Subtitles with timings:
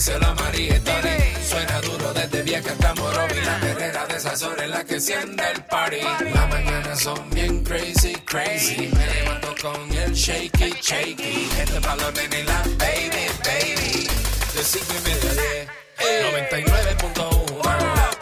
[0.00, 1.18] díselo a María y Tony.
[1.46, 3.40] Suena duro desde vieja hasta Morovi.
[3.44, 6.00] La perrera de esas horas es la que enciende el party.
[6.32, 8.90] Las mañanas son bien crazy, crazy.
[8.96, 11.50] Me levanto con el shaky, shaky.
[11.60, 14.08] Este palo nene y la baby, baby.
[14.54, 15.68] De cinco y media a diez.
[16.48, 18.19] 99.1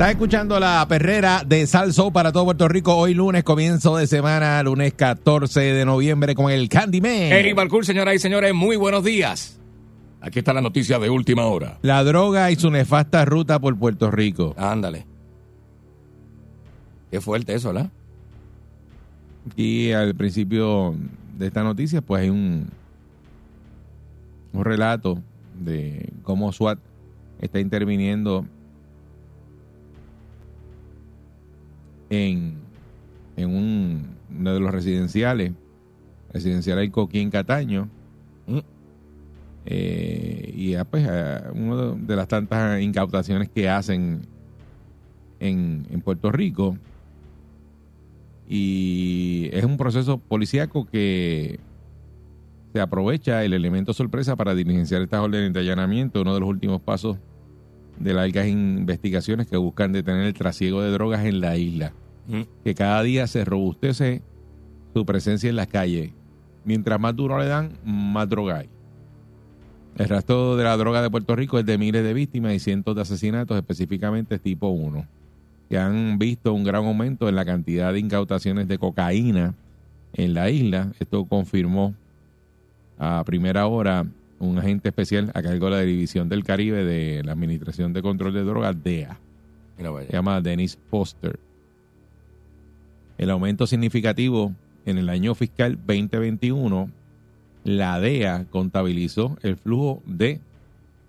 [0.00, 2.96] Estás escuchando la perrera de Salso para todo Puerto Rico.
[2.96, 7.10] Hoy lunes, comienzo de semana, lunes 14 de noviembre con el Candyman.
[7.12, 9.60] Eric Balcour, señoras y señores, muy buenos días.
[10.22, 11.76] Aquí está la noticia de última hora.
[11.82, 14.54] La droga y su nefasta ruta por Puerto Rico.
[14.56, 15.04] Ándale.
[17.10, 17.90] Qué fuerte eso, ¿verdad?
[19.52, 20.94] Aquí al principio
[21.36, 22.70] de esta noticia, pues hay un,
[24.54, 25.20] un relato
[25.58, 26.78] de cómo SWAT
[27.42, 28.46] está interviniendo
[32.10, 32.54] en,
[33.36, 35.52] en un, uno de los residenciales,
[36.32, 37.88] residencial El Coquín Cataño.
[38.46, 38.58] Mm.
[39.66, 44.22] Eh, y ya, pues, a- una de las tantas incautaciones que hacen
[45.38, 46.76] en, en Puerto Rico.
[48.48, 51.60] Y es un proceso policíaco que
[52.72, 56.80] se aprovecha el elemento sorpresa para diligenciar estas órdenes de allanamiento, uno de los últimos
[56.80, 57.16] pasos
[58.00, 61.92] de largas investigaciones que buscan detener el trasiego de drogas en la isla,
[62.26, 62.42] Mm.
[62.64, 64.22] que cada día se robustece
[64.94, 66.10] su presencia en las calles.
[66.64, 68.68] Mientras más duro le dan, más droga hay.
[69.96, 72.94] El rastro de la droga de Puerto Rico es de miles de víctimas y cientos
[72.96, 75.06] de asesinatos, específicamente tipo 1
[75.68, 79.54] que han visto un gran aumento en la cantidad de incautaciones de cocaína
[80.14, 80.90] en la isla.
[80.98, 81.94] Esto confirmó
[82.98, 84.04] a primera hora
[84.40, 88.32] un agente especial a cargo de la División del Caribe de la Administración de Control
[88.32, 89.18] de Drogas, DEA.
[89.78, 90.08] Mira, vaya.
[90.08, 91.38] Se llama Dennis Foster.
[93.18, 94.52] El aumento significativo
[94.86, 96.90] en el año fiscal 2021,
[97.64, 100.40] la DEA contabilizó el flujo de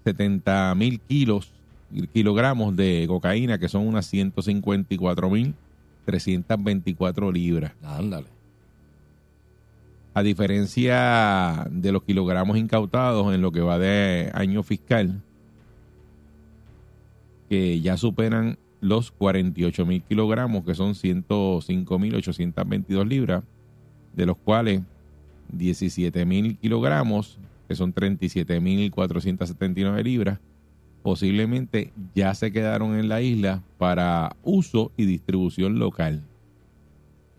[0.04, 1.52] 70 mil kilos,
[2.14, 5.56] kilogramos de cocaína, que son unas 154 mil
[6.06, 7.72] 324 libras.
[7.82, 8.28] Ándale.
[10.14, 15.22] A diferencia de los kilogramos incautados en lo que va de año fiscal,
[17.50, 23.44] que ya superan los 48 mil kilogramos, que son 105 mil 822 libras,
[24.14, 24.82] de los cuales
[25.54, 27.40] 17 mil kilogramos,
[27.70, 30.40] que son 37 mil 479 libras,
[31.04, 36.24] posiblemente ya se quedaron en la isla para uso y distribución local.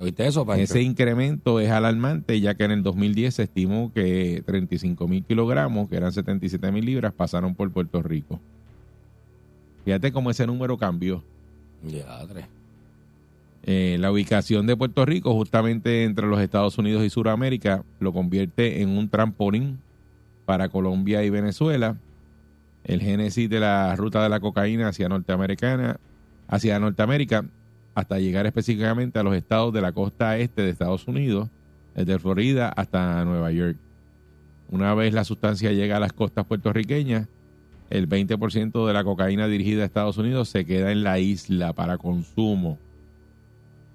[0.02, 0.64] ¿Oíste eso, Pancho?
[0.64, 5.88] Ese incremento es alarmante, ya que en el 2010 se estimó que 35 mil kilogramos,
[5.88, 8.40] que eran 77 mil libras, pasaron por Puerto Rico.
[9.84, 11.22] Fíjate cómo ese número cambió.
[11.84, 12.26] Ya.
[13.62, 18.82] Eh, la ubicación de Puerto Rico, justamente entre los Estados Unidos y Sudamérica, lo convierte
[18.82, 19.78] en un trampolín
[20.46, 21.96] para Colombia y Venezuela.
[22.82, 26.00] El génesis de la ruta de la cocaína hacia Norteamericana,
[26.48, 27.44] hacia Norteamérica,
[27.94, 31.48] hasta llegar específicamente a los estados de la costa este de Estados Unidos,
[31.94, 33.76] desde Florida hasta Nueva York.
[34.70, 37.28] Una vez la sustancia llega a las costas puertorriqueñas,
[37.90, 41.98] el 20% de la cocaína dirigida a Estados Unidos se queda en la isla para
[41.98, 42.78] consumo,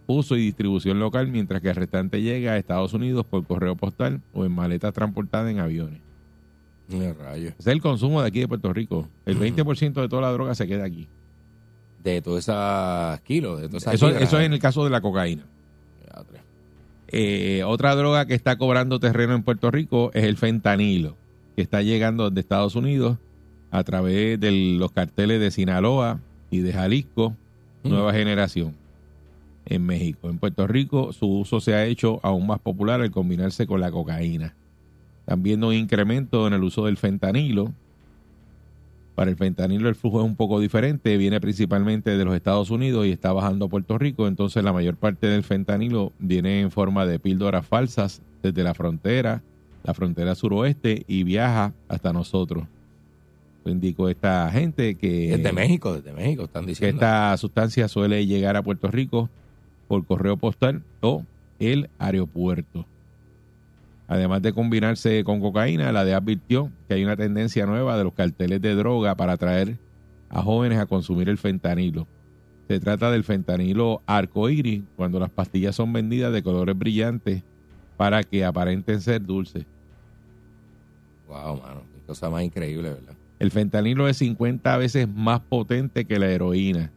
[0.05, 4.21] uso y distribución local, mientras que el restante llega a Estados Unidos por correo postal
[4.33, 5.99] o en maletas transportadas en aviones.
[7.47, 9.07] Ese es el consumo de aquí de Puerto Rico.
[9.25, 11.07] El 20% de toda la droga se queda aquí.
[12.13, 14.23] De todas esas kilos, de todas esas Eso, libras.
[14.23, 15.43] eso es en el caso de la cocaína.
[17.09, 21.15] Eh, otra droga que está cobrando terreno en Puerto Rico es el fentanilo,
[21.55, 23.17] que está llegando de Estados Unidos
[23.71, 26.19] a través de los carteles de Sinaloa
[26.51, 27.33] y de Jalisco,
[27.83, 27.89] Mm.
[27.89, 28.73] nueva generación,
[29.65, 30.29] en México.
[30.29, 33.91] En Puerto Rico su uso se ha hecho aún más popular al combinarse con la
[33.91, 34.55] cocaína.
[35.21, 37.71] Están viendo un incremento en el uso del fentanilo.
[39.17, 43.07] Para el fentanilo el flujo es un poco diferente, viene principalmente de los Estados Unidos
[43.07, 47.03] y está bajando a Puerto Rico, entonces la mayor parte del fentanilo viene en forma
[47.07, 49.41] de píldoras falsas desde la frontera,
[49.83, 52.65] la frontera suroeste y viaja hasta nosotros.
[53.65, 56.97] Indicó esta gente que, Desde México, desde México, están que diciendo.
[56.97, 59.31] esta sustancia suele llegar a Puerto Rico
[59.87, 61.23] por correo postal o
[61.57, 62.85] el aeropuerto.
[64.07, 68.13] Además de combinarse con cocaína, la DEA advirtió que hay una tendencia nueva de los
[68.13, 69.77] carteles de droga para atraer
[70.29, 72.07] a jóvenes a consumir el fentanilo.
[72.67, 77.43] Se trata del fentanilo arcoíris, cuando las pastillas son vendidas de colores brillantes
[77.97, 79.65] para que aparenten ser dulces.
[81.27, 83.15] Wow, mano, qué cosa más increíble, ¿verdad?
[83.39, 86.91] El fentanilo es 50 veces más potente que la heroína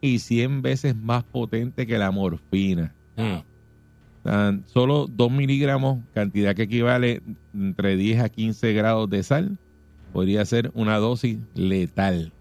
[0.00, 2.94] y 100 veces más potente que la morfina.
[3.16, 3.51] Mm.
[4.22, 7.22] Tan solo 2 miligramos, cantidad que equivale
[7.54, 9.58] entre 10 a 15 grados de sal,
[10.12, 12.32] podría ser una dosis letal.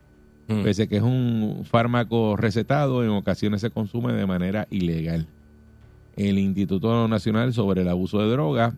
[0.47, 0.63] Mm.
[0.63, 5.25] Pese a que es un fármaco recetado, en ocasiones se consume de manera ilegal.
[6.15, 8.75] El Instituto Nacional sobre el Abuso de Drogas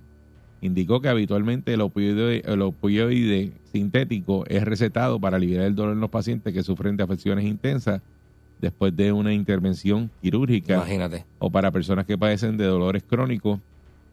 [0.61, 5.99] indicó que habitualmente el opioide, el opioide sintético es recetado para aliviar el dolor en
[5.99, 8.01] los pacientes que sufren de afecciones intensas
[8.63, 11.25] después de una intervención quirúrgica Imagínate.
[11.37, 13.59] o para personas que padecen de dolores crónicos,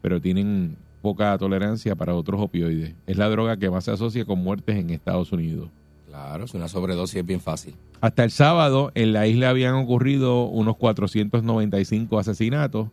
[0.02, 2.96] pero tienen poca tolerancia para otros opioides.
[3.06, 5.70] Es la droga que más se asocia con muertes en Estados Unidos.
[6.08, 7.76] Claro, es una sobredosis, es bien fácil.
[8.00, 12.88] Hasta el sábado en la isla habían ocurrido unos 495 asesinatos.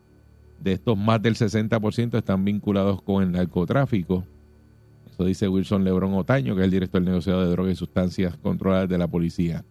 [0.60, 4.24] De estos, más del 60% están vinculados con el narcotráfico.
[5.12, 8.38] Eso dice Wilson Lebron Otaño, que es el director del negociado de drogas y sustancias
[8.38, 9.66] controladas de la policía.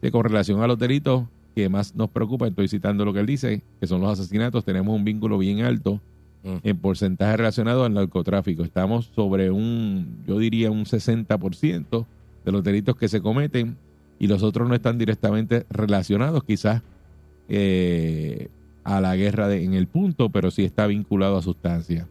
[0.00, 1.24] Que con relación a los delitos
[1.54, 4.94] que más nos preocupa, estoy citando lo que él dice, que son los asesinatos, tenemos
[4.94, 6.00] un vínculo bien alto
[6.44, 6.58] Mm.
[6.62, 8.62] en porcentaje relacionado al narcotráfico.
[8.62, 12.06] Estamos sobre un, yo diría, un 60%
[12.44, 13.76] de los delitos que se cometen
[14.20, 16.80] y los otros no están directamente relacionados quizás
[17.48, 18.48] eh,
[18.84, 22.06] a la guerra de- en el punto, pero sí está vinculado a sustancias.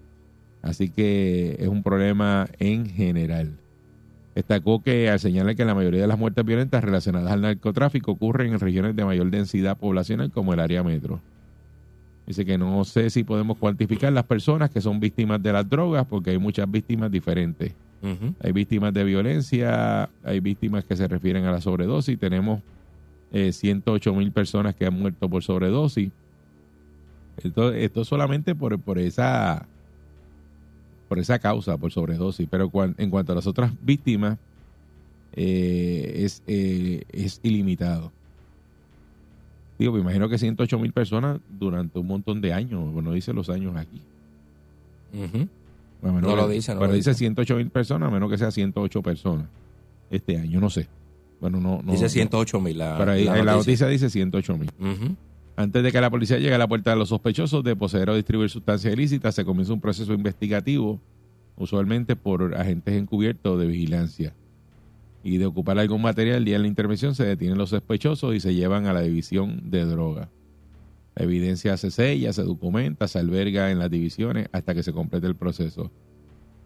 [0.62, 3.58] Así que es un problema en general.
[4.38, 8.54] Destacó que al señalar que la mayoría de las muertes violentas relacionadas al narcotráfico ocurren
[8.54, 11.20] en regiones de mayor densidad poblacional como el área metro.
[12.28, 16.06] Dice que no sé si podemos cuantificar las personas que son víctimas de las drogas
[16.06, 17.74] porque hay muchas víctimas diferentes.
[18.40, 22.20] Hay víctimas de violencia, hay víctimas que se refieren a la sobredosis.
[22.20, 22.62] Tenemos
[23.32, 26.12] eh, 108 mil personas que han muerto por sobredosis.
[27.44, 29.66] Esto, esto solamente por, por esa
[31.08, 32.48] por esa causa, por sobredosis.
[32.50, 34.38] Pero cuan- en cuanto a las otras víctimas,
[35.34, 38.12] eh, es, eh, es ilimitado.
[39.80, 42.92] Digo, me imagino que 108 mil personas durante un montón de años.
[42.92, 44.02] Bueno, dice los años aquí.
[45.14, 45.48] Ujú.
[46.04, 47.20] A menos No que- lo dice, no Pero lo dice dice.
[47.20, 49.46] 108 mil personas, a menos que sea 108 personas
[50.10, 50.88] este año, no sé.
[51.40, 52.10] Bueno, no, no Dice no.
[52.10, 53.86] 108 mil la, Pero ahí, la en la noticia.
[53.86, 54.72] noticia dice 108 mil.
[54.80, 55.16] Ujú.
[55.58, 58.16] Antes de que la policía llegue a la puerta de los sospechosos de poseer o
[58.16, 61.02] distribuir sustancias ilícitas, se comienza un proceso investigativo,
[61.56, 64.36] usualmente por agentes encubiertos de vigilancia.
[65.24, 68.40] Y de ocupar algún material, el día de la intervención se detienen los sospechosos y
[68.40, 70.30] se llevan a la división de droga.
[71.16, 75.26] La evidencia se sella, se documenta, se alberga en las divisiones hasta que se complete
[75.26, 75.92] el proceso.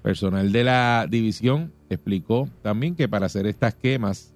[0.04, 4.34] Personal de la división explicó también que para hacer estas quemas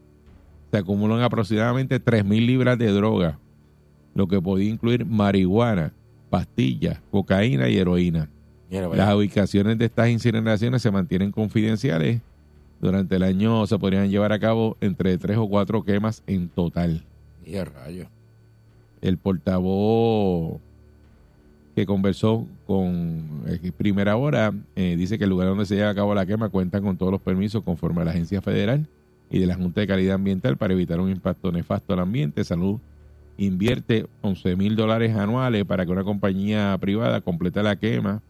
[0.72, 3.38] se acumulan aproximadamente 3.000 libras de droga,
[4.16, 5.94] lo que podía incluir marihuana,
[6.32, 8.30] pastillas, cocaína y heroína.
[8.72, 8.88] Mira.
[8.88, 12.22] Las ubicaciones de estas incineraciones se mantienen confidenciales.
[12.82, 17.04] Durante el año se podrían llevar a cabo entre tres o cuatro quemas en total.
[17.46, 18.08] Y rayo.
[19.02, 20.60] El portavoz
[21.76, 25.96] que conversó con eh, Primera Hora eh, dice que el lugar donde se lleva a
[25.96, 28.88] cabo la quema cuenta con todos los permisos conforme a la agencia federal
[29.30, 32.44] y de la Junta de Calidad Ambiental para evitar un impacto nefasto al ambiente.
[32.46, 32.80] Salud
[33.38, 38.22] invierte 11 mil dólares anuales para que una compañía privada complete la quema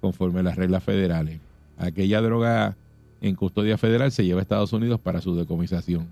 [0.00, 1.40] conforme a las reglas federales.
[1.78, 2.76] Aquella droga
[3.20, 6.08] en custodia federal se lleva a Estados Unidos para su decomisación.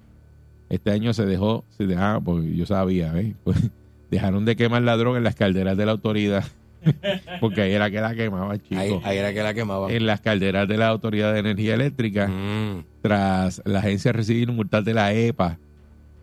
[0.70, 3.34] Este año se dejó, se dejaba, pues yo sabía, ¿eh?
[3.44, 3.70] Pues,
[4.10, 6.44] dejaron de quemar la droga en las calderas de la autoridad,
[7.40, 8.78] porque ahí era que la quemaban, chicos.
[8.78, 9.92] Ahí, ahí era que la quemaba.
[9.92, 14.56] En las calderas de la Autoridad de Energía Eléctrica, Mm, tras la agencia recibir un
[14.56, 15.58] multas de la EPA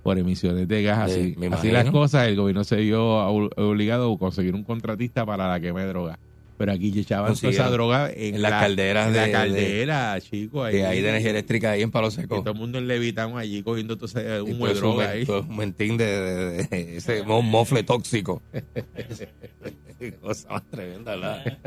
[0.04, 1.12] por emisiones de gas.
[1.12, 5.26] Sí, Así, así las cosas, el gobierno se vio ob- obligado a conseguir un contratista
[5.26, 6.20] para la quema de droga.
[6.60, 9.32] Pero aquí echaban toda esa droga en, En las la- calderas en de- la de-
[9.32, 10.70] caldera, chicos.
[10.74, 12.42] de ahí de energía eléctrica ahí en Palo Y Seco.
[12.42, 15.26] todo el mundo en Levitán allí cogiendo todo ese humo de droga un, ahí.
[15.26, 18.44] todo un mentín de, de- de- ese mo- mofle tóxico.
[20.00, 21.44] Qué cosa más tremenda, ¿verdad?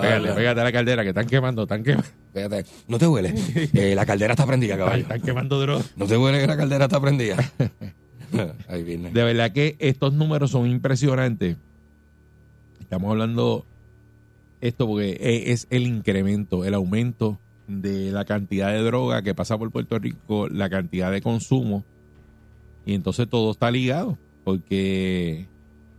[0.00, 3.34] Pégate, pégate a la caldera que están quemando, están quemando, Fíjate, no te huele.
[3.74, 5.02] Eh, la caldera está prendida, caballo.
[5.02, 5.84] están quemando droga.
[5.96, 7.36] No te huele que la caldera está prendida.
[8.68, 9.10] Ahí viene.
[9.10, 11.56] De verdad que estos números son impresionantes.
[12.86, 13.64] Estamos hablando
[14.60, 19.58] esto porque e- es el incremento, el aumento de la cantidad de droga que pasa
[19.58, 21.82] por Puerto Rico, la cantidad de consumo,
[22.84, 25.48] y entonces todo está ligado, porque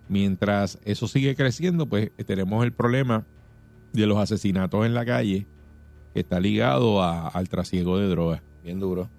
[0.08, 3.26] mientras eso sigue creciendo, pues tenemos el problema
[3.92, 5.46] de los asesinatos en la calle,
[6.14, 8.42] que está ligado a- al trasiego de drogas.
[8.64, 9.10] Bien duro.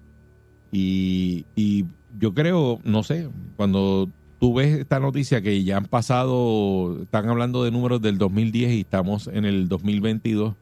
[0.71, 1.85] Y, y
[2.19, 7.63] yo creo, no sé, cuando tú ves esta noticia que ya han pasado, están hablando
[7.63, 10.55] de números del 2010 y estamos en el 2022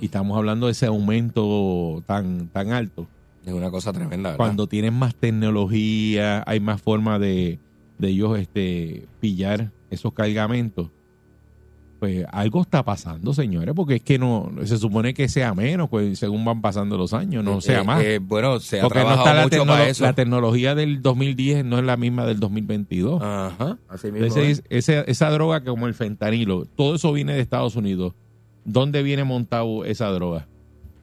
[0.00, 3.06] y estamos hablando de ese aumento tan, tan alto.
[3.44, 4.36] Es una cosa tremenda, ¿verdad?
[4.36, 7.58] Cuando tienen más tecnología, hay más forma de,
[7.98, 10.88] de ellos este, pillar esos cargamentos.
[12.00, 16.18] Pues algo está pasando, señores, porque es que no se supone que sea menos pues,
[16.18, 18.02] según van pasando los años, no sea Eh, más.
[18.02, 20.04] eh, bueno, se ha Porque no trabajado está la, mucho tecnolo- para eso.
[20.04, 23.20] la tecnología del 2010 no es la misma del 2022.
[23.22, 24.26] Ajá, así mismo.
[24.26, 24.62] Ese- es.
[24.70, 28.14] ese- esa droga como el fentanilo, todo eso viene de Estados Unidos.
[28.64, 30.48] ¿Dónde viene montado esa droga?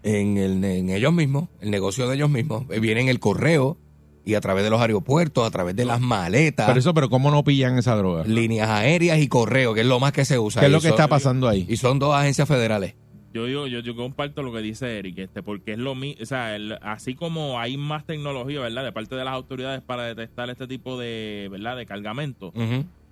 [0.03, 2.63] En, el, en ellos mismos, el negocio de ellos mismos.
[2.71, 3.77] Eh, Viene en el correo
[4.27, 7.31] y a través de los aeropuertos, a través de las maletas, Pero eso, pero ¿cómo
[7.31, 8.25] no pillan esa droga?
[8.25, 10.59] líneas aéreas y correo, que es lo más que se usa.
[10.59, 11.65] ¿Qué es lo que son- está pasando ahí?
[11.69, 12.95] Y son dos agencias federales.
[13.33, 16.25] Yo digo, yo, yo comparto lo que dice Eric, este, porque es lo mismo, o
[16.25, 18.83] sea, el- así como hay más tecnología, ¿verdad?
[18.83, 21.77] De parte de las autoridades para detectar este tipo de, ¿verdad?
[21.77, 22.51] De cargamento,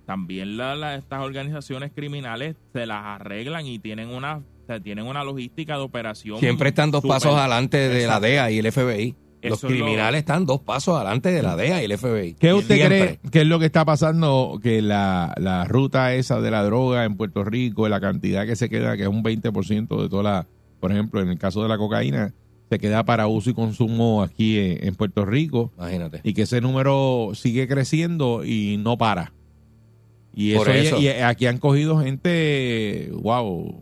[0.04, 5.06] también la- la- estas organizaciones criminales se las arreglan y tienen una, o sea, tienen
[5.06, 6.38] una logística de operación.
[6.38, 8.20] Siempre están dos pasos adelante de la.
[8.20, 9.14] DEA y el FBI.
[9.48, 12.34] Los Eso es lo- criminales están dos pasos adelante de la DEA y el FBI.
[12.34, 14.58] ¿Qué usted cree que es lo que está pasando?
[14.62, 18.68] Que la, la ruta esa de la droga en Puerto Rico, la cantidad que se
[18.68, 20.46] queda, que es un 20% de toda la,
[20.80, 22.34] por ejemplo, en el caso de la cocaína,
[22.68, 26.20] se queda para uso y consumo aquí en, en Puerto Rico Imagínate.
[26.24, 29.32] y que ese número sigue creciendo y no para.
[30.34, 30.98] Y eso, eso.
[31.00, 33.74] Y, y aquí han cogido gente, wow,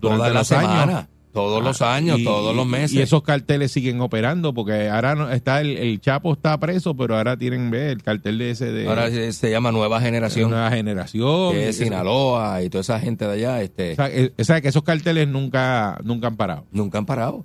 [0.00, 1.06] durante las los años.
[1.36, 2.94] Todos los Ah, años, y- todos los meses.
[2.94, 7.16] Y esos carteles siguen operando porque ahora no, está el, el Chapo está preso, pero
[7.16, 11.52] ahora tienen ve, el cartel de ese de, Ahora se, llama Nueva Generación, nueva generación.
[11.52, 14.60] que es Sinaloa y toda esa gente de allá, este, O sea, eh, o sea,
[14.62, 16.64] que esos carteles nunca, nunca han parado.
[16.72, 17.44] nunca han parado.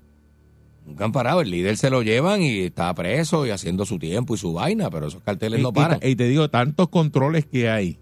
[0.86, 1.42] Nunca han parado.
[1.42, 4.90] El líder se lo llevan y está preso y haciendo su tiempo y su vaina,
[4.90, 6.00] pero esos carteles Y, no y- paran.
[6.02, 8.00] y te digo, tantos controles que hay.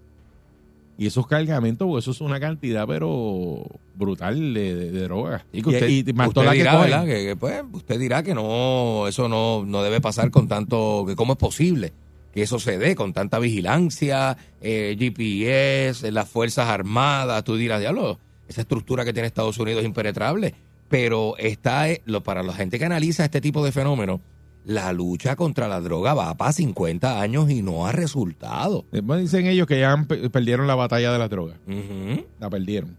[1.00, 3.64] Y esos cargamentos, pues eso es una cantidad, pero
[3.94, 5.46] brutal de, de, de drogas.
[5.50, 7.06] Y que usted, y, y más usted dirá.
[7.06, 11.16] Que, que, pues, usted dirá que no, eso no, no debe pasar con tanto, que
[11.16, 11.94] cómo es posible
[12.34, 18.18] que eso se dé con tanta vigilancia, eh, GPS, las Fuerzas Armadas, tú dirás, diablo,
[18.46, 20.54] esa estructura que tiene Estados Unidos es impenetrable,
[20.90, 24.20] pero está, eh, lo, para la gente que analiza este tipo de fenómenos,
[24.64, 28.84] la lucha contra la droga va para 50 años y no ha resultado.
[28.92, 31.56] Después dicen ellos que ya han perdieron la batalla de las drogas.
[31.66, 32.24] Ujú.
[32.38, 32.96] La perdieron.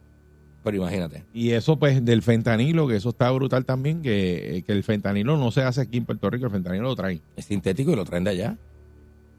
[0.63, 1.23] Pero imagínate.
[1.33, 5.51] Y eso, pues, del fentanilo, que eso está brutal también, que, que el fentanilo no
[5.51, 7.21] se hace aquí en Puerto Rico, el fentanilo lo traen.
[7.35, 8.57] es sintético y lo traen de allá.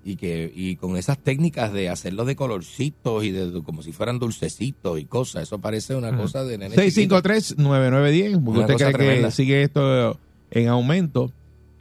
[0.04, 4.18] Y que y con esas técnicas de hacerlo de colorcitos y de como si fueran
[4.18, 7.22] dulcecitos y cosas, eso parece una cosa de nene chiquito.
[7.22, 9.28] 653-9910, porque usted cree tremenda.
[9.28, 10.18] que sigue esto
[10.50, 11.30] en aumento.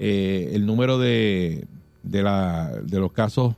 [0.04, 1.68] Eh, el número de,
[2.02, 3.54] de, la, de los casos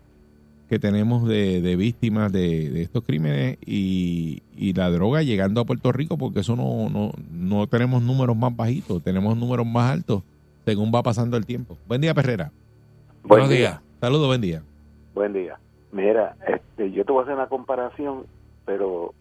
[0.68, 5.66] que tenemos de, de víctimas de, de estos crímenes y, y la droga llegando a
[5.66, 10.24] Puerto Rico, porque eso no, no, no tenemos números más bajitos, tenemos números más altos
[10.66, 11.78] según va pasando el tiempo.
[11.88, 12.52] Buen día, Perrera.
[13.24, 13.80] Buenos días.
[14.02, 14.64] Saludos, buen día.
[15.14, 15.58] Buen día.
[15.94, 18.26] Mira, este, yo te voy a hacer una comparación,
[18.66, 19.14] pero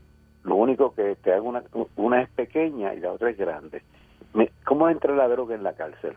[0.42, 1.62] lo único que te hago una,
[1.94, 3.82] una es pequeña y la otra es grande.
[4.64, 6.14] ¿Cómo entra la droga en la cárcel?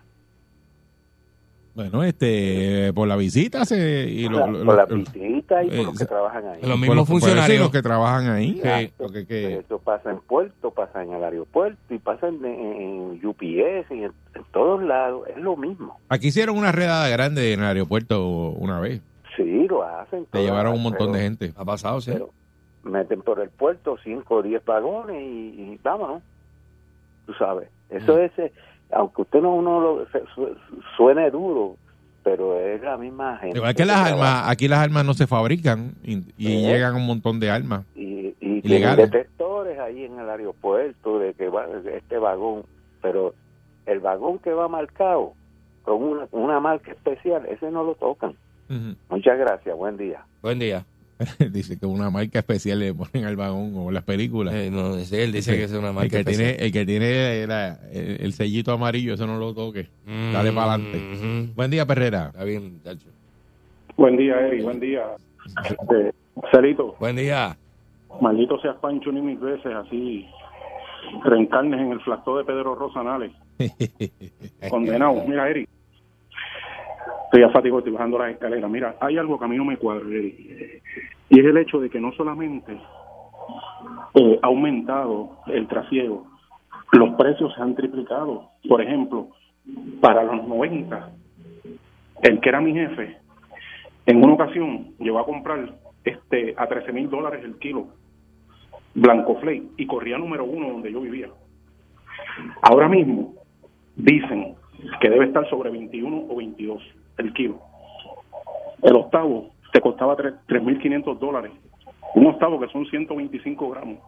[1.75, 5.67] Bueno, este, por la visita se, y lo- por lo- la, por la visita y
[5.67, 6.61] por eh, los que trabajan ahí.
[6.61, 7.59] Los por mismos funcionarios.
[7.59, 8.61] los que trabajan ahí.
[8.63, 8.93] Sí.
[8.97, 13.19] Lo que- que- Eso pasa en puerto, pasa en el aeropuerto y pasa en, en
[13.25, 15.27] UPS y en, en todos lados.
[15.27, 15.99] Es lo mismo.
[16.07, 19.01] Aquí hicieron una redada grande en el aeropuerto una vez.
[19.35, 20.25] Sí, lo hacen.
[20.31, 21.53] Te llevaron un montón pero- de gente.
[21.57, 22.11] Ha pasado, sí.
[22.13, 22.29] Pero
[22.83, 26.23] meten por el puerto 5 o 10 vagones y, y vámonos.
[27.25, 27.67] Tú sabes.
[27.89, 28.19] Eso Mm.
[28.19, 28.51] es, eh,
[28.95, 30.05] aunque usted no uno lo,
[30.97, 31.75] suene duro,
[32.23, 33.57] pero es la misma gente.
[33.57, 36.61] Igual que las armas, aquí las armas no se fabrican y, y Sí.
[36.65, 37.85] llegan un montón de armas.
[37.95, 39.11] Y, y Ilegales.
[39.11, 42.63] detectores ahí en el aeropuerto de que va este vagón,
[43.01, 43.33] pero
[43.85, 45.33] el vagón que va marcado
[45.83, 48.33] con una, una marca especial, ese no lo tocan.
[49.09, 50.25] Muchas gracias, buen día.
[50.41, 50.83] Buen día.
[51.51, 54.53] dice que una marca especial le ponen al vagón o las películas.
[54.53, 55.51] Eh, no, él dice Sí.
[55.57, 56.47] que es una el marca que especial.
[56.55, 59.87] tiene, el que tiene la- el, el sellito amarillo, eso no lo toque.
[60.05, 61.51] Dale Mm, para adelante.
[61.55, 62.27] Buen día, Perrera.
[62.27, 63.07] Está bien, muchacho.
[63.97, 65.03] Buen día, Eri, buen día.
[65.63, 66.11] Este,
[66.51, 67.55] Celito, Buen día.
[68.19, 70.25] maldito seas Pancho ni mil veces, así
[71.23, 73.31] reencarnes en el flacto de Pedro Rosanales.
[74.69, 75.23] Condenado.
[75.27, 75.69] Mira, Eric.
[77.25, 78.69] Estoy ya fatigado, estoy bajando las escaleras.
[78.69, 80.81] Mira, hay algo que a mí no me cuadra, Eric.
[81.29, 82.77] Y es el hecho de que no solamente
[84.13, 86.27] eh, ha aumentado el trasiego,
[86.91, 88.49] los precios se han triplicado.
[88.67, 89.29] Por ejemplo,
[90.01, 91.11] para los 90,
[92.21, 93.17] el que era mi jefe,
[94.05, 97.87] en una ocasión llegó a comprar este a 13 mil dólares el kilo
[98.93, 101.29] Blanco Flake y corría número uno donde yo vivía.
[102.61, 103.33] Ahora mismo
[103.95, 104.55] dicen
[105.01, 106.81] que debe estar sobre 21 o 22
[107.17, 107.59] el kilo.
[108.83, 111.51] El octavo te costaba tres- 3.500 dólares.
[112.15, 113.99] Un octavo que son 125 gramos.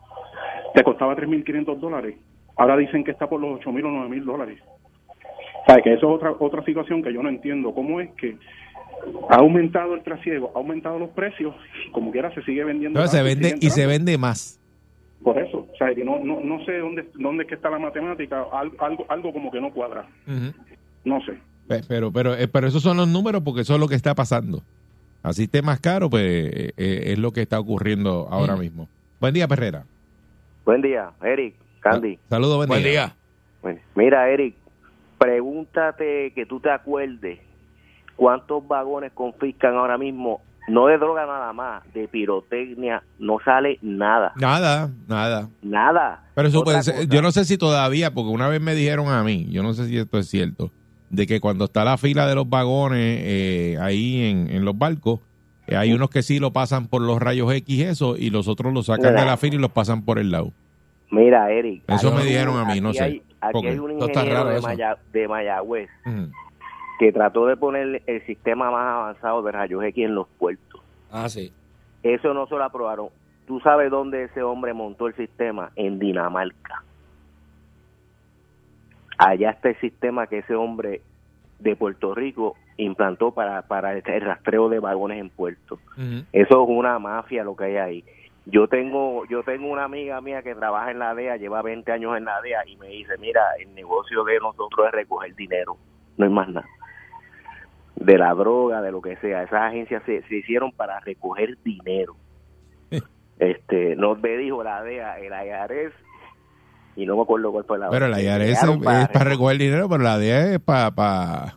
[0.74, 2.16] Te costaba 3.500 dólares.
[2.56, 4.60] Ahora dicen que está por los 8.000 o 9.000 dólares.
[4.64, 7.74] O sea, que eso es otra, otra situación que yo no entiendo.
[7.74, 8.38] ¿Cómo es que
[9.30, 11.54] ha aumentado el trasiego, ha aumentado los precios
[11.88, 13.00] y como quiera se sigue vendiendo?
[13.00, 14.60] No, se vende y se vende más.
[15.24, 17.80] Por eso, o sea, que no, no, no sé dónde, dónde es que está la
[17.80, 20.08] matemática, al- algo, algo como que no cuadra.
[21.04, 21.38] No sé.
[21.68, 24.16] Pe- Pero, pero, eh, pero esos son los números porque eso es lo que está
[24.16, 24.62] pasando.
[25.24, 28.88] Así esté más caro, pues eh, eh, es lo que está ocurriendo ahora mismo.
[29.20, 29.84] Buen día, Perrera.
[30.66, 32.20] Buen día, Eric, Candy.
[32.30, 32.92] Saludos, buen, Buen día.
[32.92, 33.16] día.
[33.62, 34.56] Bueno, mira, Eric,
[35.18, 37.40] pregúntate que tú te acuerdes
[38.16, 44.34] cuántos vagones confiscan ahora mismo, no de droga nada más, de pirotecnia, no sale nada,
[44.36, 45.50] Nada, nada.
[45.62, 46.24] nada.
[46.36, 49.24] Pero eso puede ser- yo no sé si todavía, porque una vez me dijeron a
[49.24, 50.72] mí, yo no sé si esto es cierto,
[51.10, 55.20] de que cuando está la fila de los vagones eh, ahí en, en los barcos,
[55.68, 58.74] eh, hay unos que sí lo pasan por los rayos X eso y los otros
[58.74, 59.22] los sacan Mira.
[59.22, 60.52] de la fila y los pasan por el lado.
[61.10, 61.84] Mira, Eric.
[61.88, 63.04] Eso me dijeron a mí, no aquí sé.
[63.04, 64.62] hay- aquí hay un ingeniero de.
[64.62, 65.90] Maya- de Mayagüez
[67.00, 70.82] que trató de poner el sistema más avanzado de rayos X en los puertos.
[71.12, 71.52] Ah, sí.
[72.02, 73.10] Eso no se lo aprobaron.
[73.46, 75.72] ¿Tú sabes dónde ese hombre montó el sistema?
[75.76, 76.84] En Dinamarca.
[79.18, 81.02] Allá está el sistema que ese hombre
[81.60, 85.80] de Puerto Rico implantó para, para el rastreo de vagones en puertos.
[85.98, 86.24] Ujú.
[86.32, 88.04] Eso es una mafia lo que hay ahí.
[88.46, 92.16] Yo tengo yo tengo una amiga mía que trabaja en la DEA, lleva 20 años
[92.16, 95.78] en la DEA y me dice, mira, el negocio de nosotros es recoger dinero,
[96.16, 96.68] no hay más nada.
[97.96, 99.44] De la droga, de lo que sea.
[99.44, 102.16] Esas agencias se, se hicieron para recoger dinero.
[103.40, 105.94] este Nos me dijo la DEA, el IRS,
[106.98, 108.22] y no me acuerdo cuál fue la Pero la.
[108.22, 111.56] IRS es, para, recoger- recoger dinero, pero la DEA es para pa,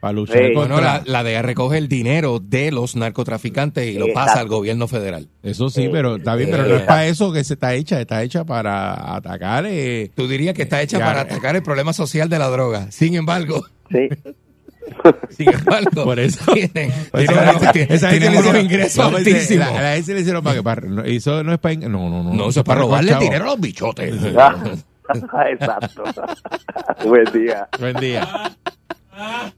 [0.00, 0.54] pa luchar Sí.
[0.54, 0.76] contra...
[0.76, 4.40] Bueno, la, la DEA recoge el dinero de los narcotraficantes y lo pasa Exacto.
[4.40, 5.28] al gobierno federal.
[5.42, 8.22] Eso sí, pero está bien, pero no es para eso que se está hecha, está
[8.22, 9.64] hecha para atacar...
[9.66, 11.04] eh, Tú dirías que está hecha Ya.
[11.04, 12.90] para atacar el problema social de la droga.
[12.92, 14.08] Sin embargo, Sí.
[15.30, 16.44] sin embargo, Por eso.
[16.52, 19.72] tienen, tienen esa unos- gente- le hicieron- ingresos no, altísimos.
[19.72, 22.22] La, la gente le hicieron para que para, no, eso no es para no no
[22.22, 24.14] no No, eso es para robarle dinero a los bichotes.
[25.50, 26.02] Exacto.
[27.04, 27.68] Buen día.
[27.78, 28.56] Buen día.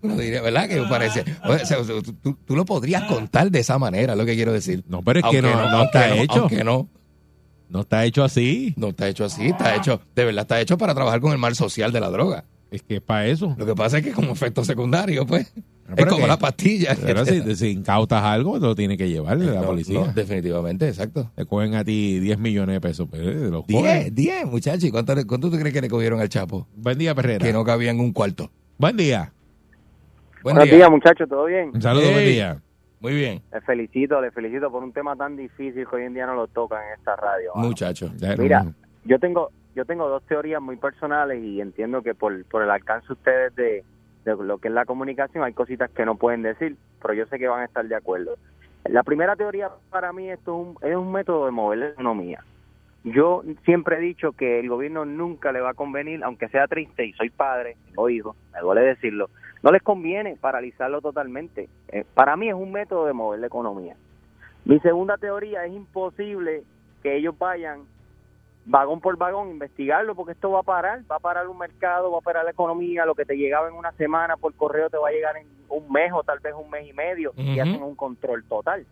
[0.02, 0.68] Diría, ¿verdad?
[0.68, 1.24] Que parece.
[1.42, 4.52] o sea, tú, tú- tú lo podrías contar de esa manera, es lo que quiero
[4.52, 4.84] decir.
[4.88, 6.40] No, pero es que no, no aunque está hecho.
[6.40, 6.88] Aunque no,
[7.68, 8.74] No está hecho así.
[8.76, 11.54] no está hecho así, está hecho, de verdad está hecho para trabajar con el mal
[11.56, 12.44] social de la droga.
[12.70, 13.54] Es que es para eso.
[13.58, 15.62] Lo que pasa es que como efecto secundario, pues, es
[15.96, 16.94] pero como que- la pastilla.
[17.02, 20.00] Pero si, si incautas algo, lo tiene que llevar la No, policía.
[20.00, 21.30] no, definitivamente, exacto.
[21.34, 23.08] Te cogen a ti 10 millones de pesos.
[23.10, 24.14] Los 10, cogen.
[24.14, 24.84] 10, muchachos.
[24.84, 26.66] ¿Y cuánto, cuánto tú crees que le cogieron al Chapo?
[26.76, 27.44] Buen día, Perrera.
[27.46, 28.50] Que no cabía en un cuarto.
[28.76, 29.32] Buen día.
[30.42, 30.74] Buen Buenos día.
[30.76, 31.70] días, muchachos, ¿todo bien?
[31.74, 32.60] Un saludo, buen día.
[33.00, 36.26] Muy bien, Les felicito, les felicito por un tema tan difícil que hoy en día
[36.26, 37.52] no lo tocan en esta radio.
[37.54, 37.68] mano.
[37.68, 38.10] muchacho.
[38.16, 38.66] Ya, Mira,
[39.04, 43.12] yo tengo yo tengo dos teorías muy personales y entiendo que por, por el alcance
[43.12, 43.84] ustedes de,
[44.24, 47.48] lo que es la comunicación hay cositas que no pueden decir, pero yo sé que
[47.48, 48.36] van a estar de acuerdo.
[48.84, 52.42] La primera teoría para mí esto es un, es un método de mover la economía.
[53.04, 57.06] Yo siempre he dicho que el gobierno nunca le va a convenir, aunque sea triste,
[57.06, 59.30] y soy padre, tengo hijos, me duele decirlo,
[59.62, 61.68] no les conviene paralizarlo totalmente.
[61.88, 63.96] Eh, para mí es un método de mover la economía.
[64.64, 66.64] Mi segunda teoría es imposible
[67.02, 67.82] que ellos vayan
[68.70, 72.18] vagón por vagón, investigarlo, porque esto va a parar, va a parar un mercado, va
[72.18, 75.08] a parar la economía, lo que te llegaba en una semana por correo te va
[75.08, 77.94] a llegar en un mes o tal vez un mes y medio y hacen un
[77.96, 78.86] control total.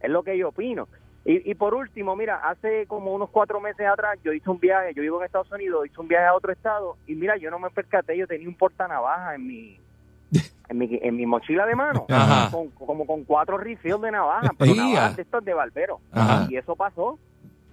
[0.00, 0.88] Es lo que yo opino.
[1.24, 4.94] Y, y por último, mira, hace como unos cuatro meses atrás yo hice un viaje,
[4.94, 7.58] yo vivo en Estados Unidos, hice un viaje a otro estado y mira, yo no
[7.58, 9.78] me percaté, yo tenía un portanavaja en mi
[10.70, 12.06] en mi, en mi mochila de mano,
[12.50, 16.00] con- como con cuatro refills de navaja, pero navajas de estos de barbero.
[16.12, 16.46] Ajá.
[16.50, 17.18] Y eso pasó.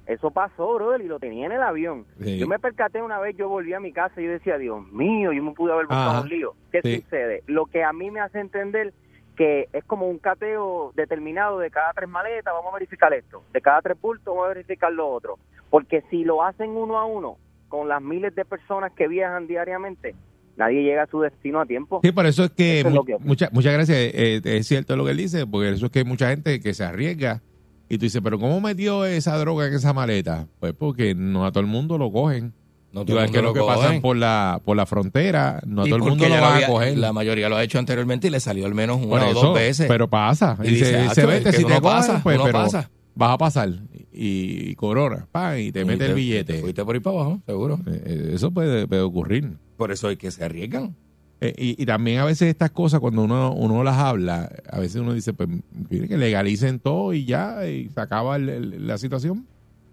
[0.07, 2.05] Eso pasó, brother, y lo tenía en el avión.
[2.21, 2.37] Sí.
[2.37, 5.31] Yo me percaté una vez, yo volví a mi casa y yo decía, Dios mío,
[5.33, 6.53] yo me pude haber buscado un lío.
[6.71, 7.01] ¿Qué Sí.
[7.01, 7.43] sucede?
[7.47, 8.93] Lo que a mí me hace entender
[9.35, 13.43] que es como un cateo determinado de cada tres maletas, vamos a verificar esto.
[13.51, 15.37] De cada tres bultos, vamos a verificar lo otro.
[15.69, 17.37] Porque si lo hacen uno a uno,
[17.67, 20.15] con las miles de personas que viajan diariamente,
[20.55, 21.99] nadie llega a su destino a tiempo.
[22.03, 24.67] Sí, por eso es que, Eso es mu- lo que- mucha- muchas gracias, eh, es
[24.67, 27.41] cierto lo que él dice, porque eso es que hay mucha gente que se arriesga
[27.89, 30.47] y tú dices, pero ¿cómo metió esa droga en esa maleta?
[30.59, 32.53] Pues porque no a todo el mundo lo cogen.
[32.91, 34.01] No todo el que mundo que lo pasan cogen.
[34.01, 36.97] por la, por la frontera, no a todo el mundo lo va a coger.
[36.97, 39.41] La mayoría lo ha hecho anteriormente y le salió al menos una Por o eso,
[39.41, 39.87] dos veces.
[39.89, 40.57] pero pasa.
[40.63, 42.45] Y Y, dice, se, "Acho, se es vete, que si te cogen, pasa, pues, uno
[42.45, 42.89] pero pasa.
[43.15, 43.69] vas a pasar.
[44.13, 46.53] Y, y corona, pa, y te Y mete te- el billete.
[46.53, 47.79] te fuiste por ahí para abajo, seguro.
[47.85, 49.57] Eh, eh, Eso puede, puede ocurrir.
[49.75, 50.95] Por eso hay que se arriesgan.
[51.41, 55.01] Eh, y, y también a veces estas cosas, cuando uno, uno las habla, a veces
[55.01, 55.49] uno dice, pues,
[55.89, 59.45] mire que legalicen todo y ya, y se acaba el- el- la situación.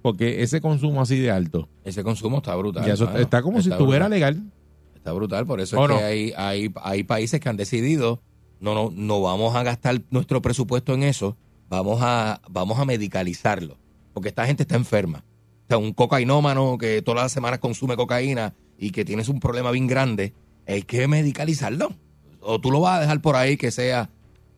[0.03, 2.85] Porque ese consumo así de alto, Ese consumo está brutal.
[2.85, 3.19] ya eso mano.
[3.19, 4.35] está como si Está estuviera brutal.
[4.35, 4.53] legal.
[4.97, 5.99] Está brutal, por eso ¿O es no?
[5.99, 8.21] que hay, hay, hay países que han decidido,
[8.61, 11.37] no, no, no vamos a gastar nuestro presupuesto en eso,
[11.69, 13.79] vamos a, vamos a medicalizarlo,
[14.13, 15.25] porque esta gente está enferma.
[15.65, 19.71] O sea, un cocainómano que todas las semanas consume cocaína y que tienes un problema
[19.71, 20.35] bien grande,
[20.67, 21.93] hay que medicalizarlo.
[22.41, 24.11] O tú lo vas a dejar por ahí que sea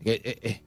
[0.04, 0.60] eh, eh, eh,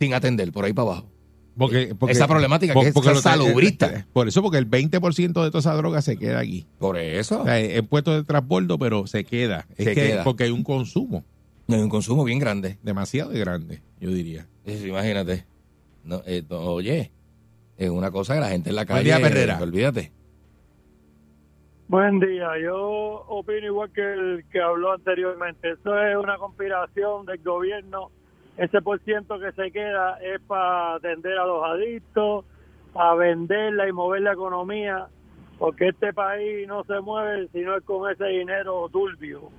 [0.00, 1.10] sin atender, por ahí para abajo.
[1.56, 4.06] Porque, porque- Esa problemática que es porque salubrista.
[4.12, 6.66] Por eso, porque el 20% de toda esa droga se queda aquí.
[6.80, 7.42] Por eso.
[7.42, 9.66] O sea, es puesto de transbordo, pero se queda.
[9.76, 10.24] Es Se que queda.
[10.24, 11.24] porque hay un consumo
[11.68, 12.78] Hay un consumo bien grande.
[12.82, 14.48] demasiado grande, yo diría.
[14.66, 15.44] Imagínate.
[16.02, 17.12] No, eh, no, oye,
[17.78, 19.04] es una cosa que la gente en la Buen calle.
[19.04, 19.58] día, Perrera.
[19.62, 20.12] Olvídate.
[21.86, 22.78] Buen día, yo
[23.28, 25.72] opino igual que el que habló anteriormente.
[25.72, 28.10] Eso es una conspiración del gobierno.
[28.56, 32.46] Ese por ciento que se queda es para atender a los adictos,
[32.94, 35.08] para venderla y mover la economía,
[35.58, 39.50] porque este país no se mueve si no es con ese dinero turbio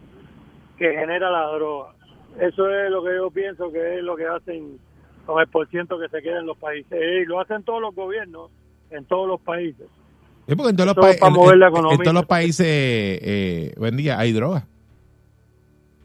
[0.79, 1.93] que genera la droga.
[2.39, 4.79] Eso es lo que yo pienso que es lo que hacen
[5.27, 6.99] con el por ciento que se queda en los países.
[6.99, 8.49] Y lo hacen todos los gobiernos
[8.89, 9.87] en todos los países.
[10.47, 12.03] Es porque en todos los, países para en- mover la en- en economía.
[12.03, 14.67] todos los países, eh, buen día, hay droga.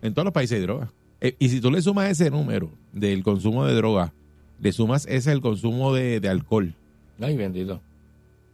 [0.03, 0.91] En todos los países hay droga.
[1.21, 4.13] Eh, y si tú le sumas ese número del consumo de droga,
[4.61, 6.75] le sumas ese el consumo de, de alcohol.
[7.21, 7.81] Ay, bendito.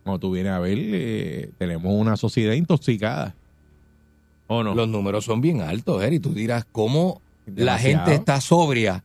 [0.03, 3.35] Cuando tú vienes a ver, eh, tenemos una sociedad intoxicada.
[4.49, 4.75] ¿O no?
[4.75, 6.18] Los números son bien altos, Eri.
[6.20, 9.03] Tú dirás, ¿cómo la gente está sobria?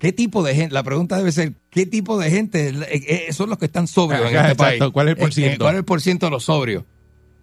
[0.00, 0.72] ¿Qué tipo de gente?
[0.74, 4.30] La pregunta debe ser, ¿qué tipo de gente eh, eh, son los que están sobrios
[4.30, 4.82] en este país?
[4.92, 5.64] ¿Cuál es el Eh, eh, porciento?
[5.64, 6.84] ¿Cuál es el porciento de los sobrios?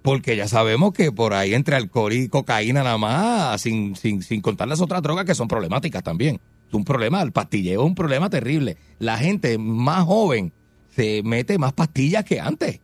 [0.01, 4.41] Porque ya sabemos que por ahí entre alcohol y cocaína nada más, sin, sin, sin
[4.41, 6.39] contar las otras drogas que son problemáticas también.
[6.67, 8.77] Es un problema, el pastilleo es un problema terrible.
[8.97, 10.51] La gente más joven
[10.95, 12.79] se mete más pastillas que antes.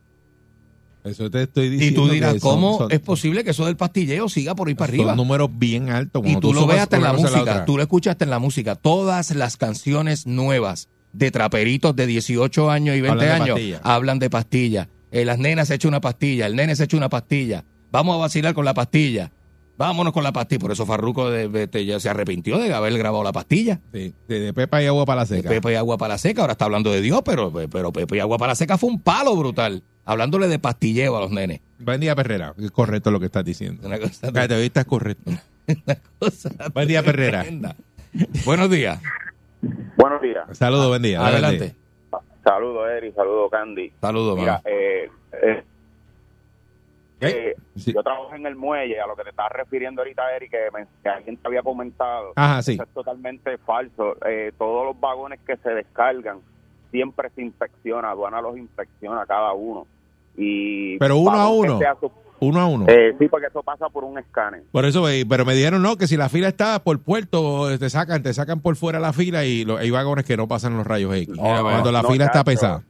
[1.04, 2.02] Eso te estoy Y diciendo.
[2.06, 4.86] tú dirás, son- ¿cómo son- es posible que eso del pastilleo siga por ahí para
[4.90, 5.14] son arriba?
[5.14, 6.22] números bien altos.
[6.26, 8.74] Y tú lo ves hasta en la música, tú lo escuchas hasta en la música.
[8.74, 14.18] Todas las canciones nuevas de traperitos de 18 años y 20 Hablan de años hablan
[14.18, 14.88] de pastillas.
[15.12, 17.64] Eh, las nenas se echan una pastilla, el nene se echa una pastilla.
[17.92, 19.30] Vamos a vacilar con la pastilla.
[19.76, 20.60] Vámonos con la pastilla.
[20.60, 23.80] Por eso Farruco de- de- de- ya se arrepintió de haber grabado la pastilla.
[23.92, 25.48] Sí, de, de pepa y agua para la De seca.
[25.48, 28.20] Pepe y Agua para la Seca, ahora está hablando de Dios, pero, pero Pepe y
[28.20, 29.82] Agua para la Seca fue un palo brutal.
[30.04, 31.60] Hablándole de pastilleo a los nenes.
[31.78, 32.54] Buen día, Perrera.
[32.58, 33.86] Es correcto lo que estás diciendo.
[33.86, 35.30] Una cosa, Cállate, hoy estás correcto.
[35.66, 37.44] una cosa Buen día, Perrera.
[38.44, 39.00] Buenos días.
[39.96, 40.44] Buenos días.
[40.58, 41.26] Saludos, buen día.
[41.26, 41.74] Adelante.
[42.44, 43.10] Saludos, Eri.
[43.12, 43.90] Saludos, Candy.
[44.00, 45.08] Saludos, Mira, eh,
[45.42, 45.64] eh,
[47.30, 47.92] eh, Sí.
[47.92, 50.86] yo trabajo en el muelle, a lo que te estás refiriendo ahorita, Eri, que, me-
[51.02, 52.32] que alguien te había comentado.
[52.36, 52.72] Ajá, sí.
[52.74, 54.16] Eso es totalmente falso.
[54.26, 56.38] Eh, todos los vagones que se descargan
[56.90, 59.86] siempre se inspecciona, aduana los inspecciona cada uno.
[60.36, 61.78] Y Pero uno a uno.
[62.00, 62.10] su-
[62.40, 62.86] Uno a uno.
[62.88, 64.62] eh, sí, porque eso pasa por un escáner.
[64.72, 68.22] Por eso, pero me dijeron no, que si la fila está por puerto, te sacan,
[68.22, 71.14] te sacan por fuera la fila y lo- hay vagones que no pasan los rayos
[71.14, 71.28] X.
[71.28, 72.82] No, cuando la no, fila está pesada.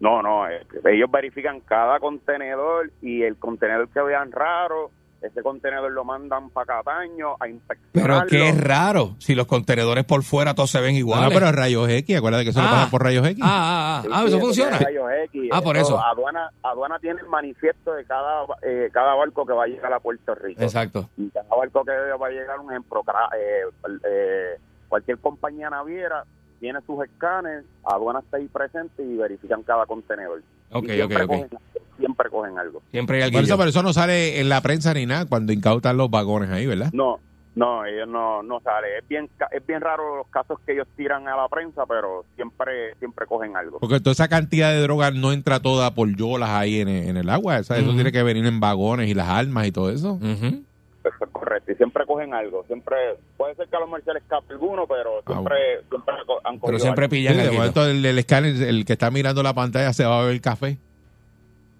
[0.00, 4.90] No, no, eh, ellos verifican cada contenedor y el contenedor que vean raro,
[5.22, 8.26] ese contenedor lo mandan para Cataño a Pero inspeccionarlo.
[8.28, 11.30] qué raro, si los contenedores por fuera todos se ven No, iguales.
[11.32, 12.70] pero rayos X, acuérdate que eso lo Ah.
[12.72, 13.42] pasan por rayos X.
[13.42, 14.78] Ah, ah, ah, Sí, ah, eso funciona.
[14.78, 15.48] rayos X.
[15.50, 15.98] Ah, por eso.
[15.98, 19.98] Aduana, aduana tiene el manifiesto de cada, eh, cada barco que va a llegar a
[20.00, 20.60] Puerto Rico.
[20.62, 21.08] Exacto.
[21.16, 23.02] Y cada barco que va a llegar, un ejemplo,
[23.34, 23.62] eh,
[24.04, 26.24] eh, cualquier compañía naviera
[26.60, 30.42] tiene sus escáneres, aduana está ahí presente y verifican cada contenedor.
[30.72, 31.28] Ok, Y siempre ok, ok.
[31.28, 31.58] Cogen,
[31.98, 32.82] siempre cogen algo.
[32.90, 33.44] Siempre hay Por alguien.
[33.44, 36.66] eso, pero eso no sale en la prensa ni nada cuando incautan los vagones ahí,
[36.66, 36.90] ¿verdad?
[36.92, 37.18] No,
[37.54, 38.98] no, ellos no, no sale.
[38.98, 42.24] Es bien, ca- es bien raro los casos que ellos tiran a la prensa, pero
[42.34, 43.78] siempre, siempre cogen algo.
[43.78, 47.30] Porque toda esa cantidad de droga no entra toda por yolas ahí en, en el
[47.30, 47.58] agua.
[47.60, 50.14] O sea, Eso tiene que venir en vagones y las armas y todo eso.
[50.14, 50.64] Ujú.
[51.08, 51.72] Eso es correcto.
[51.72, 52.64] Y siempre cogen algo.
[52.66, 52.96] Siempre,
[53.36, 55.56] puede ser que a lo mejor se le escape alguno, pero siempre,
[55.88, 57.14] siempre co- han Pero cogido siempre algo.
[57.14, 57.58] Sí, pillan de alguito.
[57.60, 60.78] momento el, el escáner, el que está mirando la pantalla se va a beber café.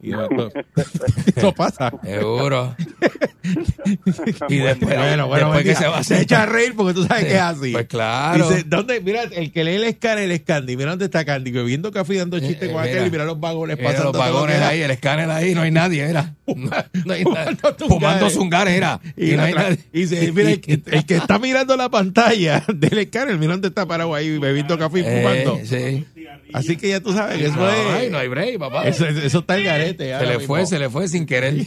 [0.02, 0.12] Y
[1.56, 1.92] pasa.
[2.04, 2.76] Seguro.
[4.48, 6.18] y después, bueno, bueno, después que se va a hacer.
[6.18, 7.72] se echa a reír porque tú sabes Sí, que es así.
[7.72, 8.48] pues claro.
[8.48, 9.00] Dice, ¿dónde?
[9.00, 10.76] Mira, el que lee el escáner es Candy.
[10.76, 11.50] Mira dónde está Candy.
[11.50, 12.92] Bebiendo café y dando chistes Eh, con mira.
[12.94, 14.12] aquel y mira los vagones Mira pasando.
[14.12, 16.34] los vagones ahí, el escáner ahí, no hay nadie, era.
[16.46, 16.54] No,
[17.04, 17.56] no hay nadie.
[17.88, 19.00] Fumando zungares, era.
[19.16, 19.84] Y, Y no hay atrás- nadie.
[19.92, 23.68] y dice, mira, el, que- el que está mirando la pantalla del escáner, mira dónde
[23.68, 25.60] está parado ahí bebiendo café y Eh, fumando.
[25.64, 26.04] sí.
[26.52, 27.86] Así que ya tú sabes que eso No, es.
[27.94, 28.86] ay, no hay break, papá.
[28.86, 30.16] Eso, eso está el garete.
[30.18, 30.46] Se le mismo.
[30.46, 31.54] fue, se le fue sin querer.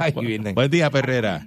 [0.00, 0.54] Ay, Virgen.
[0.54, 1.40] Buen día, Perrera.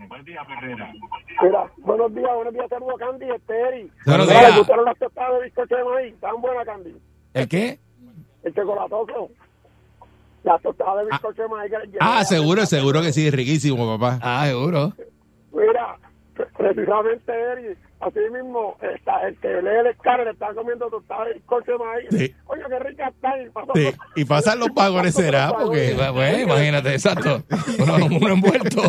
[1.44, 3.92] Mira, buenos días, buenos días, saludos Candy, este Eri.
[4.06, 4.52] Buenos días.
[4.52, 6.14] ¿le gustaron las tostadas de bizcocho de maíz?
[6.14, 6.96] ¿Están buenas, Candy?
[7.34, 7.80] ¿El qué?
[8.44, 9.30] El chocolatoso.
[10.44, 11.72] Las tostadas de bizcocho de maíz.
[12.00, 14.20] Ah, seguro, seguro que sí, riquísimo, papá.
[14.22, 14.94] Ah, seguro.
[15.54, 15.98] Mira,
[16.58, 21.34] precisamente Eri, así mismo, está, el que lee el escáner le está comiendo tostadas de
[21.36, 22.08] bizcocho de maíz.
[22.12, 22.36] Sí.
[22.48, 23.42] Oye, qué rica están.
[23.46, 25.96] Y pasó- Sí, Y pasan los vagones, será, porque.
[26.14, 27.44] Pues, imagínate, exacto.
[27.80, 28.82] Uno, uno envuelto.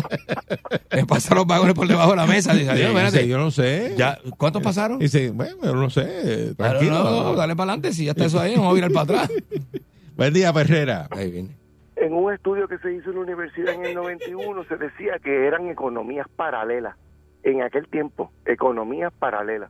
[0.91, 2.53] Le pasan los vagones por debajo de la mesa.
[2.53, 3.27] Dice, adiós, Dice, espérate.
[3.27, 3.93] yo no sé.
[3.97, 4.99] Ya, ¿Cuántos pasaron?
[4.99, 6.53] Dice, bueno, yo no sé.
[6.57, 7.03] Claro, Tranquilo.
[7.03, 7.93] no, dale para adelante.
[7.93, 9.31] Si ya está eso ahí, vamos a virar para atrás.
[10.15, 11.07] Buen día, Perrera.
[11.11, 11.57] Ahí viene.
[11.95, 15.47] En un estudio que se hizo en la universidad en el 91 se decía que
[15.47, 16.95] eran economías paralelas.
[17.43, 19.69] En aquel tiempo, economías paralelas.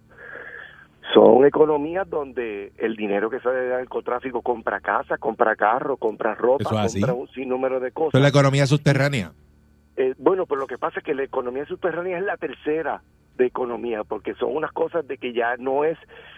[1.14, 6.64] Son economías donde el dinero que sale del narcotráfico compra casa, compra carro, compra ropa,
[6.64, 7.02] Eso es así.
[7.02, 8.14] compra un sinnúmero de cosas.
[8.14, 9.34] Es la economía subterránea.
[9.98, 13.02] Eh, bueno, pero lo que pasa es que la economía subterránea es la tercera
[13.38, 15.98] de economía, porque son unas cosas de que ya no es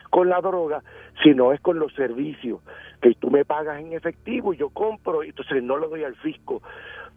[0.10, 0.82] con la droga,
[1.24, 2.62] sino es con los servicios,
[3.02, 6.16] que tú me pagas en efectivo y yo compro, y entonces no lo doy al
[6.16, 6.62] fisco.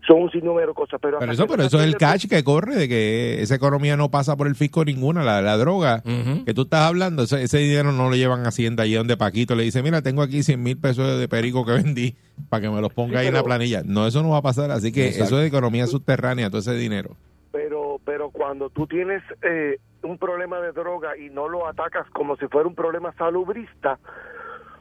[0.06, 1.20] Son un sinnúmero de cosas, pero...
[1.20, 4.46] Eso, pero eso es el catch que corre de que esa economía no pasa por
[4.46, 5.22] el fisco ninguna.
[5.22, 6.02] La, la droga
[6.46, 9.54] que tú estás hablando, ese, ese dinero no lo llevan a Hacienda allí donde Paquito
[9.54, 12.16] le dice, mira, tengo aquí 100 mil pesos de perico que vendí
[12.48, 13.82] para que me los ponga Sí, ahí en la planilla.
[13.84, 14.70] No, eso no va a pasar.
[14.70, 15.24] Así que Exacto.
[15.24, 17.16] eso es economía subterránea, todo ese dinero.
[17.52, 22.37] pero pero cuando tú tienes eh, un problema de droga y no lo atacas como
[22.37, 23.98] si fuera un problema salubrista,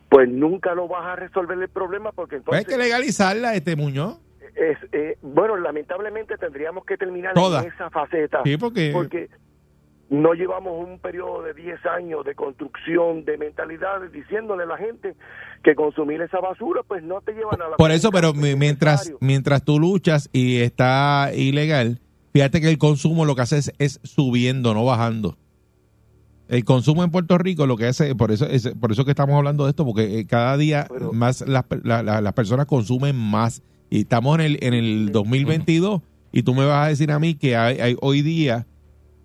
[0.09, 3.75] pues nunca lo vas a resolver el problema porque Pues hay entonces que legalizarla, este
[3.75, 4.19] Muñoz.
[4.59, 7.61] Es eh, bueno lamentablemente tendríamos que terminar Toda.
[7.63, 9.29] en esa faceta Sí, porque- porque
[10.09, 15.15] no llevamos un periodo de 10 años de construcción de mentalidades diciéndole a la gente
[15.63, 19.11] que consumir esa basura pues no te lleva a nada Por eso, pero mi- mientras,
[19.19, 21.99] mientras tú luchas y está ilegal,
[22.33, 25.37] fíjate que el consumo lo que hace es, es subiendo, no bajando.
[26.47, 29.35] El consumo en Puerto Rico lo que hace, por eso es, por eso que estamos
[29.35, 33.61] hablando de esto, porque eh, cada día más las, la- la- las personas consumen más.
[33.89, 37.35] Y estamos en el, en el 2022 y tú me vas a decir a mí
[37.35, 38.65] que hay, hay hoy día,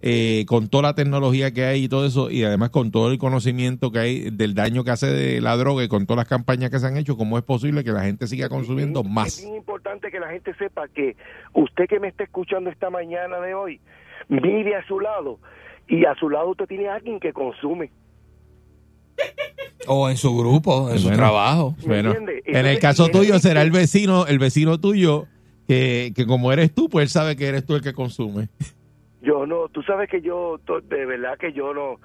[0.01, 3.19] eh, con toda la tecnología que hay y todo eso, y además con todo el
[3.19, 6.71] conocimiento que hay del daño que hace de la droga y con todas las campañas
[6.71, 9.41] que se han hecho, ¿cómo es posible que la gente siga consumiendo Es más?
[9.43, 11.17] bien importante que la gente sepa que
[11.53, 13.81] usted que me está escuchando esta mañana de hoy,
[14.29, 15.39] mire a su lado
[15.89, 17.91] y a su lado usted tiene a alguien que consume.
[19.89, 21.75] O en su grupo, en su trabajo.
[21.85, 25.27] Bueno, en el caso tuyo será el vecino, el vecino tuyo,
[25.67, 28.49] que, que como eres tú, pues él sabe que eres tú el que consume.
[29.23, 30.59] Yo no, tú sabes que yo,
[30.89, 31.97] de verdad que yo no,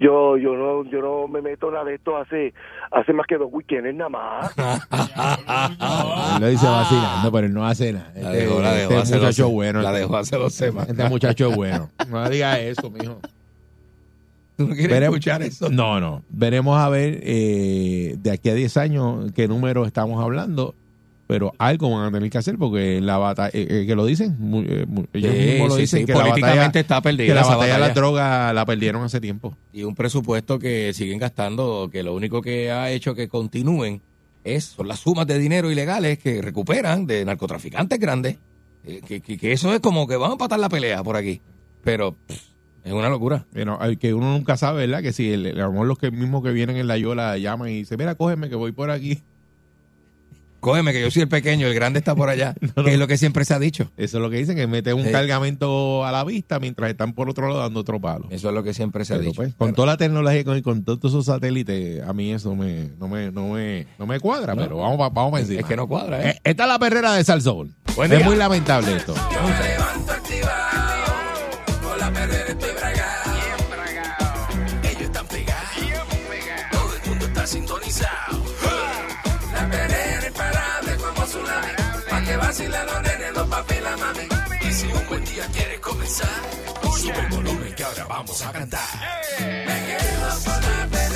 [0.00, 2.52] yo, yo no, yo no me meto nada de esto hace,
[2.92, 4.54] hace más que dos weekends nada más.
[6.36, 8.12] Él lo dice vacilando, pero él no hace nada.
[8.14, 9.82] La Este- dejó, la dejó este hace muchacho dos- bueno.
[9.82, 10.90] la este- dejó hace dos semanas.
[10.90, 11.90] Este muchacho es bueno.
[12.08, 13.18] No diga eso, mijo.
[14.58, 15.70] ¿Tú no quieres Veremos- escuchar eso?
[15.70, 16.22] No, no.
[16.28, 20.74] Veremos a ver eh, de aquí a 10 años qué número estamos hablando.
[21.28, 24.34] Pero algo van a tener que hacer porque la batalla, eh, eh, que lo dicen,
[24.66, 27.34] eh, ellos Sí, mismos lo sí, dicen sí, que la políticamente batalla, está perdida que
[27.34, 28.00] la esa batalla de las batalla.
[28.00, 29.54] drogas la perdieron hace tiempo.
[29.74, 34.00] Y un presupuesto que siguen gastando, que lo único que ha hecho que continúen
[34.42, 38.38] es son las sumas de dinero ilegales que recuperan de narcotraficantes grandes.
[38.86, 41.42] Eh, Que, que- que eso es como que vamos a empatar la pelea por aquí.
[41.84, 42.40] Pero pff,
[42.88, 43.44] es una locura.
[43.80, 45.02] Al que uno nunca sabe, ¿verdad?
[45.02, 47.68] Que si el, a lo mejor los que mismos que vienen en la yola llaman
[47.68, 49.22] y dicen, mira, cógeme que voy por aquí.
[50.60, 52.52] Cógeme que yo soy el pequeño, el grande está por allá.
[52.84, 53.92] Que es lo que siempre se ha dicho.
[53.96, 55.12] Eso es lo que dicen, que meten un Sí.
[55.12, 58.26] cargamento a la vista mientras están por otro lado dando otro palo.
[58.30, 59.34] Eso es lo que siempre se ha dicho.
[59.36, 62.90] pues, con toda la tecnología y con, con todos esos satélites, a mí eso me,
[62.98, 64.62] no, me, no, me, no me cuadra, No.
[64.62, 65.60] pero vamos, vamos para encima.
[65.60, 66.30] Es que no cuadra, ¿eh?
[66.30, 67.72] Eh, Esta es la perrera de Salsón.
[67.94, 69.14] Buen Es muy lamentable esto.
[69.14, 70.12] Yo me levanto
[82.58, 84.68] vacilen los nenes, los papi y la mami.
[84.68, 86.28] Y si un buen día quieres comenzar,
[86.96, 88.80] sube el volumen que ahora vamos a cantar.
[89.38, 91.07] Perrera, me quedo con la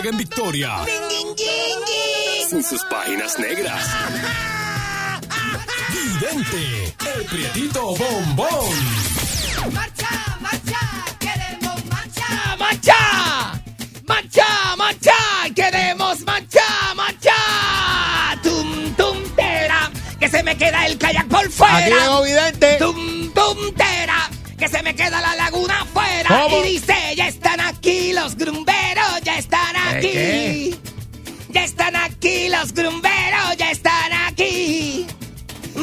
[0.00, 0.76] Llega en victoria.
[2.48, 3.86] Sin sus páginas negras.
[5.92, 8.48] Vidente, el prietito bombón.
[9.74, 10.08] ¡Marcha,
[10.40, 10.80] marcha!
[11.18, 12.56] ¡Queremos marcha!
[12.58, 13.62] ¡Marcha!
[14.06, 15.12] ¡Marcha, marcha!
[15.54, 18.40] ¡Queremos marcha, marcha!
[18.42, 19.90] ¡Tum, tum, tera!
[20.18, 21.76] ¡Que se me queda el kayak por fuera!
[21.76, 22.76] Aquí llegó Vidente.
[22.78, 24.30] ¡Tum, tum, tera!
[24.58, 26.26] ¡Que se me queda la laguna afuera!
[26.26, 26.64] ¿Cómo?
[26.64, 26.96] Y dice,
[30.02, 35.06] Ya están aquí los grumberos, ya están aquí.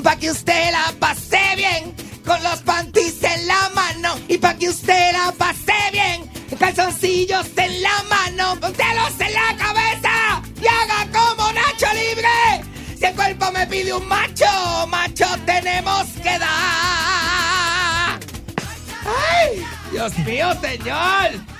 [0.03, 1.93] Pa' que usted la pase bien,
[2.25, 4.15] con los panties en la mano.
[4.27, 10.41] Y pa' que usted la pase bien, calzoncillos en la mano, póntelos en la cabeza
[10.61, 12.63] y haga como Nacho Libre.
[12.97, 14.45] Si el cuerpo me pide un macho,
[14.87, 18.19] macho tenemos que dar.
[19.05, 19.65] ¡Ay!
[19.91, 21.56] Dios mío, señor.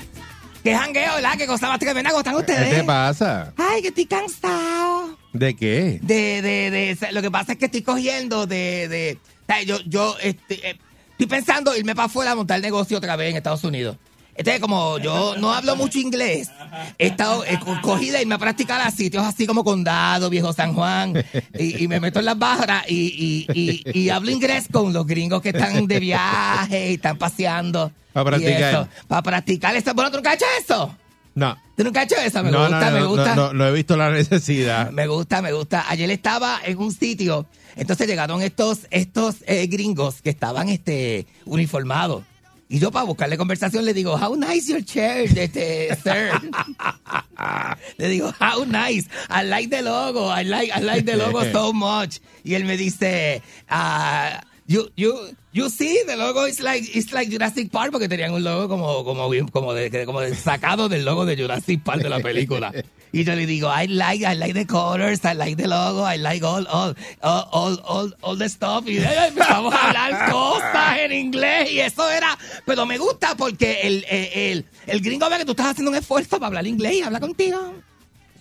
[0.68, 1.38] ¡Qué jangueo, ¿verdad?
[1.38, 2.10] ¡Qué cosa más tremenda!
[2.10, 2.70] ¿Cómo están ¿Qué ustedes?
[2.70, 3.54] te pasa?
[3.56, 5.18] Ay, que estoy cansado.
[5.32, 6.00] ¿De qué?
[6.02, 9.80] De, de, de, lo que pasa es que estoy cogiendo de, de, o sea, yo,
[9.86, 10.78] yo, este, eh,
[11.12, 13.96] estoy pensando irme para afuera a montar negocio otra vez en Estados Unidos.
[14.36, 16.50] Entonces, como yo no hablo mucho inglés,
[16.98, 20.54] he estado eh, co- cogida y me a practicar a sitios así como Condado, Viejo
[20.54, 21.14] San Juan,
[21.58, 25.42] y, y me meto en las barras y, y, y, hablo inglés con los gringos
[25.42, 27.92] que están de viaje y están paseando.
[28.14, 28.90] Pa' practicar.
[29.08, 29.94] Para practicar esto.
[29.94, 30.96] Bueno, ¿tú nunca has hecho eso?
[31.36, 31.56] No.
[31.76, 32.44] ¿Tú nunca has hecho eso?
[32.44, 33.36] Me no, gusta, no, me no, gusta.
[33.54, 34.90] No he visto la necesidad.
[34.92, 35.86] Me gusta, me gusta.
[35.88, 42.24] Ayer estaba en un sitio, entonces llegaron estos, estos eh, gringos que estaban este, uniformados.
[42.70, 46.32] Y yo para buscarle conversación le digo, how nice your chair, este, sir.
[47.98, 49.08] le digo, how nice.
[49.30, 50.28] I like the logo.
[50.28, 52.20] I like, I like the logo so much.
[52.44, 57.30] Y él me dice, ah, you, you, you see, the logo is like, it's like
[57.30, 61.38] Jurassic Park porque tenían un logo como, como, como, de, como sacado del logo de
[61.38, 62.74] Jurassic Park de la película.
[63.14, 66.18] Y yo le digo, I like, I like the colors, I like the logo, I
[66.18, 68.86] like all, all, all, all, all, the stuff.
[68.86, 73.80] Y eh, empezamos a hablar cosas en inglés y eso era, pero me gusta porque
[73.84, 76.96] el, el, el, el gringo ve que tú estás haciendo un esfuerzo para hablar inglés
[76.96, 77.74] y habla contigo.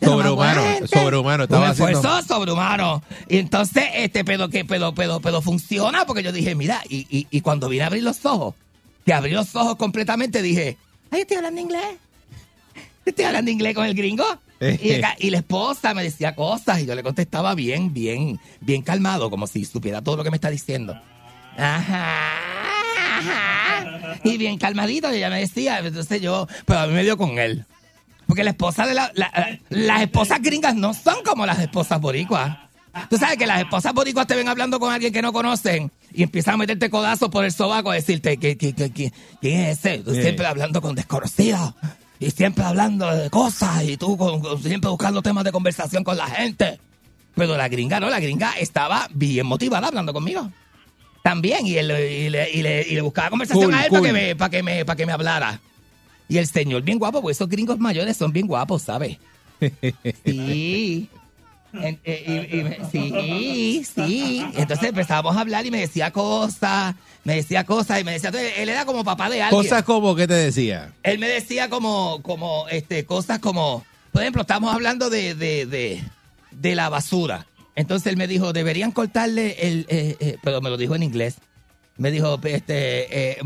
[0.03, 1.43] Sobrehumano, sobrehumano.
[1.45, 2.35] Un Estaba esfuerzo haciendo...
[2.35, 3.03] sobrehumano.
[3.29, 7.27] Y entonces, este, pero que, pero, pero, pero funciona porque yo dije, mira, y, y,
[7.31, 8.55] y cuando vine a abrir los ojos,
[9.05, 10.77] que abrí los ojos completamente, dije,
[11.11, 11.97] ay, estoy hablando inglés.
[13.05, 14.25] Estoy hablando inglés con el gringo.
[14.61, 18.83] Y, acá- y la esposa me decía cosas y yo le contestaba bien, bien, bien
[18.83, 20.99] calmado, como si supiera todo lo que me está diciendo.
[21.59, 22.17] Ajá,
[23.19, 24.19] ajá.
[24.25, 27.39] Y bien calmadito, y ella me decía, entonces yo, pero a mí me dio con
[27.39, 27.65] él.
[28.27, 32.59] Porque la esposa de la, la- las esposas gringas no son como las esposas boricuas.
[33.11, 36.23] Tú sabes que las esposas boricuas te ven hablando con alguien que no conocen y
[36.23, 39.79] empiezan a meterte codazos por el sobaco a decirte que, que, que- que- quién es
[39.85, 39.99] ese.
[39.99, 41.75] Tú siempre hablando con desconocidos
[42.19, 46.17] y siempre hablando de cosas y tú con- con- siempre buscando temas de conversación con
[46.17, 46.81] la gente.
[47.35, 50.51] Pero la gringa no, la gringa estaba bien motivada hablando conmigo.
[51.23, 54.01] También, y, él- y le, y le- y le buscaba conversación Cool, a él cool.
[54.01, 55.61] para, que me, para, que me, para que me hablara.
[56.29, 59.19] Y el señor bien guapo, porque esos gringos mayores son bien guapos, ¿sabes?
[60.25, 61.09] Sí.
[61.73, 64.47] En- eh, y- y me- sí, sí.
[64.57, 68.53] Entonces empezábamos a hablar y me decía cosas, me decía cosas y me decía, entonces,
[68.59, 69.63] él era como papá de alguien.
[69.63, 70.93] Cosas como que te decía.
[71.03, 76.03] Él me decía como, como, este, cosas como, por ejemplo, estamos hablando de, de, de,
[76.51, 77.47] de la basura.
[77.75, 81.35] Entonces él me dijo, deberían cortarle el, eh, eh, pero me lo dijo en inglés.
[81.99, 83.39] Me dijo, este,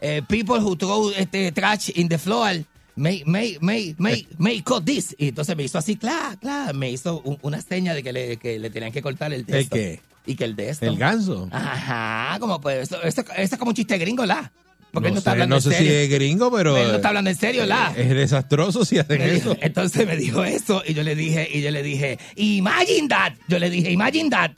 [0.00, 2.50] eh, eh, eh, people who throw este trash in the floor
[2.96, 5.14] may, may, may, may, may cut this.
[5.18, 8.36] Y entonces me hizo así, claro, claro, me hizo un- una seña de que le,
[8.36, 9.76] que le tenían que cortar el de ¿El esto.
[9.76, 10.00] qué?
[10.26, 10.84] Y que el de esto.
[10.86, 11.48] El ganso.
[11.50, 14.52] Ajá, como pues, eso, eso, eso es como un chiste gringo, ¿la?
[14.92, 16.76] Porque él no No está sé, hablando no en sé si es gringo, pero.
[16.76, 17.94] Él no está hablando en serio, ¿la?
[17.96, 19.58] Es desastroso si hacen Me dijo- eso.
[19.62, 23.32] entonces me dijo eso y yo le dije, y yo le dije, imagine that.
[23.48, 24.50] Yo le dije, imagine that.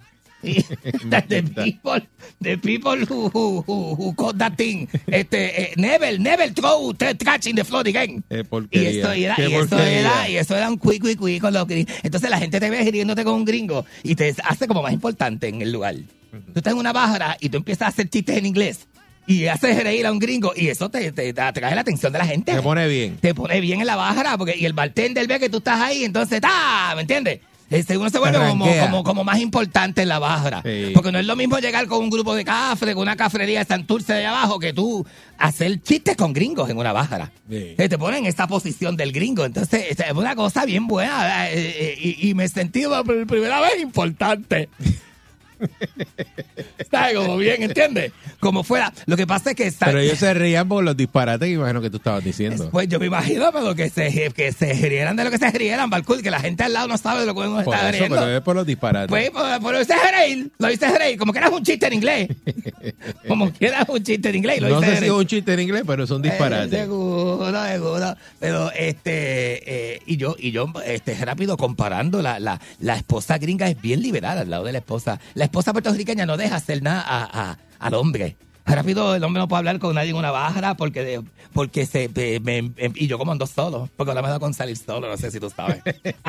[1.28, 2.01] The people,
[2.40, 7.14] the people who, who, who, who caught that thing, este, eh, never, never throw the
[7.14, 8.24] trash in the floor again.
[8.28, 10.01] Qué Y eso era, y porquería.
[10.01, 11.95] era, y eso era un quick, quick con los gringos.
[12.03, 15.49] Entonces la gente te ve riéndote con un gringo y te hace como más importante
[15.49, 15.95] en el lugar.
[16.30, 18.88] Tú estás en una barra y tú empiezas a hacer chistes en inglés
[19.26, 22.26] y haces reír a un gringo y eso te, te atrae la atención de la
[22.26, 22.53] gente.
[22.53, 23.16] Te pone bien.
[23.18, 26.05] Te pone bien en la barra porque y el bartender ve que tú estás ahí,
[26.05, 26.93] entonces, ¡ta!
[26.97, 27.40] ¿Me entiendes?
[27.72, 30.62] Este, uno se vuelve como, como, como más importante en la bajara.
[30.64, 30.90] Sí.
[30.94, 33.64] Porque no es lo mismo llegar con un grupo de cafre, con una cafrería de
[33.64, 35.04] Santurce de abajo, que tú
[35.38, 36.92] hacer chistes con gringos en una.
[37.50, 37.74] Sí.
[37.76, 39.44] Que te ponen en esta posición del gringo.
[39.44, 41.50] Entonces, es una cosa bien buena.
[41.50, 44.68] Eh, eh, Y, y me sentí por primera vez importante.
[46.90, 47.16] ¿Sabes?
[47.16, 48.12] Como bien, ¿entiendes?
[48.40, 48.92] Como fuera.
[49.06, 49.72] Lo que pasa es que...
[49.78, 52.68] Pero ellos se reían por los disparates que imagino que tú estabas diciendo.
[52.70, 55.88] Pues yo me imagino, pero que se, que se rieran de lo que se rieran,
[55.90, 57.98] Balcool, que la gente al lado no sabe de lo que uno Por está eso,
[57.98, 58.16] riendo.
[58.16, 59.08] pero es por los disparates.
[59.08, 61.92] Pues, pues, pues lo hice reír, lo hice reír, como que era un chiste en
[61.94, 62.28] inglés.
[63.28, 64.60] como que era un chiste en inglés.
[64.60, 66.70] Lo no hice sé si es un chiste en inglés, pero son Eh, disparates.
[66.78, 68.16] seguro, seguro.
[68.38, 73.68] Pero este, eh, y yo, y yo, este, rápido comparando, la, la, la esposa gringa
[73.68, 75.20] es bien liberal al lado de la esposa.
[75.34, 78.36] La esposa puertorriqueña no deja hacer nada a- a- al hombre.
[78.64, 82.08] Rápido, el hombre no puede hablar con nadie en una bajara porque, de- porque se,
[82.42, 85.16] me- me- y yo como ando solo, porque ahora me da con salir solo, no
[85.16, 85.82] sé si tú sabes.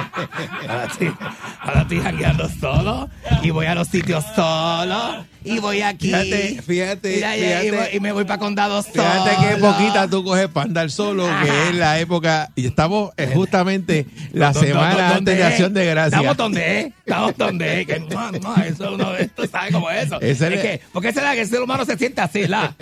[0.67, 1.13] Ahora estoy,
[1.61, 3.09] ahora estoy jangueando solo
[3.41, 6.07] y voy a los sitios solo y voy aquí.
[6.07, 7.71] Fíjate, fíjate, y- y, fíjate.
[7.71, 8.93] voy- y me voy para condado solo.
[9.03, 13.29] Fíjate qué poquita tú coges para andar solo, que es la época, y estamos eh,
[13.33, 15.43] justamente la ¿Dó- semana dó- antes de?
[15.43, 16.17] Acción de Gracia.
[16.17, 17.87] Estamos donde es, estamos donde es.
[17.87, 20.19] Que, no, no, eso uno de estos sabe cómo es eso.
[20.21, 22.47] Ese es es- que, porque esa es la que el ser humano se siente así,
[22.47, 22.75] la.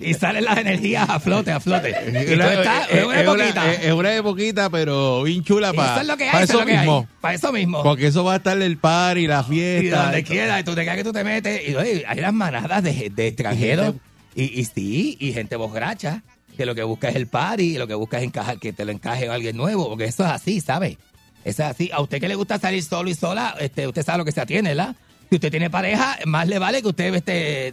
[0.00, 1.90] Y salen las energías a flote, a flote.
[1.90, 3.72] Y tú estás, es una époquita.
[3.72, 6.44] es- es una époquita, pero bien chula Y para eso es lo que hay, para
[6.44, 7.08] eso es mismo.
[7.20, 7.82] Para eso mismo.
[7.82, 10.02] Porque eso va a estar el par y la y fiesta.
[10.04, 11.68] donde quiera, y tú te caes que tú te metes.
[11.68, 13.94] Y oye, hay las manadas de, de extranjeros.
[14.34, 16.22] Y, y sí, y gente borracha,
[16.56, 18.84] que lo que busca es el party, y lo que busca es encajar, que te
[18.84, 20.98] lo encaje alguien nuevo, porque eso es así, ¿sabe?
[21.44, 21.90] Eso es así.
[21.92, 24.40] A usted que le gusta salir solo y sola, este, usted sabe lo que se
[24.40, 24.96] atiene, ¿verdad?
[25.28, 27.32] Si usted tiene pareja, más le vale que usted este,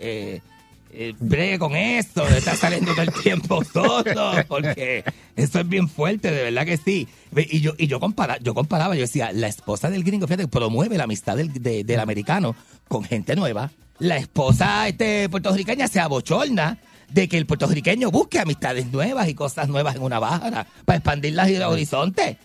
[0.00, 0.40] eh,
[0.92, 5.04] eh, bregue con esto, de estar saliendo todo el tiempo solo, porque
[5.36, 7.06] eso es bien fuerte, de verdad que sí.
[7.36, 10.96] Y yo, y yo, compara, yo comparaba, yo decía, la esposa del gringo, fíjate, promueve
[10.96, 12.56] la amistad del, de- del americano
[12.88, 13.70] con gente nueva.
[13.98, 16.78] La esposa este, puertorriqueña se abochorna
[17.10, 21.34] de que el puertorriqueño busque amistades nuevas y cosas nuevas en una bajara para expandir
[21.34, 22.36] las horizontes.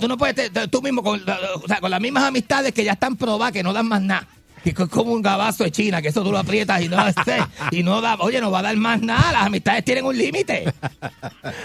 [0.00, 3.16] Tú no puedes, tú mismo, con, o sea, con las mismas amistades que ya están
[3.16, 4.26] probadas, que no dan más nada.
[4.64, 7.36] Que es como un gabazo de China, que eso tú lo aprietas y no, este,
[7.70, 9.32] y no da, oye, no va a dar más nada.
[9.32, 10.64] Las amistades tienen un límite.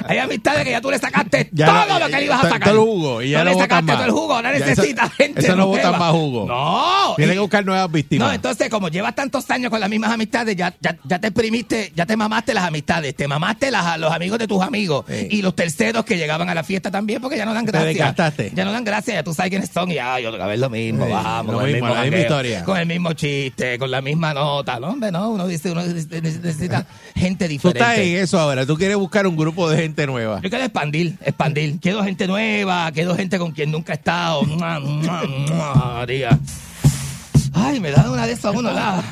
[0.05, 2.41] Hay amistades que ya tú le sacaste Ya todo no- lo que le ibas a
[2.41, 2.69] todo- sacar.
[2.69, 3.95] todo el jugo, y ya no le sacaste más.
[3.95, 5.71] todo el jugo, eso- necesitas gente eso no nueva.
[5.83, 6.45] botan más jugo.
[6.47, 7.13] No.
[7.15, 8.27] Tienen que buscar nuevas víctimas.
[8.27, 11.91] no, entonces, como llevas tantos años con las mismas amistades, ya, ya, ya te exprimiste,
[11.95, 15.55] ya te mamaste las amistades, te mamaste las, los amigos de tus amigos y los
[15.55, 18.15] terceros que llegaban a la fiesta también, porque ya no dan gracias.
[18.53, 20.69] Ya no dan gracias, ya tú sabes quiénes son y ya, yo, a ver lo
[20.69, 22.63] mismo, Sí, vamos, lo con el mismo, la misma historia.
[22.63, 24.79] Con el mismo chiste, con la misma nota.
[24.79, 26.85] No, hombre, no, uno dice, uno necesita
[27.15, 28.21] gente Tú estás en diferente.
[28.21, 28.65] eso ahora.
[28.65, 30.41] Tú quieres buscar un grupo de gente nueva.
[30.41, 31.79] Yo quiero expandir, expandir.
[31.79, 34.43] Quiero gente nueva, quiero gente con quien nunca he estado.
[34.43, 36.37] María.
[37.53, 39.03] Ay, me da una de esas a uno, la.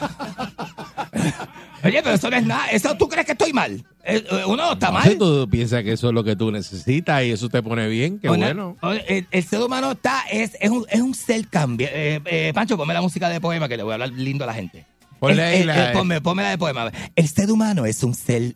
[1.84, 2.68] Oye, pero eso no es nada.
[2.72, 3.72] ¿Eso tú crees que estoy mal?
[4.04, 5.18] Eh, eh, Uno no está mal.
[5.18, 8.20] tú piensas que eso es lo que tú necesitas y eso te pone bien.
[8.20, 8.76] Qué bueno.
[9.08, 11.90] el, el ser humano está, es, es, un, es un ser cambia.
[11.94, 14.48] Eh, eh, Pancho, ponme la música de poema que le voy a hablar lindo a
[14.48, 14.86] la gente.
[15.20, 16.92] Ponle ahí el- la- el- ponme, ponme la de poema.
[17.16, 18.56] El ser humano es un ser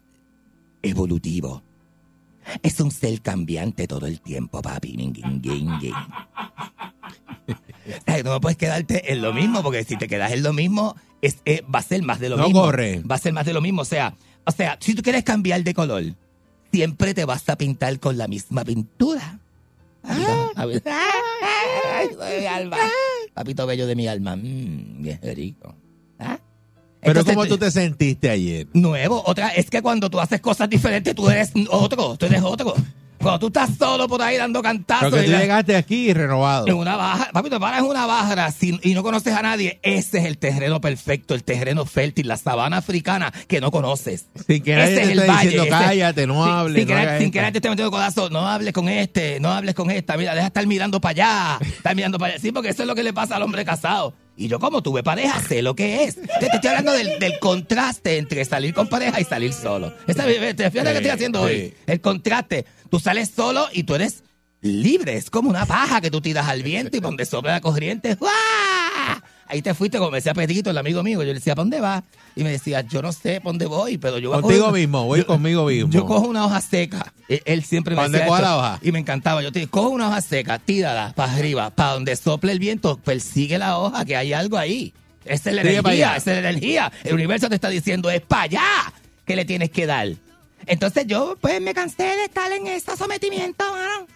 [0.82, 1.64] evolutivo.
[2.64, 4.90] Es un ser cambiante todo el tiempo, papi.
[4.98, 5.94] Ging, ging, ging.
[8.06, 11.38] Ay, No puedes quedarte en lo mismo, porque si te quedas en lo mismo, es,
[11.46, 12.62] eh, va a ser más de lo No mismo.
[12.62, 13.02] corre.
[13.10, 13.82] Va a ser más de lo mismo.
[13.82, 14.16] O sea,
[14.46, 16.04] o sea, si tú quieres cambiar de color,
[16.72, 19.40] siempre te vas a pintar con la misma pintura.
[20.56, 20.82] A ver.
[20.86, 22.78] Ay, mi alma.
[23.34, 24.36] Papito bello de mi alma.
[24.36, 25.76] Mm, bien rico.
[26.20, 26.40] ¿Ah?
[27.02, 28.68] Pero Entonces, ¿cómo tú te sentiste ayer?
[28.74, 29.24] Nuevo.
[29.26, 32.16] Otra, es que cuando tú haces cosas diferentes, tú eres otro.
[32.18, 32.74] Tú eres otro.
[33.22, 35.10] Cuando tú estás solo por ahí dando cantazos.
[35.10, 36.68] Porque y tú llegaste aquí renovado.
[36.68, 39.80] en una baja, papi, te paras en una bajara sin- y no conoces a nadie.
[39.84, 44.26] Ese es el terreno perfecto, el terreno fértil, la sabana africana que no conoces.
[44.48, 47.18] Sin que nadie te es el esté diciendo, ese- cállate, no hables, Sin, no que,
[47.20, 50.18] sin que nadie te esté metiendo codazo, no hables con este, no hables con esta.
[50.18, 51.12] Mira, deja estar mirando para
[51.58, 52.42] allá, estar mirando para allá.
[52.42, 54.14] Sí, porque eso es lo que le pasa al hombre casado.
[54.42, 56.16] Y yo, como tuve pareja, sé lo que es.
[56.16, 59.94] Te, te estoy hablando del, del contraste entre salir con pareja y salir solo.
[60.08, 61.54] Esta, ¿Te fíjate lo que estoy haciendo sí.
[61.54, 61.74] hoy?
[61.86, 62.66] El contraste.
[62.90, 64.24] Tú sales solo y tú eres
[64.62, 65.16] libre.
[65.16, 68.16] Es como una paja que tú tiras al viento y donde sopla la corriente.
[68.16, 68.32] ¡guau!
[69.52, 71.20] Ahí te fuiste, como me decía Pedrito, el amigo mío.
[71.20, 72.04] Yo le decía, ¿para dónde vas?
[72.38, 74.74] Y me decía, yo no sé para dónde voy, pero yo voy a Contigo coger-
[74.80, 75.92] mismo, voy yo- conmigo mismo.
[75.92, 77.14] Yo cojo una hoja seca.
[77.28, 78.80] Él, él siempre me ¿Pa' dónde decía esto, la hoja?
[78.82, 79.44] Y me encantaba.
[79.44, 82.98] Yo te digo, coge una hoja seca, tírala para arriba, para donde sople el viento,
[82.98, 84.94] persigue la hoja, que hay algo ahí.
[85.26, 86.92] Esa es la Sigue energía, esa es la energía.
[87.04, 88.64] El universo te está diciendo, es para allá
[89.26, 90.08] que le tienes que dar.
[90.66, 94.08] Entonces yo, pues, me cansé de estar en ese sometimiento, mano.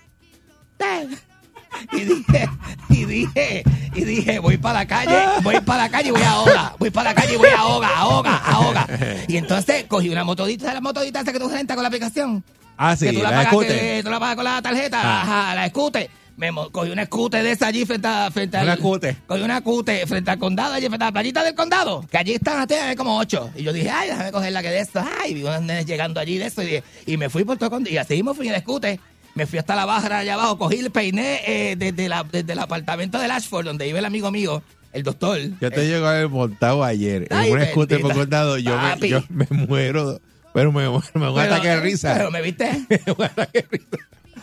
[1.91, 2.49] Y dije,
[2.89, 3.63] y dije,
[3.95, 6.89] y dije, voy para la calle, voy para la calle y voy a ahoga, voy
[6.89, 8.88] para la calle y voy a ahoga, ahoga, ahoga.
[9.28, 12.43] Y entonces cogí una motodita, la motodita esa que tú rentas con la aplicación.
[12.78, 15.21] Ah, sí, que tú la, la pagas, que tú la pagas con la tarjeta, Ah.
[15.21, 16.09] ajá, la scooter.
[16.38, 19.15] Me cogí una scooter de esa allí frente a, frente Una scooter.
[19.26, 22.34] Cogí una scooter frente al condado, allí frente a la playita del condado, que allí
[22.34, 23.49] están até como ocho.
[23.55, 25.01] Y yo dije, ay, déjame coger la que de esto.
[25.23, 26.61] Ay, vi unos nenes llegando allí de eso.
[26.61, 27.93] Y, dije- y me fui por todo el condado.
[27.93, 28.99] Y así mismo fui en el scooter.
[29.36, 32.59] Me fui hasta la barra allá abajo, cogí el peiné eh, desde, la, desde el
[32.59, 34.63] apartamento de Ashford, donde vive el amigo mío,
[34.93, 35.38] el doctor.
[35.59, 38.57] Yo te llego a haber montado ayer Ay, en un scooter por condado.
[38.57, 40.21] Yo me, yo me muero.
[40.53, 41.03] Pero me muero.
[41.15, 42.13] Me ataque de risa.
[42.15, 42.86] Pero me viste.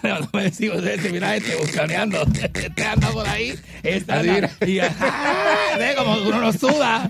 [0.02, 2.22] No, no me decís, ustedes, mira este buscaneando.
[2.42, 3.54] Este anda por ahí.
[3.84, 4.20] Está
[4.66, 7.08] y ajá, como uno no suda.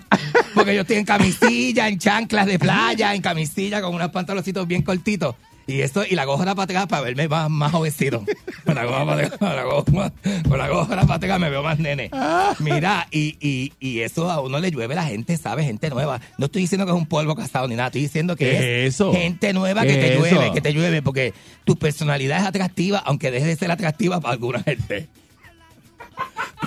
[0.55, 4.83] Porque yo estoy en camisilla, en chanclas de playa, en camisilla con unos pantaloncitos bien
[4.83, 5.37] cortitos.
[5.67, 8.25] Y esto, y la gorra para atrás para verme más, más jovencito.
[8.65, 9.49] Con la gorra para atrás, con
[10.59, 12.11] la con la me veo más nene.
[12.61, 15.65] Mira, y, y, y eso a uno le llueve la gente, ¿sabe?
[15.65, 16.21] Gente nueva.
[16.39, 18.95] No estoy diciendo que es un polvo casado ni nada, estoy diciendo que ¿Qué es
[18.95, 19.13] eso?
[19.13, 21.35] gente nueva ¿Qué que te llueve, que te llueve, porque
[21.65, 25.09] tu personalidad es atractiva, aunque deje de ser atractiva para alguna gente.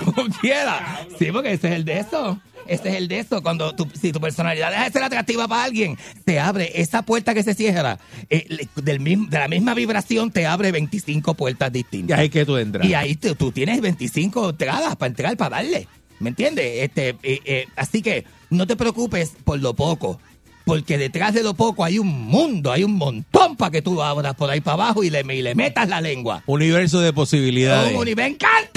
[0.04, 1.06] Como quiera.
[1.18, 2.38] Sí, porque ese es el de eso.
[2.66, 3.42] Ese es el de eso.
[3.42, 7.32] Cuando tu, si tu personalidad deja de ser atractiva para alguien, te abre esa puerta
[7.32, 7.98] que se cierra.
[8.28, 12.18] eh, del mismo, de la misma vibración te abre 25 puertas Y distintas.
[12.18, 12.84] ahí que tú entras.
[12.86, 15.86] Y ahí tú, tú tienes 25 entradas para entrar, para darle.
[16.18, 16.82] ¿Me entiendes?
[16.82, 20.20] Este, eh, eh, así que no te preocupes por lo poco.
[20.64, 24.34] Porque detrás de lo poco hay un mundo, hay un montón para que tú abras
[24.34, 26.42] por ahí para abajo y le, y le metas la lengua.
[26.46, 27.92] Universo de posibilidades.
[27.94, 28.75] Un uni- ¡Me encanta!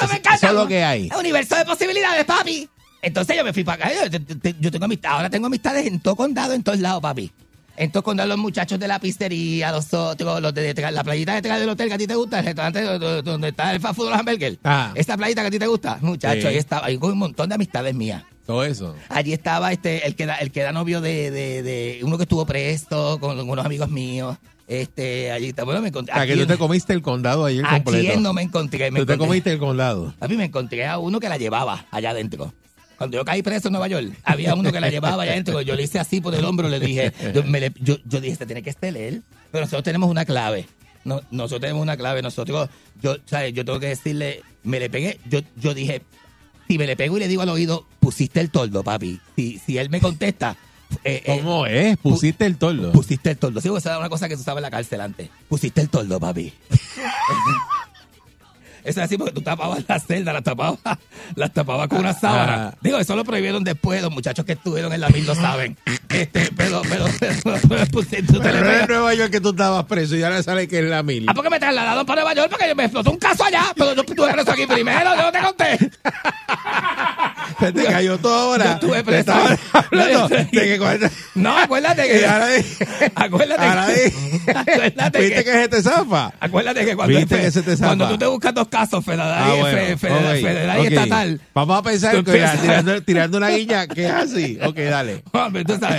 [0.00, 0.34] ¡Esto me encanta!
[0.36, 1.08] eso es lo que hay.
[1.12, 2.68] Un universo de posibilidades, papi.
[3.02, 3.94] Entonces yo me fui para acá.
[3.94, 7.00] Yo, te- te- yo tengo amistad, ahora tengo amistades en todo condado, en todos lados,
[7.00, 7.30] papi.
[7.76, 11.60] En todo condado, los muchachos de la pizzería, los otros, los de la playita detrás
[11.60, 12.82] del hotel que a ti te gusta, el restaurante
[13.22, 14.58] donde- está el fast food de los hamburgues.
[14.64, 14.90] Ah.
[14.96, 16.48] Esa playita que a ti te gusta, muchachos, Sí.
[16.48, 18.24] ahí estaba, hay un montón de amistades mías.
[18.44, 18.96] Todo eso.
[19.10, 22.22] Allí estaba este, el que da, el que da novio de, de, de uno que
[22.24, 24.36] estuvo presto con unos amigos míos.
[24.68, 25.64] Este, allí está.
[25.64, 26.12] Bueno, me encontré.
[26.12, 28.06] O sea, que tú te comiste el condado ayer ¿A completo.
[28.06, 28.90] quién no me encontré?
[28.90, 30.14] Me Tú te comiste el condado.
[30.18, 32.52] Papi, me encontré a uno que la llevaba allá adentro.
[32.98, 35.62] Cuando yo caí preso en Nueva York, había uno que la llevaba allá adentro.
[35.62, 38.32] Yo le hice así por el hombro, le dije, yo, me le- yo, yo dije,
[38.32, 39.22] este tiene que ser él.
[39.50, 40.66] Pero nosotros tenemos una clave.
[41.04, 42.20] No, nosotros tenemos una clave.
[42.22, 42.68] Nosotros,
[43.00, 43.54] yo, ¿sabes?
[43.54, 45.18] Yo tengo que decirle, me le pegué.
[45.30, 46.02] Yo, yo dije,
[46.66, 49.18] si me le pego y le digo al oído, pusiste el toldo, papi.
[49.36, 50.56] Si, si él me contesta,
[51.04, 51.96] eh, eh, ¿Cómo es?
[51.98, 52.92] Pusiste el tordo.
[52.92, 53.60] pusiste el toldo.
[53.60, 55.28] Sí, porque esa era una cosa que tú sabes en la cárcel antes.
[55.48, 56.52] Pusiste el toldo, papi.
[58.84, 60.78] Eso es así porque tú tapabas la celda, las tapabas,
[61.34, 62.68] las tapabas con una sábana.
[62.68, 62.78] Ah.
[62.80, 65.76] Digo, eso lo prohibieron después, los muchachos que estuvieron en la mil lo saben.
[66.08, 67.34] Este, pero, pero, pero,
[67.68, 70.78] pero, pues, Pero no es Nueva York que tú estabas preso y ahora sale que
[70.78, 71.26] es la mil.
[71.28, 74.02] Ah, porque me trasladaron para Nueva York porque me explotó un caso allá, pero yo
[74.02, 75.90] estuve preso aquí primero, yo no te conté.
[77.60, 78.64] Se te cayó todo ahora.
[78.64, 79.32] Yo estuve preso.
[79.72, 82.26] hablando de que cuando- No, acuérdate que.
[82.26, 82.46] ahora
[83.14, 84.12] acuérdate ahora que.
[84.54, 86.32] acuérdate ¿Viste que se te zafa?
[86.40, 87.86] Acuérdate que cuando, ¿Viste que se te zafa?
[87.86, 93.02] cuando tú te buscas dos casos, federal, Ah, federal, y estatal, Vamos a pensar que
[93.04, 94.58] tirando una guiña que es así.
[94.64, 95.22] Ok, dale.
[95.32, 95.97] Hombre, tú sabes.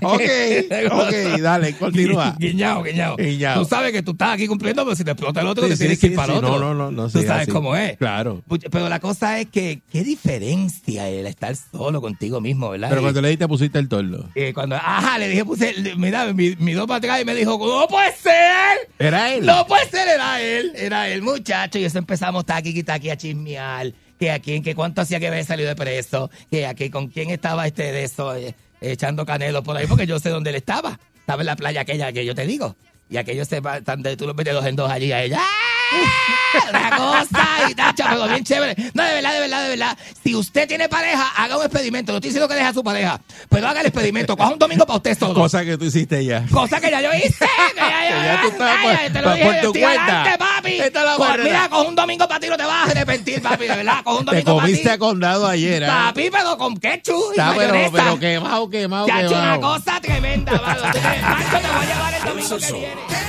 [0.00, 0.20] Ok,
[0.92, 2.36] ok, dale, continúa.
[2.40, 3.16] Guiñao, guiñao.
[3.16, 3.62] Guiñao.
[3.62, 5.76] Tú sabes que tú estás aquí cumpliendo, pero si te explota el otro, Sí, te
[5.76, 6.50] tienes sí, que ir para sí, otro.
[6.58, 7.50] no, no, no, no, Tú sabes así.
[7.50, 7.96] cómo es.
[7.98, 8.42] Claro.
[8.70, 12.88] Pero la cosa es que, qué diferencia el estar solo contigo mismo, ¿verdad?
[12.88, 14.28] Pero cuando le diste pusiste el tordo.
[14.34, 17.86] eh, cuando, ajá, le dije, puse, mira, mi- miró para atrás y me dijo, no
[17.88, 18.88] puede ser.
[18.98, 19.44] Era él.
[19.46, 21.78] No puede ser, era él, era él, muchacho.
[21.78, 23.92] Y eso empezamos taqui, taqui a chismear.
[24.22, 26.30] Que a quién, que cuánto hacía que había salido de preso.
[26.48, 29.88] Que a que con quién estaba este de eso, eh, echando canelo por ahí.
[29.88, 31.00] Porque yo sé dónde él estaba.
[31.18, 32.76] Estaba en la playa aquella que yo te digo.
[33.10, 35.38] Y aquellos se va- están de, tú los metes dos en dos allí a ella.
[35.40, 35.81] ¡Ah!
[36.70, 38.74] Una cosa y tacha, pero bien chévere.
[38.94, 39.98] No, de verdad, de verdad, de verdad.
[40.22, 42.12] Si usted tiene pareja, haga un experimento.
[42.12, 44.36] No estoy diciendo que deje a su pareja, pero haga el experimento.
[44.36, 45.34] Coja un domingo para usted solo.
[45.34, 46.44] Cosa que tú hiciste ya.
[46.50, 47.46] Cosa que ya yo hice.
[47.74, 50.02] Que ya, Que ya tú estabas ya, por- te lo por- dije por tu cuenta.
[50.22, 50.72] adelante, papi.
[50.80, 51.44] Esta es la Co- barrera.
[51.44, 54.02] mira, con un domingo para ti no te vas a arrepentir, papi, de verdad.
[54.04, 54.72] Con un Te domingo para ti.
[54.72, 55.84] comiste a condado ayer.
[55.84, 56.04] ¿ah?
[56.08, 60.00] Papi, pero con ketchup y Está, pero, pero quemado, quemado, Ya ha hecho una cosa
[60.00, 60.80] tremenda, mano.
[60.92, 63.21] Te- Marco, te voy a llevar el domingo que viene.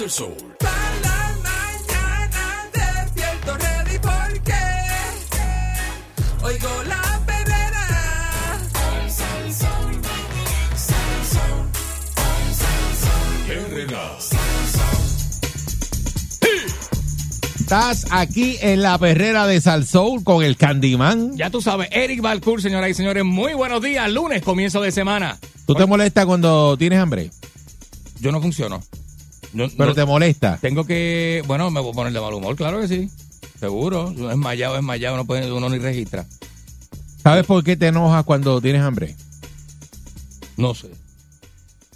[0.00, 0.34] El sol.
[0.58, 0.72] Para
[1.02, 4.54] la mañana despierto ready porque
[6.42, 7.82] oigo la perrera.
[17.60, 21.36] Estás aquí en la perrera de Salsoul con el Candyman.
[21.36, 24.10] Ya tú sabes, Eric Balcour, señoras y señores, muy buenos días.
[24.10, 25.38] Lunes, comienzo de semana.
[25.66, 27.30] ¿Tú te molestas cuando tienes hambre?
[28.20, 28.82] Yo no funciono.
[29.52, 30.58] No- Pero no- te molesta.
[30.60, 33.10] Tengo que, bueno, me voy a poner de mal humor, claro que sí.
[33.60, 34.12] Seguro.
[34.30, 36.24] Esmayado, esmayado, no puede, uno ni registra.
[37.22, 39.14] ¿Sabes por qué te enojas cuando tienes hambre?
[40.56, 40.88] No sé.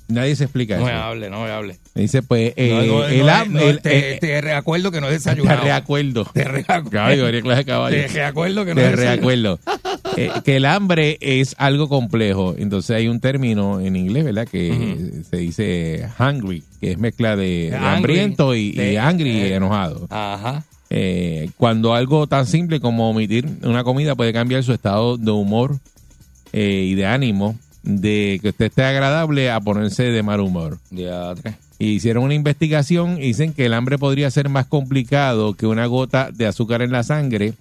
[0.09, 1.03] Nadie se explica No me eso.
[1.03, 1.79] hable, no me hable.
[1.97, 4.93] Me dice, pues, eh, No, no, el no, ham- no, el- te, eh, te reacuerdo
[4.93, 5.63] que no he te desayunado.
[5.65, 6.25] reacuerdo.
[6.33, 6.91] Te reacuerdo.
[6.91, 7.97] Caballo, clase de caballo.
[7.97, 9.59] Te reacuerdo que no Te he reacuerdo.
[10.17, 12.55] Eh, que el hambre es algo complejo.
[12.57, 14.49] Entonces hay un término en inglés, ¿verdad?
[14.49, 17.87] Que se dice hungry, que es mezcla de, de Angry.
[17.97, 19.55] hambriento y, y De- angry y eh.
[19.57, 20.07] enojado.
[20.11, 20.65] Ajá.
[20.89, 25.79] Eh, cuando algo tan simple como omitir una comida puede cambiar su estado de humor
[26.53, 30.79] eh, y de ánimo, de que usted esté agradable a ponerse de mal humor.
[30.91, 31.55] Diatre.
[31.79, 35.85] Y hicieron una investigación y dicen que el hambre podría ser más complicado que una
[35.87, 37.53] gota de azúcar en la sangre.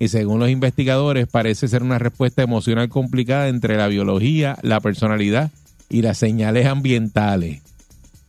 [0.00, 5.50] Y según los investigadores, parece ser una respuesta emocional complicada entre la biología, la personalidad
[5.90, 7.60] y las señales ambientales.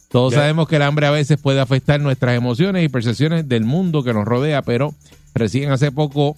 [0.09, 4.03] Todos sabemos que el hambre a veces puede afectar nuestras emociones y percepciones del mundo
[4.03, 4.93] que nos rodea, pero
[5.33, 6.35] recién hace poco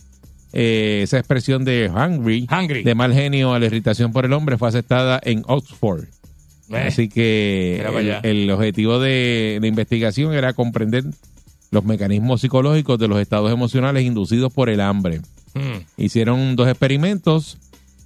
[0.53, 2.84] eh, esa expresión de hungry, Hungry.
[2.84, 6.03] de mal genio a la irritación por el hombre, fue aceptada en Oxford.
[6.69, 7.84] Eh, Así que
[8.21, 11.05] el, objetivo de la investigación era comprender
[11.74, 15.21] los mecanismos psicológicos de los estados emocionales inducidos por el hambre.
[15.55, 17.57] mm, Hicieron dos experimentos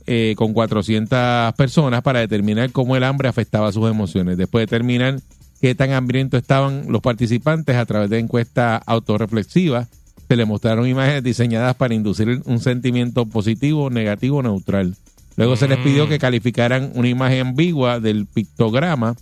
[0.07, 4.37] eh, con 400 personas para determinar cómo el hambre afectaba sus emociones.
[4.37, 5.19] Después de determinar
[5.61, 9.89] qué tan hambrientos estaban los participantes a través de encuestas autorreflexivas,
[10.27, 14.95] se les mostraron imágenes diseñadas para inducir un sentimiento positivo, negativo o neutral.
[15.35, 19.15] Luego se les pidió que calificaran una imagen ambigua del pictograma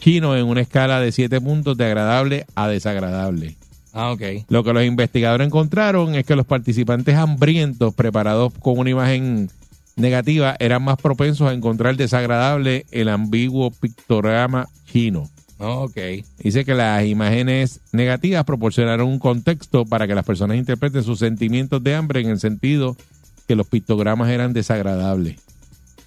[0.00, 3.56] chino en una escala de 7 puntos de agradable a desagradable.
[3.98, 4.22] Ah, ok.
[4.48, 9.50] Lo que los investigadores encontraron es que los participantes hambrientos preparados con una imagen
[9.96, 15.28] negativa eran más propensos a encontrar desagradable el ambiguo pictograma chino.
[15.58, 15.96] Ok.
[16.38, 21.82] Dice que las imágenes negativas proporcionaron un contexto para que las personas interpreten sus sentimientos
[21.82, 22.96] de hambre en el sentido
[23.48, 25.40] que los pictogramas eran desagradables.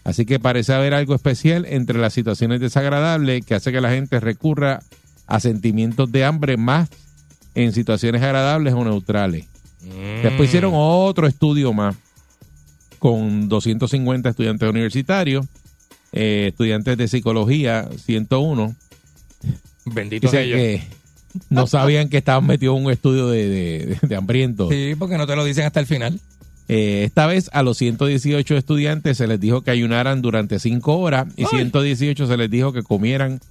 [0.05, 4.21] Así que parece haber algo especial entre las situaciones desagradables que hace que la gente
[4.21, 4.79] recurra
[5.27, 6.89] a sentimientos de hambre más
[7.55, 9.45] en situaciones agradables o neutrales.
[9.81, 10.23] Mm.
[10.23, 11.95] Después hicieron otro estudio más
[12.99, 15.45] con 250 estudiantes universitarios,
[16.11, 18.75] eh, estudiantes de psicología, 101.
[19.85, 20.57] Bendito Dicen ellos.
[20.57, 20.83] que
[21.49, 24.69] no sabían que estaban metidos en un estudio de, de, de hambrientos.
[24.69, 26.19] Sí, porque no te lo dicen hasta el final.
[26.67, 31.27] Eh, esta vez a los 118 estudiantes se les dijo que ayunaran durante 5 horas
[31.35, 33.41] y 118 se les dijo que comieran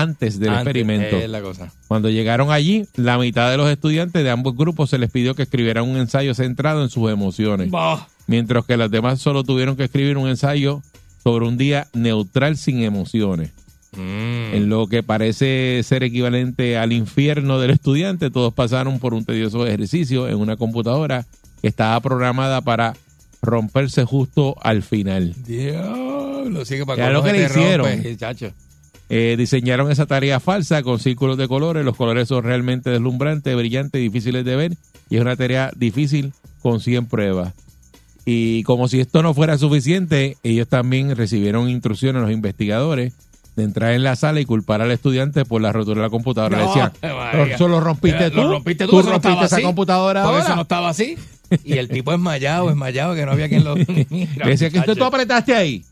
[0.00, 1.16] antes del Antes, experimento.
[1.16, 1.72] Es la cosa.
[1.88, 5.42] Cuando llegaron allí, la mitad de los estudiantes de ambos grupos se les pidió que
[5.44, 8.08] escribieran un ensayo centrado en sus emociones, Bah.
[8.26, 10.82] mientras que los demás solo tuvieron que escribir un ensayo
[11.22, 13.50] sobre un día neutral sin emociones.
[13.92, 14.54] Mm.
[14.54, 19.64] En lo que parece ser equivalente al infierno del estudiante, todos pasaron por un tedioso
[19.66, 21.24] ejercicio en una computadora
[21.62, 22.94] que estaba programada para
[23.40, 25.34] romperse justo al final.
[25.46, 28.16] Diablo, sigue para Ya lo que le hicieron.
[28.16, 28.50] chacho.
[29.10, 31.84] Eh, diseñaron esa tarea falsa con círculos de colores.
[31.84, 34.72] Los colores son realmente deslumbrantes, brillantes, difíciles de ver.
[35.10, 36.32] Y es una tarea difícil
[36.62, 37.52] con 100 pruebas.
[38.24, 43.12] Y como si esto no fuera suficiente, ellos también recibieron instrucciones, los investigadores,
[43.54, 46.56] de entrar en la sala y culpar al estudiante por la rotura de la computadora.
[46.58, 46.92] Le No, decían,
[47.50, 48.38] eso lo rompiste tú.
[48.38, 49.64] Lo rompiste tú, tú eso no estaba rompiste esa así.
[49.64, 50.42] computadora ahora.
[50.42, 51.16] eso no estaba así.
[51.62, 53.76] Y el tipo esmayado, esmayado, que no había quien lo...
[53.76, 55.84] Le decía, ¿qué tú apretaste ahí?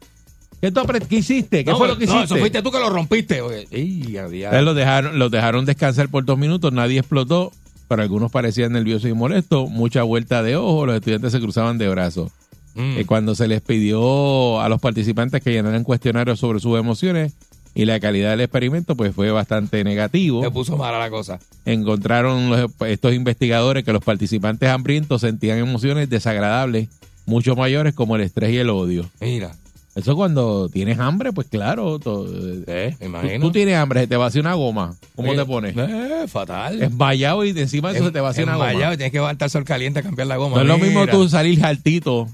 [0.62, 1.64] ¿Qué, tú qué hiciste?
[1.64, 2.34] ¿Qué no, fue lo que no, hiciste?
[2.34, 3.42] eso fuiste tú que lo rompiste.
[3.72, 4.16] Ey.
[4.16, 7.50] Entonces los dejaron, los dejaron descansar por dos minutos, nadie explotó,
[7.88, 11.88] pero algunos parecían nerviosos y molestos, mucha vuelta de ojo, los estudiantes se cruzaban de
[11.88, 12.30] brazos.
[12.76, 12.98] Mm.
[12.98, 17.32] Eh, cuando se les pidió a los participantes que llenaran cuestionarios sobre sus emociones
[17.74, 20.44] y la calidad del experimento, pues fue bastante negativo.
[20.44, 21.40] Se puso mala la cosa.
[21.64, 26.88] Encontraron los- estos investigadores que los participantes hambrientos sentían emociones desagradables,
[27.26, 29.10] mucho mayores como el estrés y el odio.
[29.20, 29.56] Mira.
[29.94, 31.98] Eso cuando tienes hambre, pues claro.
[31.98, 32.26] to-
[32.66, 33.44] Eh, tú, imagino.
[33.46, 34.94] tú tienes hambre, se te vacía una goma.
[35.14, 35.74] ¿Cómo Eh, te pones?
[35.76, 36.82] Eh, fatal.
[36.82, 38.94] Esmayado y de encima de eso se te vacía una Enmayado goma.
[38.94, 40.56] y tienes que levantar sol caliente a cambiar la goma.
[40.56, 42.26] No es lo mismo tú salir altito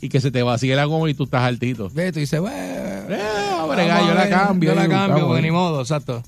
[0.00, 1.90] y que se te vacíe la goma y tú estás altito.
[1.92, 6.22] Ve, tú dices, bueno, bregar, yo la cambio, Yo la cambio, porque ni modo, exacto.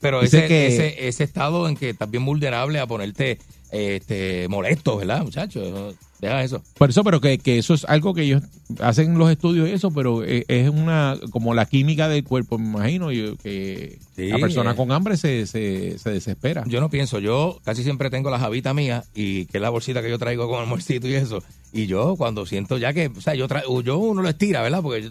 [0.00, 3.38] Pero Dice ese, que- ese, ese estado en que estás bien vulnerable a ponerte
[3.72, 5.94] este, molesto, ¿verdad, muchachos?
[6.20, 6.62] Deja eso.
[6.78, 8.42] Por eso, pero que, que eso es algo que ellos
[8.80, 12.66] hacen los estudios y eso, pero eh, es una como la química del cuerpo, me
[12.66, 14.76] imagino yo que Sí, la persona eh.
[14.76, 16.64] con hambre se, se, se desespera.
[16.66, 20.00] Yo no pienso, yo casi siempre tengo la javita mía y que es la bolsita
[20.02, 21.42] que yo traigo con almuercito y eso.
[21.72, 24.80] Y yo cuando siento ya que, o sea, yo, tra- yo uno lo estira, ¿verdad?
[24.82, 25.10] Porque yo,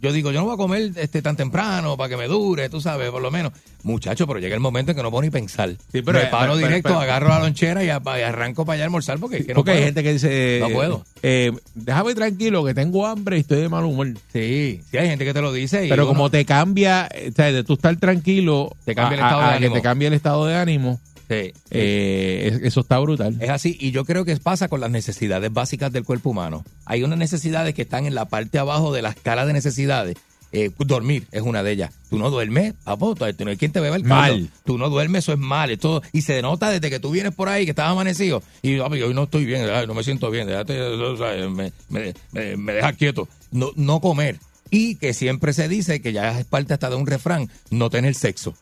[0.00, 2.80] yo digo, yo no voy a comer este tan temprano para que me dure, tú
[2.80, 3.52] sabes, por lo menos.
[3.86, 5.76] Muchacho, pero llega el momento en que no puedo ni pensar.
[5.92, 8.86] pero- me paro pero- directo, agarro la lonchera y, a- y arranco para allá a
[8.86, 9.86] almorzar porque, es que no Porque hay puedo.
[9.86, 11.04] gente que dice, No puedo.
[11.22, 14.08] eh, déjame tranquilo que tengo hambre y estoy de mal humor.
[14.32, 15.86] Sí, sí hay gente que te lo dice.
[15.86, 19.24] Y Pero como te cambia, eh, o sea, de tú estar tranquilo, Te cambia el
[19.24, 21.52] estado a- de que te cambie el estado de ánimo, Sí.
[21.70, 23.36] eh, es- eso está brutal.
[23.40, 26.64] Es así, y yo creo que pasa con las necesidades básicas del cuerpo humano.
[26.84, 30.16] Hay unas necesidades que están en la parte abajo de la escala de necesidades.
[30.58, 31.92] Eh, dormir es una de ellas.
[32.08, 34.38] Tú no duermes, papo, tú no hay quien te beba el caldo.
[34.38, 34.50] Mal.
[34.64, 35.70] Tú no duermes, eso es mal.
[35.70, 38.42] Esto, y se denota desde que tú vienes por ahí, que estás amanecido.
[38.62, 41.72] Y papi, hoy no estoy bien, ay, no me siento bien, déjate, o sea, me,
[41.90, 43.28] me, me, me deja quieto.
[43.50, 44.38] No, no comer.
[44.70, 48.14] Y que siempre se dice que ya es parte hasta de un refrán, no tener
[48.14, 48.54] sexo.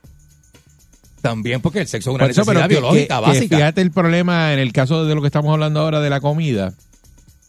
[1.22, 3.56] También porque el sexo es una eso, necesidad pero que- biológica que- que básica.
[3.56, 6.74] fíjate el problema en el caso de lo que estamos hablando ahora de la comida,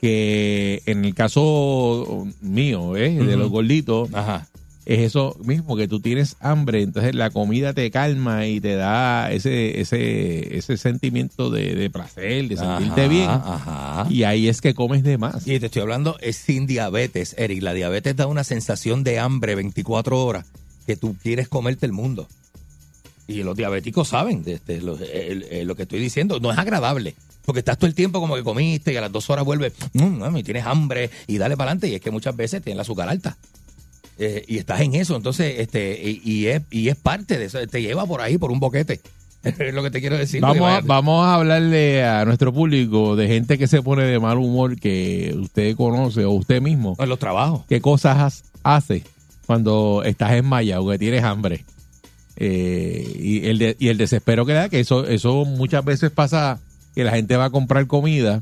[0.06, 3.10] que en el caso mío, ¿eh?
[3.14, 4.47] de los gorditos, Ajá.
[4.86, 9.32] es eso mismo, que tú tienes hambre, entonces la comida te calma y te da
[9.32, 13.30] ese ese ese sentimiento de, de placer, de sentirte Ajá, bien.
[13.30, 14.08] ajá.
[14.12, 15.47] Y ahí es que comes de más.
[15.47, 17.64] Y te estoy hablando, es sin diabetes, Eric.
[17.64, 20.45] La diabetes da una sensación de hambre 24 horas
[20.86, 22.28] que tú quieres comerte el mundo.
[23.28, 26.39] Y los diabéticos saben de, lo, el- el- lo que estoy diciendo.
[26.39, 27.16] No es agradable.
[27.46, 30.18] Porque estás todo el tiempo como que comiste y a las dos horas vuelves, "Mm,
[30.20, 31.88] mami, tienes hambre y dale para adelante.
[31.89, 33.38] Y es que muchas veces tienes la azúcar alta.
[34.18, 35.16] Eh, y estás en eso.
[35.16, 37.60] Entonces, este y, y es, y es parte de eso.
[37.68, 39.00] Te lleva por ahí, por un boquete.
[39.43, 40.41] es lo que te quiero decir.
[40.41, 44.38] Vamos, a, vamos a hablarle a nuestro público de gente que se pone de mal
[44.38, 46.96] humor que usted conoce o usted mismo.
[46.98, 47.62] En los trabajos.
[47.70, 49.04] ¿Qué cosas hace
[49.46, 51.64] cuando estás enmayado, que tienes hambre?
[52.38, 56.60] Eh, y, el de- y el desespero que da, que eso, eso muchas veces pasa
[56.96, 58.41] que la gente va a comprar comida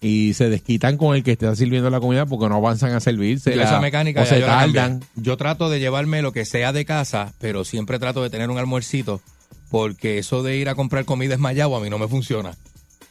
[0.00, 3.54] y se desquitan con el que está sirviendo la comida porque no avanzan a servirse.
[3.54, 5.04] Yo esa mecánica o se yo tardan.
[5.14, 8.58] Yo trato de llevarme lo que sea de casa, pero siempre trato de tener un
[8.58, 9.20] almuercito,
[9.70, 12.56] porque eso de ir a comprar comida esmayado a mí no me funciona.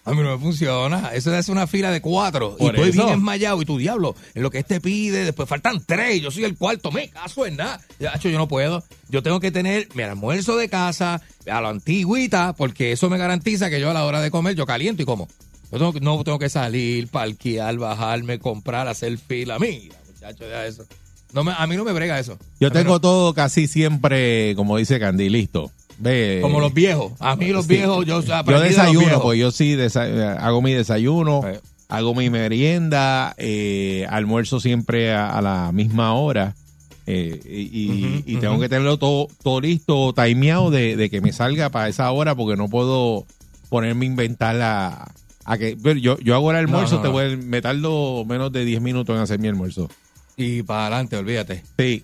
[0.03, 1.11] A mí no me funciona.
[1.13, 2.55] Eso es una fila de cuatro.
[2.59, 3.03] y Por estoy eso.
[3.05, 3.61] bien esmayado.
[3.61, 6.21] Y tu diablo, en lo que este pide, después faltan tres.
[6.21, 6.91] Yo soy el cuarto.
[6.91, 7.79] Me caso en nada.
[7.99, 8.83] Yo no puedo.
[9.09, 13.69] Yo tengo que tener mi almuerzo de casa a la antigüita, porque eso me garantiza
[13.69, 15.27] que yo a la hora de comer, yo caliento y como.
[15.71, 19.57] Yo tengo no tengo que salir, parquear, bajarme, comprar, hacer fila.
[19.59, 20.83] Mira, muchacho, ya eso.
[21.33, 22.37] No me, a mí no me brega eso.
[22.59, 25.71] Yo tengo no- todo casi siempre, como dice Candy, listo.
[26.01, 27.13] Ve, Como los viejos.
[27.19, 27.75] A mí los Sí.
[27.75, 29.77] viejos, yo de desayuno, pues yo sí
[30.39, 31.59] hago mi desayuno, Eh.
[31.89, 36.55] hago mi merienda, eh, almuerzo siempre a, a la misma hora.
[37.07, 37.39] eh,
[38.25, 42.09] y tengo que tenerlo todo, todo listo, timeado de, de que me salga para esa
[42.11, 43.25] hora porque no puedo
[43.69, 45.11] ponerme a inventar la,
[45.43, 48.81] a que yo, yo hago el almuerzo, no, te voy, me tardo menos de 10
[48.81, 49.89] minutos en hacer mi almuerzo.
[50.37, 51.63] Y para adelante, olvídate.
[51.77, 52.03] Sí,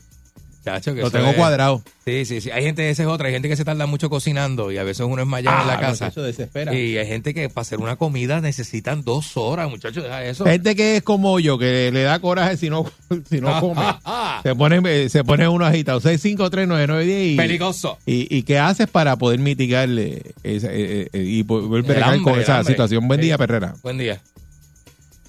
[0.68, 1.82] Chacho, que lo tengo es- cuadrado.
[2.06, 2.52] Sí, sí, sí.
[2.52, 3.28] Hay gente, esa es otra.
[3.28, 5.74] Hay gente que se tarda mucho cocinando y a veces uno es mayor en la
[5.74, 6.06] Ah, casa.
[6.06, 6.74] muchacho, desespera.
[6.74, 10.04] Y hay gente que para hacer una comida necesitan dos horas, muchachos.
[10.04, 10.46] Deja eso.
[10.46, 12.86] Gente que es como yo, que le da coraje si no,
[13.30, 13.82] si no come.
[14.44, 16.00] Se pone, eh, se pone uno agitado.
[16.02, 17.98] 6539910 y, Peligroso.
[18.06, 22.64] y, y qué haces para poder mitigarle esa, eh, eh, y volver a con esa
[22.64, 23.08] situación?
[23.08, 23.26] Buen Sí.
[23.28, 23.74] día, Perrera.
[23.84, 24.22] Buen día.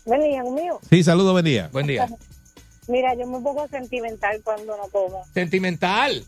[0.05, 0.79] Buen día, mío.
[0.89, 1.69] Sí, saludos, buen día.
[1.73, 2.07] Buen día.
[2.89, 5.25] Mira, yo me pongo sentimental cuando no como.
[5.33, 6.25] Sentimental.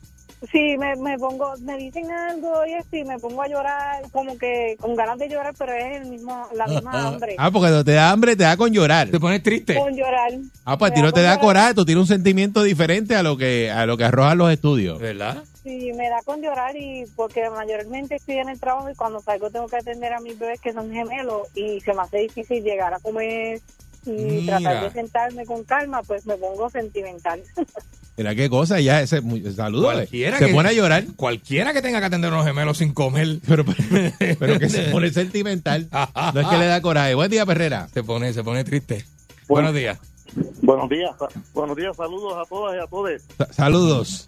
[0.51, 4.75] Sí, me, me pongo, me dicen algo y así, me pongo a llorar, como que
[4.81, 7.35] con ganas de llorar, pero es el mismo, la misma hambre.
[7.37, 9.09] Ah, porque cuando te da hambre te da con llorar.
[9.09, 9.75] Te pones triste.
[9.75, 10.33] Con llorar.
[10.65, 11.45] Ah, pues a ti no te da llorar.
[11.45, 14.99] coraje, tú tienes un sentimiento diferente a lo que a lo que arrojan los estudios.
[14.99, 15.45] ¿Verdad?
[15.63, 19.51] Sí, me da con llorar y porque mayormente estoy en el trabajo y cuando salgo
[19.51, 22.95] tengo que atender a mis bebés que son gemelos y se me hace difícil llegar
[22.95, 23.61] a comer
[24.07, 24.59] y Mira.
[24.59, 27.43] tratar de sentarme con calma, pues me pongo sentimental.
[28.17, 29.23] Mira qué cosa, ya ese
[29.55, 29.93] saludos.
[29.95, 32.93] Cualquiera Se que- pone a llorar, Cualquiera que tenga que atender a unos gemelos sin
[32.93, 33.39] comer.
[33.47, 33.65] pero,
[34.39, 35.89] pero que se pone sentimental.
[36.35, 37.15] No es que le da coraje.
[37.15, 37.89] Buen día, Perrera.
[37.95, 39.05] Se pone, se pone triste.
[39.49, 39.69] Bueno.
[39.69, 39.99] Buenos días.
[40.63, 41.11] Buenos días,
[41.53, 43.23] buenos días, saludos a todas y a todos.
[43.37, 44.25] Sa- Saludos.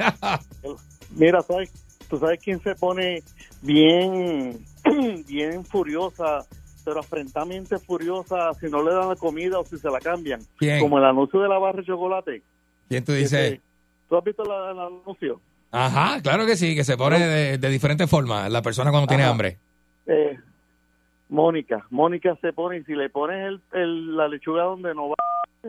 [1.15, 1.71] Mira, ¿sabes?
[2.09, 3.23] ¿tú sabes quién se pone
[3.63, 4.65] bien,
[5.29, 6.45] bien furiosa,
[6.85, 10.41] pero afrentamente furiosa si no le dan la comida o si se la cambian?
[10.59, 10.81] ¿Quién?
[10.81, 12.43] Como el anuncio de la barra de chocolate.
[12.89, 13.61] ¿Quién tú dices?
[14.09, 15.41] ¿Tú has visto la- el anuncio?
[15.71, 19.23] Ajá, claro que sí, que se pone de, de diferentes formas la persona cuando tiene
[19.23, 19.33] Ajá.
[19.33, 19.59] hambre.
[20.07, 20.37] Eh,
[21.29, 25.15] Mónica, Mónica se pone y si le pones el, el- la lechuga donde no va,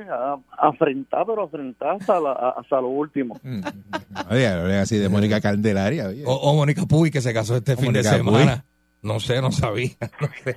[0.09, 3.39] a- afrentar, pero afrentar hasta, la, hasta lo último.
[4.30, 6.07] Oye, hablen así de Mónica Candelaria.
[6.07, 6.24] oye.
[6.26, 8.66] O, o Mónica Puy, que se casó este fin de semana.
[9.01, 9.91] No sé, no sabía.
[10.20, 10.55] No sé.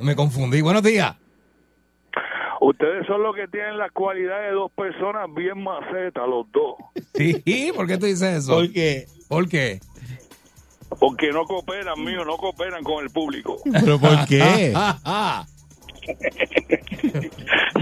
[0.00, 0.60] Me confundí.
[0.60, 1.14] Buenos días.
[2.60, 6.76] Ustedes son los que tienen la cualidad de dos personas bien macetas, los dos.
[7.14, 8.54] Sí, ¿por qué tú dices eso?
[8.54, 9.06] ¿Por qué?
[9.28, 9.80] ¿Por qué?
[10.98, 13.58] Porque no cooperan, mío, no cooperan con el público.
[13.72, 14.72] ¿Pero por qué?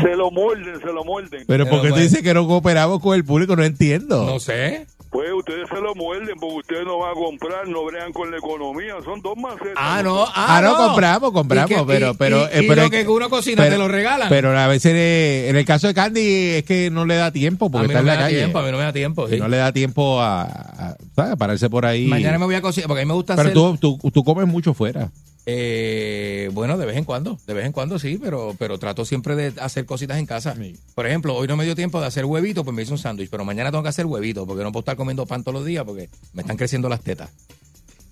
[0.03, 1.45] se lo muerden, se lo muerden.
[1.47, 3.57] Pero ¿por qué tú dices que no cooperamos con el público?
[3.57, 4.25] No entiendo.
[4.25, 4.87] No sé.
[5.11, 8.37] Pues ustedes se lo muerden porque ustedes no van a comprar, no bregan con la
[8.37, 8.95] economía.
[9.05, 9.75] Son dos macetas.
[9.77, 10.25] Ah, no.
[10.37, 13.09] Ah, no, compramos, compramos, ¿Y qué- pero, y- pero, y- eh, y pero lo que
[13.09, 14.29] uno cocina te lo regalan?
[14.29, 17.67] Pero a veces, eh, en el caso de Candy, es que no le da tiempo
[17.67, 18.37] A porque mí está no en me la da calle.
[18.39, 19.27] tiempo, a mí no me da tiempo.
[19.29, 19.39] Y sí.
[19.39, 20.95] no le da tiempo a,
[21.37, 22.07] pararse por ahí.
[22.07, 23.81] Mañana me voy a cocinar, porque a mí me gusta Pero hacer...
[23.81, 25.11] tú, tú, tú comes mucho fuera.
[25.53, 29.35] Eh, bueno, de vez en cuando, de vez en cuando sí, pero, pero trato siempre
[29.35, 30.55] de hacer cositas en casa.
[30.95, 33.29] Por ejemplo, hoy no me dio tiempo de hacer huevito, pues me hice un sándwich,
[33.31, 35.85] pero mañana tengo que hacer huevito, porque no puedo estar comiendo pan todos los días,
[35.85, 37.31] porque me están creciendo las tetas.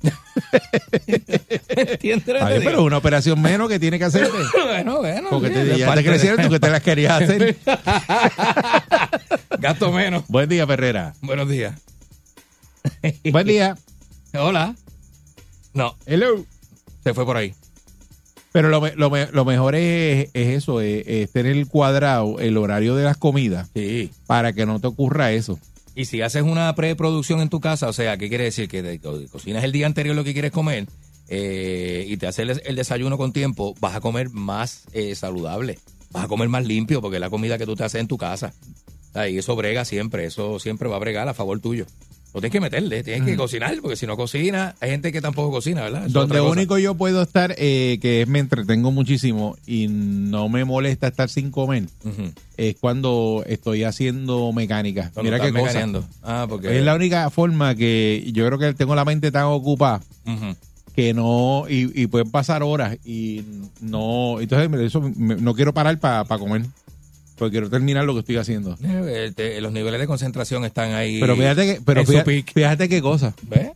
[1.68, 2.42] ¿Entiendes?
[2.42, 4.36] Ay, pero una operación menos que tiene que hacerte.
[4.64, 5.28] bueno, bueno.
[5.30, 7.56] Porque sí, te, ya te crecieron tú que te las querías hacer.
[9.60, 10.24] Gasto menos.
[10.26, 11.14] Buen día, Ferrera.
[11.20, 11.74] Buenos días.
[13.30, 13.76] Buen día.
[14.34, 14.74] Hola.
[15.72, 15.96] No.
[16.04, 16.44] Hello.
[17.04, 17.54] Se fue por ahí.
[18.52, 23.04] Pero lo, lo, lo mejor es, es eso, es, es tener cuadrado el horario de
[23.04, 24.10] las comidas Sí.
[24.26, 25.58] para que no te ocurra eso.
[25.94, 28.68] Y si haces una preproducción en tu casa, o sea, ¿qué quiere decir?
[28.68, 30.86] Que te- cocinas el día anterior lo que quieres comer
[31.28, 35.78] eh, y te haces el, el desayuno con tiempo, vas a comer más eh, saludable,
[36.10, 38.16] vas a comer más limpio porque es la comida que tú te haces en tu
[38.16, 38.54] casa.
[39.28, 41.86] Y eso brega siempre, eso siempre va a bregar a favor tuyo.
[42.34, 45.50] Lo tienes que meterle, tienes que cocinar, porque si no cocina, hay gente que tampoco
[45.50, 46.06] cocina, ¿verdad?
[46.06, 50.64] Es Donde único yo puedo estar, eh, que es me entretengo muchísimo y no me
[50.64, 51.84] molesta estar sin comer,
[52.56, 55.10] es cuando estoy haciendo mecánica.
[55.14, 55.86] Cuando Mira qué cosa.
[56.22, 56.78] Ah, porque...
[56.78, 60.00] Es la única forma que yo creo que tengo la mente tan ocupada
[60.98, 63.44] que no, y, y pueden pasar horas y
[63.80, 66.66] no, entonces eso no quiero parar para comer,
[67.38, 68.76] porque quiero terminar lo que estoy haciendo.
[68.82, 71.20] Eh, te- los niveles de concentración están ahí.
[71.20, 73.34] Pero fíjate que, pero fíjate, qué cosa.
[73.42, 73.70] ¿Ves?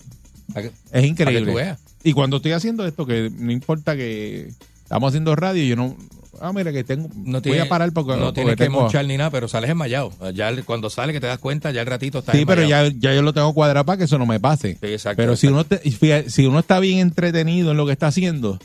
[0.55, 1.77] Que- Es que increíble.
[2.05, 4.49] Y cuando estoy haciendo esto, que no importa que
[4.83, 5.97] estamos haciendo radio, yo no.
[6.41, 7.09] Ah, mira, que tengo.
[7.15, 8.17] No voy a parar porque.
[8.17, 10.13] no tienes que monchar ni nada, pero sales enmayado.
[10.35, 12.89] Ya el- cuando sale que te das cuenta, ya el ratito está Sí, pero ya,
[12.89, 14.77] ya yo lo tengo cuadrado para que eso no me pase.
[14.81, 15.81] Sí, exacto, pero si uno, te-
[16.29, 18.59] si uno está bien entretenido en lo que está haciendo,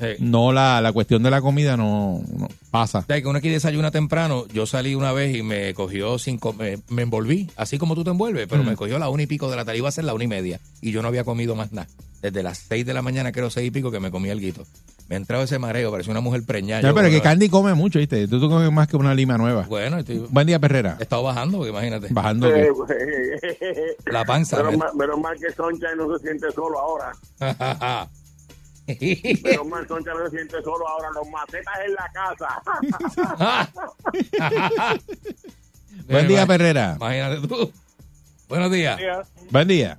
[0.00, 0.06] Sí.
[0.20, 3.00] no la, la cuestión de la comida no, no pasa.
[3.00, 6.52] O sea, que uno aquí desayuna temprano, yo salí una vez y me cogió cinco,
[6.54, 8.66] me, me envolví, así como tú te envuelves, pero Mm.
[8.66, 10.28] me cogió la una y pico de la tarde, iba a ser la una y
[10.28, 11.88] media, y yo no había comido más nada.
[12.22, 14.64] Desde las seis de la mañana, creo seis y pico, que me comí el guito.
[15.08, 16.82] Me ha entrado ese mareo, parecía una mujer preñada.
[16.82, 18.28] Ya, pero que bueno, Candy come mucho, ¿viste?
[18.28, 19.62] Tú, tú comes más que una lima nueva.
[19.68, 20.96] Bueno, estoy- Buen día, Perrera.
[21.00, 22.06] he estado bajando, porque imagínate.
[22.10, 22.48] Bajando.
[22.54, 22.68] Eh.
[24.06, 24.58] La panza.
[24.58, 27.12] Menos me- mal, menos mal que Soncha no se siente solo ahora.
[29.42, 31.08] Menos mal Soncha no se siente solo ahora.
[31.14, 32.62] Los macetas en la casa.
[36.08, 36.94] Buen día, Perrera.
[36.96, 37.72] Imagínate tú.
[38.48, 39.00] Buenos días.
[39.50, 39.98] Buen día.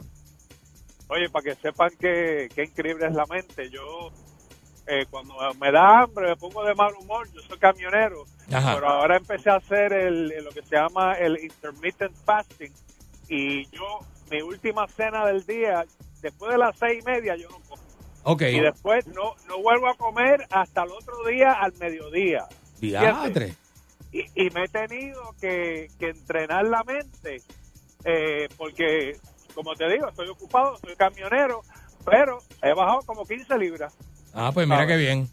[1.08, 4.12] Oye, para que sepan que, qué increíble es la mente, yo
[4.88, 8.76] eh, cuando me da hambre me pongo de mal humor, yo soy camionero, Ajá.
[8.76, 12.72] pero ahora empecé a hacer el, lo que se llama el intermittent fasting
[13.28, 15.86] y yo, mi última cena del día,
[16.22, 17.60] después de las seis y media yo no
[18.24, 18.34] como.
[18.36, 18.42] Ok.
[18.44, 22.46] Y después no, no vuelvo a comer hasta el otro día al mediodía.
[22.80, 23.56] Diatre.
[24.12, 27.42] Y, y me he tenido que, que entrenar la mente,
[28.04, 29.16] eh, porque,
[29.56, 31.62] como te digo, estoy ocupado, soy camionero,
[32.04, 33.94] pero he bajado como 15 libras.
[34.34, 35.30] Ah, pues mira qué bien.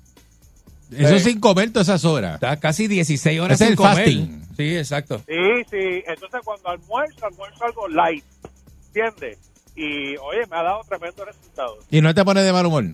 [0.96, 1.30] Eso Sí.
[1.32, 2.34] sin comer todas esas horas.
[2.34, 3.94] Está casi 16 horas es sin el comer.
[3.96, 4.42] fasting.
[4.56, 5.18] Sí, exacto.
[5.26, 8.24] Sí, sí, entonces cuando almuerzo, almuerzo algo light,
[8.86, 9.38] ¿entiendes?
[9.78, 11.78] Y, oye, me ha dado tremendo resultado.
[11.88, 12.84] Y no te pones de mal humor.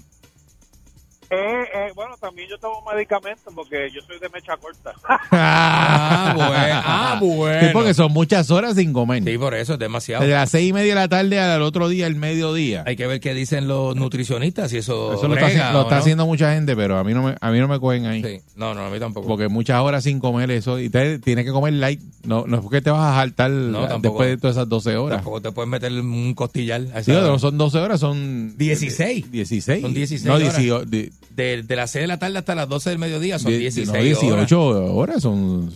[1.34, 4.92] Eh, eh, bueno, también yo tomo medicamentos porque yo soy de mecha corta.
[5.30, 6.80] Ah, bueno.
[6.84, 7.60] Ah, bueno.
[7.60, 9.22] Sí, porque son muchas horas sin comer.
[9.24, 10.22] Sí, por eso es demasiado.
[10.22, 12.84] Desde las seis y media de la tarde al otro día, el mediodía.
[12.86, 15.82] Hay que ver qué dicen los nutricionistas si eso, Eso lo está, brega haci- lo
[15.82, 16.00] está no.
[16.00, 18.22] haciendo mucha gente, pero a mí no me, a mí no me cogen ahí.
[18.22, 18.40] Sí.
[18.56, 19.26] No, no, a mí tampoco.
[19.26, 20.78] Porque muchas horas sin comer eso.
[20.78, 22.00] Y te, tienes que comer light.
[22.24, 23.98] No, no es porque te vas a saltar tampoco.
[24.00, 25.18] después de todas esas 12 horas.
[25.18, 26.80] Tampoco te puedes meter un costillar.
[26.94, 28.56] a esa Sí, no son 12 horas, son...
[28.56, 29.30] 16.
[29.30, 29.82] 16.
[29.82, 30.56] Son 16 No, horas.
[30.56, 33.50] 18, di- De, de las 6 de la tarde hasta las 12 del mediodía son
[33.50, 34.88] di- 16 no, 18 horas.
[34.90, 35.22] horas.
[35.22, 35.70] son...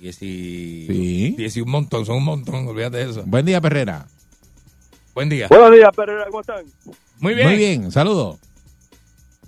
[0.00, 1.34] 10 Sí.
[1.36, 3.22] 10 y un montón, son un montón, olvídate de eso.
[3.26, 4.06] Buen día, Perrera.
[5.14, 5.46] Buen día.
[5.48, 6.64] Buenos días, Pereira, ¿cómo están?
[7.20, 7.46] Muy bien.
[7.48, 8.38] Muy bien, saludos.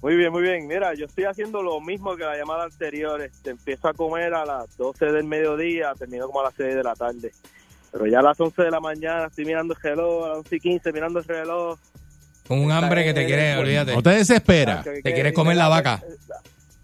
[0.03, 0.67] Muy bien, muy bien.
[0.69, 3.21] Mira, yo estoy haciendo lo mismo que la llamada anterior.
[3.23, 6.83] Este, empiezo a comer a las 12 del mediodía, termino como a las 6 de
[6.85, 7.33] la tarde.
[7.91, 10.57] Pero ya a las 11 de la mañana estoy mirando el reloj, a las 11
[10.57, 11.79] y 15 mirando el reloj.
[12.49, 13.95] Con un hambre que te quiere, olvídate.
[13.95, 14.83] No te desespera.
[14.83, 16.03] Que- Te que- quieres comer la vaca.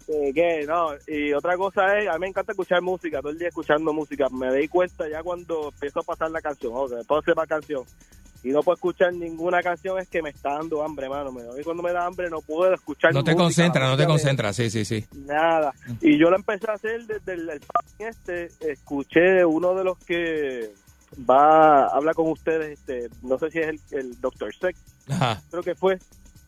[0.07, 0.65] Eh, ¿qué?
[0.67, 3.93] No, y otra cosa es, a mí me encanta escuchar música, todo el día escuchando
[3.93, 4.27] música.
[4.29, 7.47] Me doy cuenta ya cuando empiezo a pasar la canción, o que puedo hacer la
[7.47, 7.83] canción,
[8.43, 11.31] y no puedo escuchar ninguna canción, es que me está dando hambre, mano.
[11.31, 13.95] Me- A mí cuando me da hambre no puedo escuchar No te música, concentras, no
[13.97, 14.55] te concentras.
[14.57, 15.05] Sí, sí, sí.
[15.25, 15.73] Nada.
[16.01, 17.61] Y yo lo empecé a hacer desde el, el
[17.99, 18.49] este.
[18.69, 20.69] Escuché de uno de los que
[21.29, 24.53] va habla con ustedes, este no sé si es el, el Dr.
[24.53, 24.77] Sex,
[25.09, 25.41] Ajá.
[25.51, 25.99] creo que fue,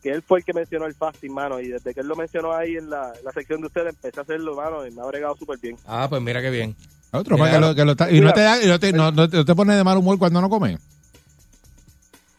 [0.02, 1.60] que él fue el que mencionó el fasting, mano.
[1.60, 4.24] Y desde que él lo mencionó ahí en la, la sección de ustedes, empecé a
[4.24, 5.78] hacerlo, mano, y me ha bregado súper bien.
[5.88, 6.76] Ah, pues mira qué bien.
[7.12, 8.92] Otro Mira, más que lo, que lo está- y no te, da, y no te,
[8.92, 10.80] no, no te, no te pones de mal humor cuando no comes.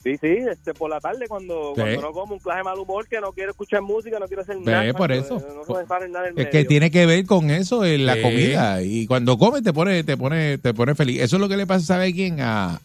[0.02, 1.80] Sí, sí, este por la tarde cuando, Sí.
[1.82, 4.42] cuando no como un clase de mal humor, que no quiero escuchar música, no quiero
[4.42, 4.92] hacer nada.
[4.92, 5.38] por macho, eso.
[5.38, 6.50] eh, No, nada en Es medio.
[6.50, 8.22] que tiene que ver con eso en la Sí.
[8.22, 11.20] comida y cuando comes te pone te pone te pone feliz.
[11.22, 12.40] Eso es lo que le pasa ¿sabe quién?
[12.40, 12.80] A,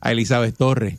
[0.00, 0.98] a Elizabeth Torres.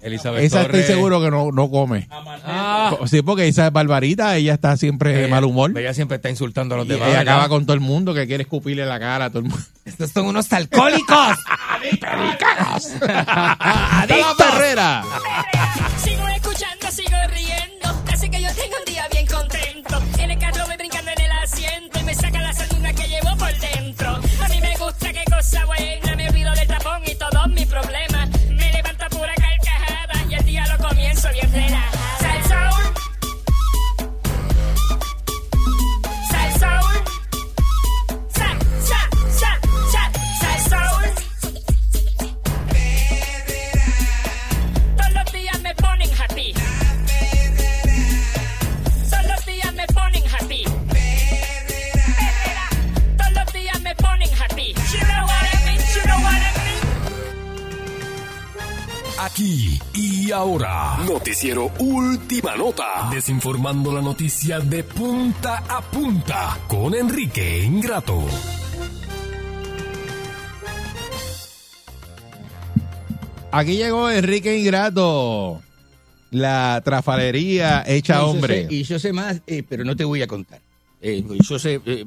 [0.00, 0.80] Elizabeth Esa Torres.
[0.82, 2.06] estoy seguro que no, no come.
[2.10, 2.94] Ah.
[3.06, 5.76] Sí, porque esa es barbarita, ella está siempre de Ella- mal humor.
[5.76, 7.08] Ella siempre está insultando a los Y demás.
[7.08, 7.34] ella ¿verdad?
[7.34, 9.64] acaba con todo el mundo que quiere escupirle la cara a todo el mundo.
[9.84, 11.16] Estos son unos alcohólicos.
[13.08, 15.02] ¡La Ferrera!
[16.02, 16.27] Sigo
[60.28, 68.22] y ahora, noticiero Última Nota, desinformando la noticia de punta a punta con Enrique Ingrato.
[73.50, 75.62] Aquí llegó Enrique Ingrato.
[76.30, 78.66] La trafalería hecha hombre.
[78.68, 80.60] sé- y yo sé más, eh, pero no te voy a contar.
[81.00, 82.04] Eh, yo sé, eh,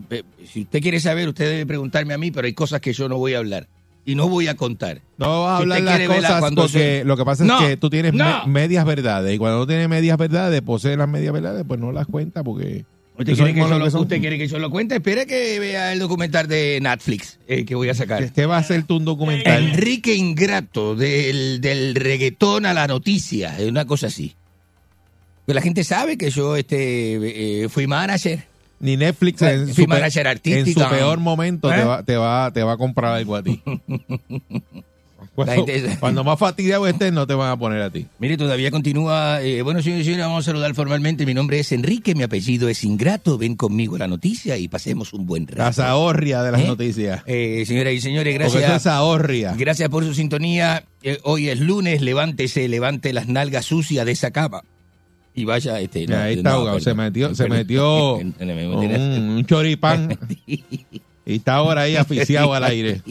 [0.47, 3.17] si usted quiere saber, usted debe preguntarme a mí, pero hay cosas que yo no
[3.17, 3.67] voy a hablar
[4.05, 5.01] y no voy a contar.
[5.17, 7.77] No vas a hablar las cosas cuando porque se- lo que pasa No, es que
[7.77, 8.45] tú tienes no.
[8.47, 11.91] me- medias verdades y cuando no tienes medias verdades, posees las medias verdades, pues no
[11.91, 12.83] las cuentas porque...
[13.17, 14.01] ¿Usted quiere, que yo lo lo, que son.
[14.01, 14.95] usted quiere que yo lo cuente?
[14.95, 18.31] Espere que vea el documental de Netflix eh, que voy a sacar.
[18.31, 19.61] ¿Qué va a ser tú un documental?
[19.63, 24.33] Enrique Ingrato, del, del reggaetón a la noticia, una cosa así.
[25.45, 28.43] Pues la gente sabe que yo este, eh, fui manager.
[28.81, 31.83] Ni Netflix en su, en peor momento te, ¿Eh?
[31.83, 33.61] va, te, va, te va a comprar algo a ti.
[35.99, 38.05] Cuando, más fastidiado estés, no te van a poner a ti.
[38.19, 39.41] Mire, todavía continúa.
[39.41, 41.25] eh, bueno, señores y señores, vamos a saludar formalmente.
[41.25, 43.37] Mi nombre es Enrique, mi apellido es Ingrato.
[43.37, 45.63] Ven conmigo a la noticia y pasemos un buen rato.
[45.63, 46.67] La zahorria de las ¿Eh?
[46.67, 47.21] noticias.
[47.27, 48.83] Eh, señoras y señores, eso es gracias.
[49.57, 50.83] Gracias por su sintonía.
[51.23, 54.63] Hoy es lunes, levántese, levante las nalgas sucias de esa cama.
[55.33, 56.05] Y vaya, este.
[56.07, 61.95] no, Ahí está no, se metió, se metió un, un choripán y está ahora ahí
[61.95, 63.01] asfixiado al aire.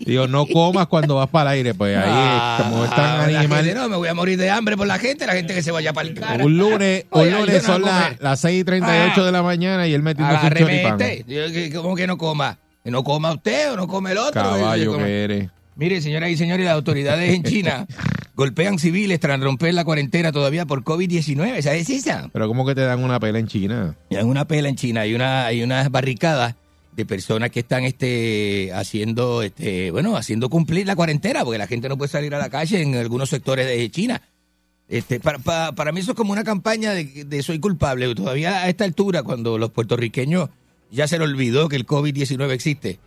[0.00, 1.74] Digo, no comas cuando vas para el aire.
[1.74, 3.64] Pues ahí, Ah, como es tan la animal.
[3.64, 5.70] gente, no, me voy a morir de hambre por la gente, la gente que se
[5.70, 6.44] vaya para el cara.
[6.44, 9.94] Un lunes, un lunes no son la- las 6 y 38 de la mañana y
[9.94, 11.00] él metiendo un choripán.
[11.00, 11.72] este.
[11.74, 12.58] ¿Cómo que no coma?
[12.84, 14.42] ¿Que no coma usted o no come el otro?
[14.42, 15.48] Caballo que eres.
[15.76, 17.86] Mire, señoras y señores, las autoridades en China
[18.34, 21.62] golpean civiles tras romper la cuarentena todavía por COVID-19.
[21.62, 22.30] ¿Sabes esa?
[22.32, 23.96] Pero ¿cómo que te dan una pela en China?
[24.08, 26.54] Y Hay una pela en China, hay una, hay unas barricadas
[26.92, 31.88] de personas que están este haciendo este bueno haciendo cumplir la cuarentena porque la gente
[31.88, 34.20] no puede salir a la calle en algunos sectores de China
[34.88, 38.64] este para, para, para mí eso es como una campaña de, de soy culpable todavía
[38.64, 40.50] a esta altura cuando los puertorriqueños
[40.90, 42.98] ya se les olvidó que el COVID-19 existe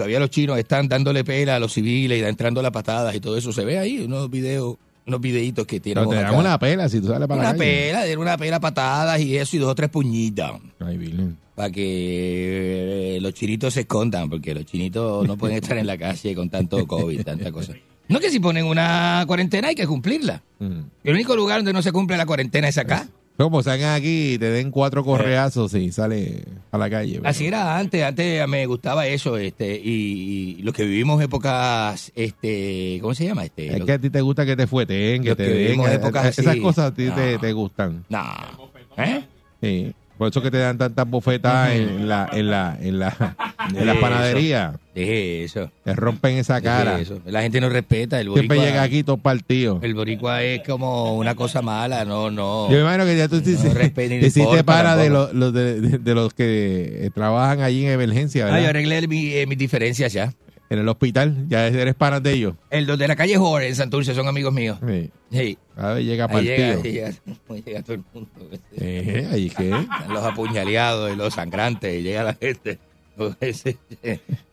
[0.00, 3.36] todavía los chinos están dándole pela a los civiles y entrando las patadas y todo
[3.36, 6.88] eso se ve ahí unos videos unos videitos que tienen Pero te dan una pela
[6.88, 7.92] si tú sales para una la calle.
[7.92, 10.52] pela, una pela patadas y eso y dos o tres puñitas.
[10.78, 11.36] Ay, Virgen.
[11.54, 15.98] Para que eh, los chinitos se escondan, porque los chinitos no pueden estar en la
[15.98, 17.74] calle con tanto COVID, tanta cosa.
[18.08, 20.42] No que si ponen una cuarentena hay que cumplirla.
[20.60, 20.80] Mm.
[21.04, 23.06] El único lugar donde no se cumple la cuarentena es acá.
[23.44, 27.14] Como salgan aquí y te den cuatro correazos y sale a la calle.
[27.18, 32.12] pero- Así era antes, antes me gustaba eso, este, y, y los que vivimos épocas,
[32.14, 33.44] este, ¿cómo se llama?
[33.44, 35.58] Este, Es los- que a ti te gusta que te fueten, que te que den.
[35.58, 36.60] vivimos eh, épocas Esas así.
[36.60, 38.04] cosas a ti te, te gustan.
[38.10, 38.22] No,
[38.98, 39.22] ¿Eh?
[39.62, 39.94] Sí.
[40.20, 43.36] Por eso que te dan tantas bofetas en la, en la, en la,
[43.74, 44.74] en la panadería.
[44.94, 45.70] Deje eso.
[45.82, 47.00] Te rompen esa deje cara.
[47.00, 47.22] eso.
[47.24, 48.20] La gente no respeta.
[48.20, 49.78] El Siempre boricua, llega aquí todo partido.
[49.82, 52.68] El boricua es como una cosa mala, no, no.
[52.68, 55.08] Yo me imagino que ya tú te, No respeta ni le hiciste importa para de,
[55.08, 58.68] los, los de, de- de los que trabajan allí en emergencia, Ah, yo ¿verdad?
[58.68, 60.34] arreglé mi- eh, mis diferencias ya.
[60.70, 62.54] En el hospital, ya eres para de ellos.
[62.70, 64.78] El de la calle Jorge en Santurce son amigos míos.
[64.86, 65.10] Sí.
[65.32, 65.58] Sí.
[65.76, 66.54] A ver, llega partido.
[66.54, 67.08] llega, ahí llega,
[67.48, 68.30] ahí llega todo el mundo.
[68.76, 69.70] Eh, ahí qué.
[70.08, 72.78] Los apuñaleados y los sangrantes, y llega la gente
[73.16, 73.76] con ese-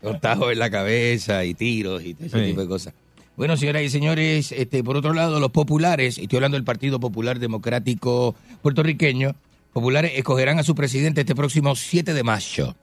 [0.02, 2.46] con tajos en la cabeza y tiros y ese Sí.
[2.50, 2.94] tipo de cosas.
[3.36, 6.98] Bueno, señoras y señores, este, por otro lado, los populares, y estoy hablando del Partido
[6.98, 9.36] Popular Democrático Puertorriqueño,
[9.72, 12.74] populares escogerán a su presidente este próximo 7 de mayo.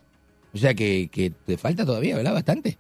[0.54, 2.32] O sea que, que te falta todavía, ¿verdad?
[2.34, 2.78] Bastante.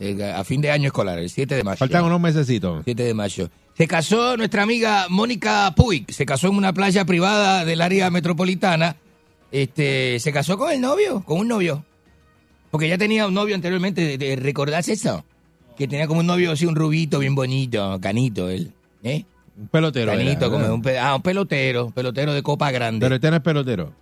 [0.00, 1.76] Eh, a fin de año escolar, el 7 de mayo.
[1.76, 2.82] Faltan unos mesecitos.
[2.84, 3.50] 7 de mayo.
[3.76, 6.10] Se casó nuestra amiga Mónica Puig.
[6.12, 8.96] Se casó en una playa privada del área metropolitana.
[9.50, 11.84] Este, se casó con el novio, con un novio.
[12.70, 14.02] Porque ya tenía un novio anteriormente.
[14.02, 15.24] De, de- ¿Recordás eso?
[15.76, 18.72] Que tenía como un novio así, un rubito bien bonito, canito él.
[19.02, 19.24] ¿Eh?
[19.56, 20.12] Un pelotero.
[20.12, 23.04] era, Canito, como un, ah, un pelotero, pelotero de copa grande.
[23.04, 23.92] Pero este no es pelotero.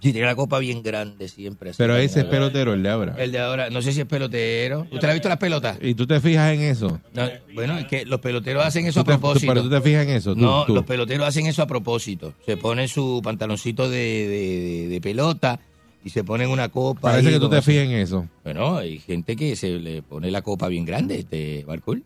[0.00, 1.70] Sí, tiene la copa bien grande siempre.
[1.70, 1.76] así.
[1.78, 3.14] Pero ese es pelotero, el de ahora.
[3.18, 4.86] El de ahora, no sé si es pelotero.
[4.90, 5.78] ¿Usted ha visto las pelotas?
[5.80, 7.00] Y tú te fijas en eso.
[7.14, 9.52] No, bueno, es que los peloteros hacen eso a Tú te- tú- propósito.
[9.52, 10.34] pero tú te fijas en eso.
[10.34, 10.74] Tú, no, tú.
[10.74, 12.34] los peloteros hacen eso a propósito.
[12.44, 15.58] Se ponen su pantaloncito de, de- de- de pelota
[16.04, 17.00] y se ponen una copa.
[17.00, 18.28] Parece ahí que tú con te fijas en eso.
[18.44, 22.04] Bueno, hay gente que se le pone la copa bien grande, este Barcool.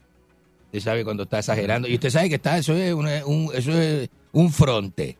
[0.66, 1.88] Usted sabe cuando está exagerando.
[1.88, 5.16] Y usted sabe que está, eso es, una- un, eso es un fronte.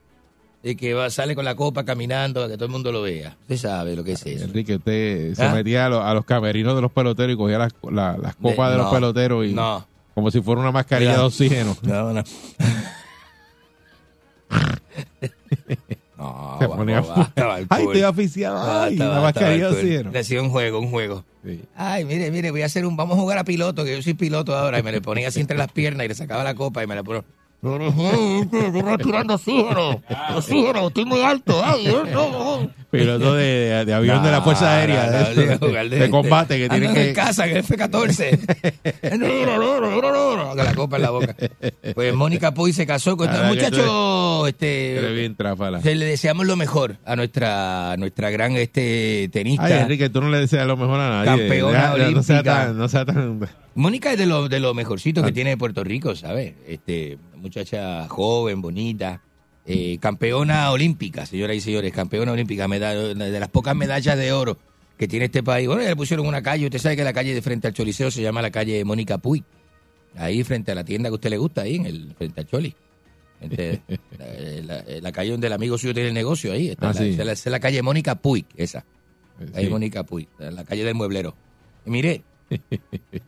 [0.63, 3.35] De que va, sale con la copa caminando para que todo el mundo lo vea.
[3.43, 4.45] Usted sabe lo que es eso.
[4.45, 5.55] Enrique, usted se ¿Ah?
[5.55, 8.69] metía a, los- a los camerinos de los peloteros y cogía las, la- las copas
[8.71, 9.87] de, De- los peloteros y no.
[10.15, 11.21] como si fuera una mascarilla Mira.
[11.23, 11.77] de oxígeno.
[11.83, 12.23] No, no.
[16.19, 17.67] No, Se ponía- basta, Barcool.
[17.71, 18.83] Ay, estoy aficiado.
[18.83, 20.11] Ay, la mascarilla de oxígeno.
[20.11, 21.25] Le hacía un juego, un juego.
[21.43, 21.63] Sí.
[21.75, 24.13] Ay, mire, mire, voy a hacer un, vamos a jugar a piloto, que yo soy
[24.13, 26.85] piloto ahora, y me le ponía así entre las piernas y le sacaba la copa
[26.85, 27.25] y me la ponía.
[27.63, 30.01] Estoy respirando oxígeno,
[30.35, 31.61] oxígeno, estoy muy alto.
[31.63, 32.71] Ay, no, no.
[32.91, 36.59] Piloto de, de avión de la Fuerza No, Aérea, no, de, no, de- de combate
[36.59, 37.09] que tienen Ando que...
[37.11, 39.19] en casa, en el F-14.
[39.19, 41.37] No, no, no, no, no, no, Con la copa en la boca.
[41.95, 44.47] Pues Mónica Puy se casó con este que tú muchacho.
[44.49, 45.83] Este, bien tráfala.
[45.83, 49.67] se le deseamos lo mejor a nuestra, a nuestra gran este tenista.
[49.67, 51.27] Ay, Enrique, tú no le deseas lo mejor a nadie.
[51.49, 52.43] Campeona No sea olímpica.
[52.43, 52.79] tan...
[52.79, 53.41] No sea tan
[53.77, 55.27] Mónica es de lo, de lo mejorcito Ah.
[55.27, 56.55] que tiene Puerto Rico, ¿sabes?
[56.67, 59.23] Este, muchacha joven, bonita,
[59.67, 64.59] eh, campeona olímpica, señoras y señores, campeona olímpica, meda- de las pocas medallas de oro
[64.97, 65.67] que tiene este país.
[65.67, 68.11] Bueno, ya le pusieron una calle, usted sabe que la calle de frente al Choliseo
[68.11, 69.43] se llama la calle Mónica Puy,
[70.17, 72.47] ahí frente a la tienda que a usted le gusta, ahí en el frente al
[72.47, 72.75] Choli.
[73.39, 73.83] Frente,
[74.19, 76.91] la, la- la calle donde el amigo suyo tiene el negocio, ahí está.
[76.91, 77.09] Ah, la- sí.
[77.11, 78.85] esa es la, esa es la calle Mónica Puy, esa.
[79.55, 79.71] Calle Sí.
[79.71, 81.35] Mónica Puy, la calle del mueblero.
[81.87, 82.23] Y mire,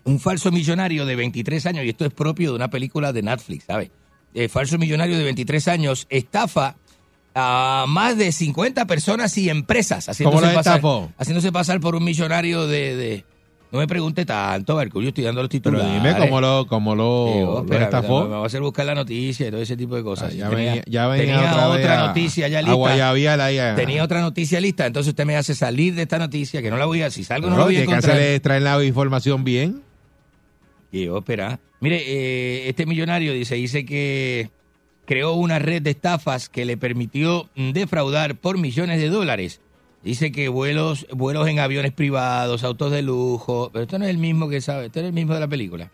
[0.05, 3.65] un falso millonario de 23 años, y esto es propio de una película de Netflix,
[3.65, 3.91] ¿sabe?
[4.35, 6.77] El falso millonario de 23 años estafa
[7.35, 10.09] a más de 50 personas y empresas.
[10.09, 10.81] Haciéndose ¿Cómo lo pasar?
[11.19, 12.97] Haciéndose pasar por un millonario de...
[12.97, 13.25] de-
[13.73, 15.95] no me pregunte tanto, Barco, yo estoy dando los Pero titulares.
[16.03, 18.25] dime cómo lo, cómo lo, espera, estafó.
[18.25, 20.31] Me va a hacer buscar la noticia y todo ese tipo de cosas.
[20.31, 22.75] Ah, ya tenía venía, ya venía tenía otra, vez otra a- noticia ya lista.
[22.75, 26.61] Guayabial ahí a- Tenía otra noticia lista, entonces usted me hace salir de esta noticia,
[26.61, 27.11] que no la voy a...
[27.11, 28.17] Si salgo no, la No, voy a tiene que encontrar.
[28.17, 29.81] hacerle traer la información bien.
[30.91, 31.59] Y ópera.
[31.83, 34.51] Mire, eh, este millonario dice, dice que
[35.05, 39.61] creó una red de estafas que le permitió defraudar por millones de dólares.
[40.05, 43.71] Dice que vuelos, vuelos en aviones privados, autos de lujo.
[43.73, 45.91] Pero esto no es el mismo que sabe, esto es el mismo de la película.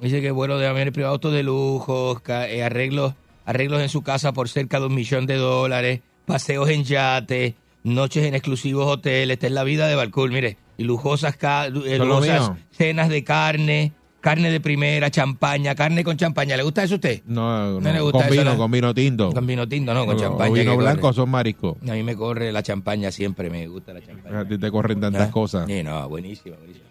[0.00, 3.14] Dice que vuelos de aviones privados, autos de lujo, eh, arreglos,
[3.46, 8.24] arreglos en su casa por cerca de un millón de dólares, paseos en yate, noches
[8.24, 9.34] en exclusivos hoteles.
[9.34, 10.56] Esta es la vida de Balcour, mire.
[10.76, 13.92] Y lujosas, eh, lujosas cenas de carne,
[14.28, 16.54] carne de primera, champaña, carne con champaña.
[16.56, 17.22] ¿Le gusta eso a usted?
[17.26, 18.58] No, No le no, gusta con eso, vino, ¿no?
[18.58, 19.32] con vino tinto.
[19.32, 20.52] Con vino tinto, no, con O- champaña.
[20.52, 21.14] Vino blanco corre.
[21.14, 21.76] son mariscos.
[21.88, 24.40] A mí me corre la champaña siempre, me gusta la champaña.
[24.40, 25.30] A ti te corren tantas ¿Ah?
[25.30, 25.66] cosas.
[25.66, 26.84] Sí, no, buenísimo, buenísimo.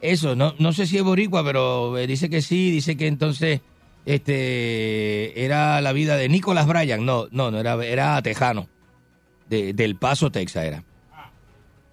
[0.00, 3.60] Eso, no, no sé si es boricua, pero eh, dice que sí, dice que entonces
[4.06, 7.04] este era la vida de Nicolás Bryan.
[7.04, 8.66] No, no, no era, era tejano.
[9.50, 10.84] De, del Paso, Texas era.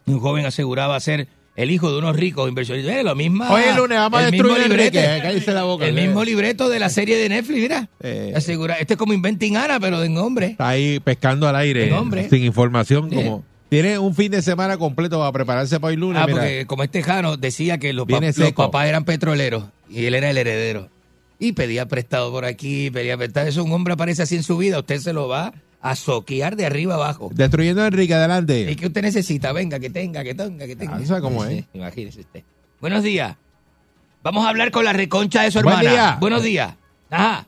[0.06, 2.96] Un joven aseguraba ser el hijo de unos ricos inversionistas.
[2.96, 3.46] Eh, lo mismo.
[3.48, 4.98] Hoy es lunes, vamos a el destruir mismo libreto.
[5.00, 5.86] Enrique, cállese la boca.
[5.88, 7.90] El mismo libreto de la serie de Netflix, mira.
[8.02, 8.34] Eh.
[8.36, 10.48] Asegura, este es como Inventing Anna, pero de hombre.
[10.48, 13.10] Está ahí pescando al aire, El sin información.
[13.10, 13.16] Sí.
[13.16, 16.22] como Tiene un fin de semana completo para prepararse para el lunes.
[16.22, 16.40] Ah, mira.
[16.40, 20.38] porque como este Jano decía que los, pap- papás eran petroleros y él era el
[20.38, 20.90] heredero.
[21.40, 23.48] Y pedía prestado por aquí, pedía prestado.
[23.48, 26.66] Eso un hombre aparece así en su vida, usted se lo va a soquear de
[26.66, 27.30] arriba abajo.
[27.34, 28.72] Destruyendo a Enrique, adelante.
[28.72, 29.52] ¿Y qué usted necesita?
[29.52, 30.96] Venga, que tenga, que tenga, que tenga.
[30.96, 31.58] Ah, ¿sabe cómo es?
[31.58, 32.44] Sí, Imagínese usted.
[32.80, 33.36] Buenos días.
[34.24, 35.92] Vamos a hablar con la reconcha de su Buen hermana.
[35.92, 36.18] día.
[36.22, 36.74] Buenos días.
[37.10, 37.46] Ajá.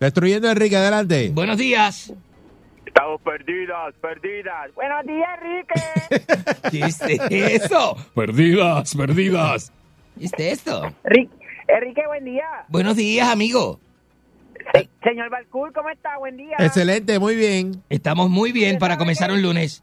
[0.00, 1.30] Destruyendo a Enrique, adelante.
[1.32, 2.12] Buenos días.
[2.84, 4.74] Estamos perdidas, perdidas.
[4.74, 6.68] Buenos días, Enrique.
[6.70, 6.80] ¿Qué
[7.54, 7.96] es eso?
[8.14, 9.72] Perdidas, perdidas.
[10.18, 10.92] ¿Qué es esto?
[11.68, 12.44] Enrique, buen día.
[12.68, 13.78] Buenos días, amigo.
[15.04, 16.16] Señor Balcour, ¿cómo está?
[16.18, 16.56] Buen día.
[16.58, 17.82] Excelente, muy bien.
[17.88, 19.82] Estamos muy bien para comenzar un lunes.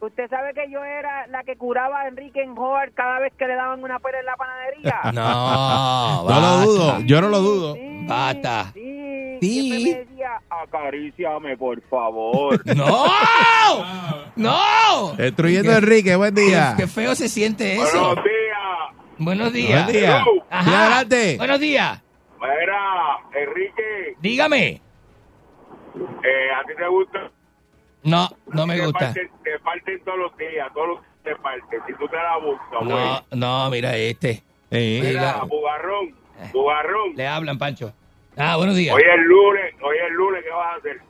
[0.00, 3.46] Usted sabe que yo era la que curaba a Enrique en Howard cada vez que
[3.46, 5.00] le daban una pera en la panadería.
[5.14, 7.76] No, No lo dudo, yo no lo dudo.
[8.06, 8.70] Basta.
[8.74, 9.50] Sí, Sí.
[9.70, 12.60] siempre me decía, acaríciame, por favor.
[12.76, 13.06] ¡No!
[14.36, 15.12] ¡No!
[15.16, 16.74] Destruyendo a Qué- Enrique, buen día.
[16.76, 18.14] Qué, qué feo se siente eso.
[18.14, 18.24] días.
[19.18, 19.84] Buenos días.
[19.84, 20.24] Buen día.
[20.50, 20.64] Ajá.
[20.64, 21.36] Sí, adelante.
[21.38, 22.02] Buenos días.
[22.44, 24.66] Mira, Enrique, Dígame.
[25.96, 27.30] eh, ¿a ti te gusta?
[28.02, 29.12] No, no me gusta.
[29.14, 31.80] Te parten todos los días, todos los días te parten.
[31.86, 34.42] Si tú te la buscas, No, no, mira este.
[34.70, 35.00] Sí.
[35.02, 36.14] Mira, bugarrón,
[36.52, 37.14] bugarrón.
[37.14, 37.92] le hablan, Pancho.
[38.36, 38.94] Ah, buenos días.
[38.94, 41.00] Hoy es lunes, hoy es lunes, ¿qué vas a hacer?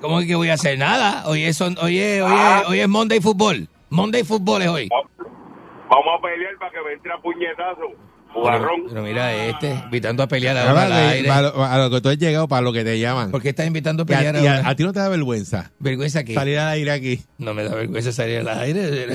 [0.00, 1.22] ¿Cómo es que voy a hacer nada?
[1.28, 2.60] Hoy es, son- hoy es, hoy Ah.
[2.62, 3.68] es, hoy es Monday Football.
[3.88, 4.88] Monday Football es hoy.
[5.88, 7.92] Vamos a pelear para que me entre a puñetazo.
[8.32, 8.80] Pero, Bugarrón.
[8.88, 11.28] pero mira este, invitando a pelear a, Ahora, al de- aire.
[11.28, 13.30] para lo- a lo que tú has llegado, para lo que te llaman.
[13.30, 14.68] ¿Por qué estás invitando a Y a, pelear y a- ahora?
[14.70, 16.34] a ti no te da vergüenza ¿Vergüenza aquí?
[16.34, 17.22] salir al aire aquí.
[17.38, 19.14] No me da vergüenza salir al aire.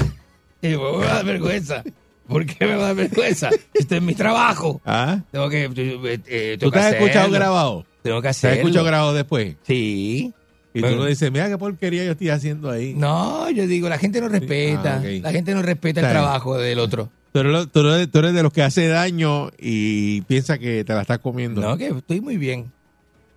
[0.61, 1.84] Y me va a dar vergüenza.
[2.27, 3.49] ¿Por qué me va a dar vergüenza?
[3.73, 4.81] Este es mi trabajo.
[4.85, 5.19] ¿Ah?
[5.31, 5.64] Tengo que.
[5.65, 7.35] eh, eh, ¿Tú tengo te que has escuchado hacerlo.
[7.39, 7.85] grabado?
[8.03, 8.57] Tengo que ¿Te has hacerlo.
[8.57, 9.56] escuchado grabado después?
[9.64, 10.34] Sí.
[10.73, 10.98] Y Bueno.
[10.98, 12.94] tú le dices, mira qué porquería yo estoy haciendo ahí.
[12.95, 14.95] No, yo digo, la gente no respeta.
[14.95, 15.23] Ah, ok.
[15.23, 16.23] La gente no respeta el Está bien.
[16.23, 17.10] trabajo del otro.
[17.38, 20.93] Tú eres, tú eres- tú eres de los que hace daño y piensa que te
[20.93, 21.61] la estás comiendo.
[21.61, 22.72] No, que estoy muy bien.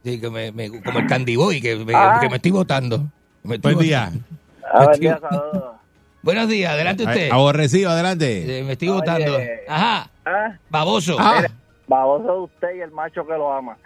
[0.03, 2.19] Sí, que me, me- como el Candy Boy, que me, Ah.
[2.21, 3.05] que me estoy votando.
[3.43, 4.11] Me estoy Buen día.
[4.73, 5.21] Ah, buen día,
[6.23, 7.31] Buenos días, adelante usted.
[7.31, 8.63] Aborrecido, adelante.
[8.67, 9.37] Me estoy votando.
[9.69, 11.17] Ajá, Ah, baboso.
[11.19, 11.43] Ah.
[11.87, 13.77] baboso de usted y el macho que lo ama.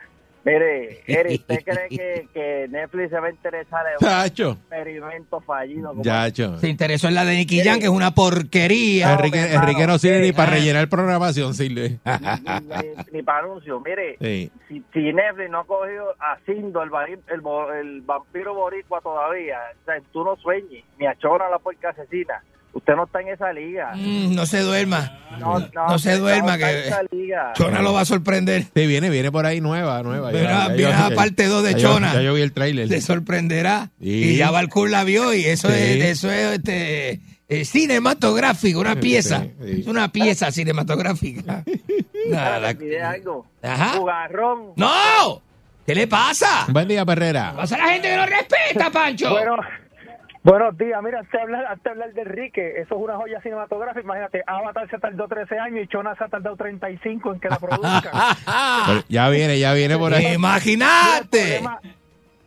[0.45, 4.51] Mire, Eri, ¿usted cree que, que Netflix se va a interesar en un Chacho.
[4.53, 5.89] experimento fallido?
[5.91, 6.59] como- Chacho.
[6.59, 9.12] Se interesó en la de Nicky Jam, que es una porquería.
[9.15, 10.55] Enrique, hermano, Enrique no sirve ni para Ah.
[10.55, 11.99] rellenar programación, sirve.
[12.05, 13.81] ni, ni para anuncio.
[13.81, 14.51] Mire, Sí.
[14.69, 16.91] si, si Netflix no ha cogido a Cindo, el,
[17.33, 21.59] el, bo- el vampiro boricua todavía, o sea, tú no sueñes, ni a Chona la
[21.59, 22.43] puerca asesina.
[22.75, 23.93] Usted no está en esa liga.
[23.95, 25.19] Mm, no se duerma.
[25.39, 27.53] No, No se duerma, está que- en esa liga.
[27.55, 28.65] Chona lo va a sorprender.
[28.75, 30.31] Sí, viene, viene por ahí nueva, nueva.
[30.33, 32.13] Verá, ya yo- viene la ya- parte 2 de Chona.
[32.15, 32.89] Ya yo vi el tráiler.
[32.89, 33.91] Te sorprenderá.
[34.01, 34.09] Sí.
[34.33, 35.75] Y ya Balcour la vio y eso Sí.
[35.77, 39.43] es, eso es este, eh, cinematográfico, una pieza.
[39.43, 39.81] sí, sí.
[39.83, 41.63] Es una pieza cinematográfica.
[42.29, 43.47] Nada, olvidé algo.
[43.63, 43.99] Ajá.
[43.99, 44.73] Jugarrón.
[44.77, 45.43] ¡No!
[45.87, 46.65] ¿Qué le pasa?
[46.69, 47.53] Buen día, Perrera.
[47.55, 49.31] Pasa a la gente que no respeta, Pancho.
[49.31, 49.57] Bueno,
[50.45, 51.03] buenos días.
[51.03, 54.05] Mira, antes de hablar, antes de hablar de Enrique, eso es una joya cinematográfica.
[54.05, 57.59] Imagínate, Avatar se tardó 13 años y Chona se ha tardado 35 en que la
[57.59, 58.12] produzcan.
[59.09, 60.35] Ya viene, ya viene por ahí.
[60.35, 61.61] Imagínate.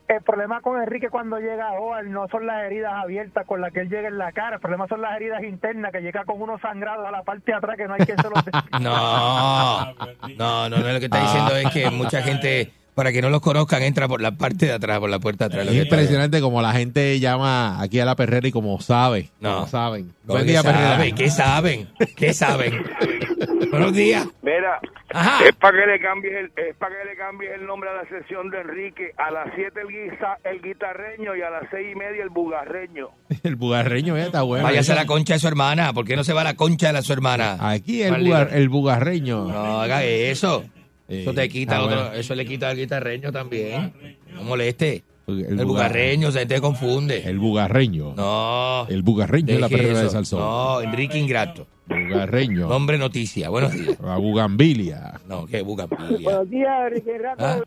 [0.07, 3.74] El problema, con Enrique cuando llega a Howard no son las heridas abiertas con las
[3.74, 4.56] que él llega en la cara.
[4.56, 7.57] El problema son las heridas internas que llega con unos sangrados a la parte de
[7.57, 8.44] atrás que no hay que se los...
[8.80, 9.94] No,
[10.38, 13.41] no, no, no, lo que está diciendo es que mucha gente, para que no los
[13.41, 15.74] conozcan, entra por la parte de atrás, por la puerta de atrás.
[15.76, 19.30] Es impresionante como la gente llama aquí a la Perrera y como sabe.
[19.40, 19.53] No.
[19.53, 20.06] Como saben.
[20.26, 21.14] ¿Cómo Buen día, saben?
[21.14, 21.88] ¿Qué saben?
[22.15, 22.74] ¿Qué saben?
[23.72, 24.28] Buenos días.
[24.41, 24.80] Mira,
[25.14, 25.45] Ajá.
[25.48, 28.06] es para que le cambies el, es para que le cambies el nombre a la
[28.10, 29.11] sesión de Enrique.
[29.18, 33.10] A las 7 el, guisa- el guitarreño y a las seis y media el bugarreño.
[33.44, 34.64] El bugarreño ya está bueno.
[34.64, 35.94] Váyase a la concha de su hermana.
[35.94, 37.57] ¿Por qué no se va a la concha de la su hermana?
[37.60, 39.45] Aquí el, bugar- el bugarreño.
[39.45, 40.65] No haga eso.
[41.08, 42.14] Eso te quita está otro, bueno.
[42.14, 43.94] eso le quita al guitarreño también.
[44.34, 45.04] No moleste.
[45.28, 47.22] El, El, bugar- bugarreño se te confunde.
[47.26, 48.14] El bugarreño.
[48.16, 48.88] No.
[48.90, 50.10] El bugarreño es la perrera de.
[50.10, 50.40] Salsón.
[50.40, 51.68] No, Enrique Ingrato.
[51.88, 52.68] Bugarreño.
[52.68, 53.50] Nombre noticia.
[53.50, 53.98] Buenos días.
[54.02, 55.20] La bugambilia.
[55.28, 56.20] No, qué bugambilia.
[56.22, 57.44] Buenos días, Enrique Rato.
[57.46, 57.60] Ah.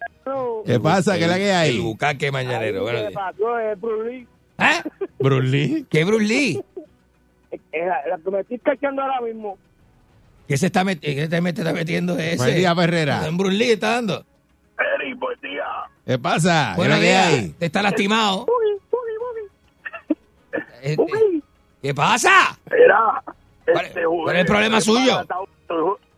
[0.67, 1.17] ¿Qué pasa?
[1.19, 1.79] ¿Qué es la que El hay?
[1.79, 2.83] bucaque mañanero.
[2.83, 3.21] Buenos ¿Qué días.
[3.23, 4.27] pasó, eh, Bruce Lee?
[4.59, 4.91] ¿Eh?
[5.19, 5.87] Bruce Lee.
[5.91, 6.61] ¿Qué Bruce Lee?
[7.53, 9.59] Eh, la, la que me estoy cachando ahora mismo.
[10.51, 12.36] ¿Qué se está, met- qué te met- está metiendo ese?
[12.36, 13.24] Buen día, Perrera.
[13.24, 14.24] En Bruce Lee está dando.
[14.97, 15.62] Eri, buen día.
[16.05, 16.74] ¿Qué pasa?
[16.77, 17.27] ¿Qué que días.
[17.28, 17.48] hay?
[17.51, 18.47] Te está lastimado.
[20.52, 21.40] Eh, eh, Uy,
[21.81, 22.59] ¿Qué pasa?
[22.66, 25.20] ¿Cuál- este, cuál es el problema suyo?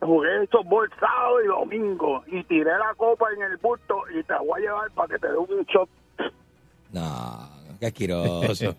[0.00, 4.62] Jugué softball sábado y domingo y tiré la copa en el busto y te voy
[4.62, 5.90] a llevar para que te dé un shot.
[6.92, 7.50] No,
[7.82, 8.76] qué asqueroso.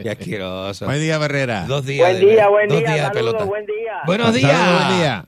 [0.00, 0.84] Qué asqueroso.
[0.86, 1.64] Buen día, Perrera.
[1.66, 2.08] Dos días.
[2.12, 3.44] Buen de- día, buen dos día, días de saludos, pelota.
[3.46, 4.00] buen día.
[4.06, 4.86] Buenos Saludos, días.
[4.86, 5.24] Buen día.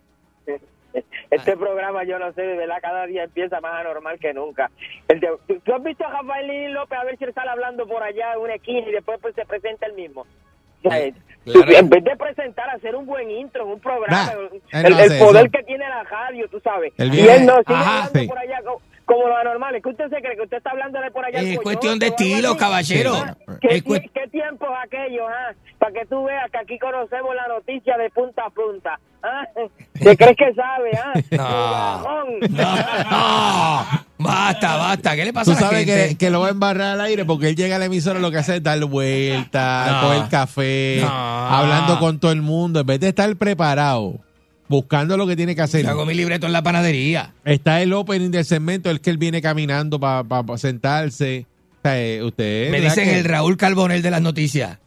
[1.30, 4.70] Este programa, yo no sé, de verdad, cada día empieza más anormal que nunca.
[5.08, 7.86] El de- ¿tú, tú has visto a Rafael López a ver si él sale hablando
[7.88, 10.24] por allá en una esquina y después pues, se presenta el mismo?
[10.84, 14.32] En vez de presentar, hacer un buen intro en un programa, Nah,
[14.80, 15.50] el, él no el poder eso.
[15.52, 16.92] que tiene la radio, tú sabes.
[16.96, 18.26] Él y él no sigue Ajá, hablando sí.
[18.28, 18.58] por allá
[19.06, 19.74] como lo anormal.
[19.76, 21.38] Es que usted se cree que usted está hablándole por allá.
[21.38, 23.14] al Es cuestión de estilo, caballero.
[23.62, 25.54] ¿Qué, Es qué tiempos aquellos, ah?
[25.78, 29.00] Para que tú veas que aquí conocemos la noticia de punta a punta.
[29.22, 29.46] ¿ah?
[29.94, 31.12] ¿Te crees que sabe, ah?
[33.00, 34.06] No.
[34.18, 35.14] Basta, basta.
[35.16, 36.08] ¿Qué le pasa Tú a la sabes gente?
[36.10, 38.30] que, que lo va a embarrar al aire porque él llega a la emisora lo
[38.30, 40.00] que hace es dar vueltas, No.
[40.08, 41.08] coger café, No.
[41.08, 42.80] hablando con todo el mundo.
[42.80, 44.14] En vez de estar preparado,
[44.68, 45.84] buscando lo que tiene que hacer.
[45.84, 47.32] Yo hago mi libreto en la panadería.
[47.44, 50.24] Está el opening del segmento, el que él viene caminando para
[50.58, 51.46] sentarse.
[51.78, 54.78] O sea, eh, usted, Me ¿verdad dicen que- el Raúl Carbonel de las noticias.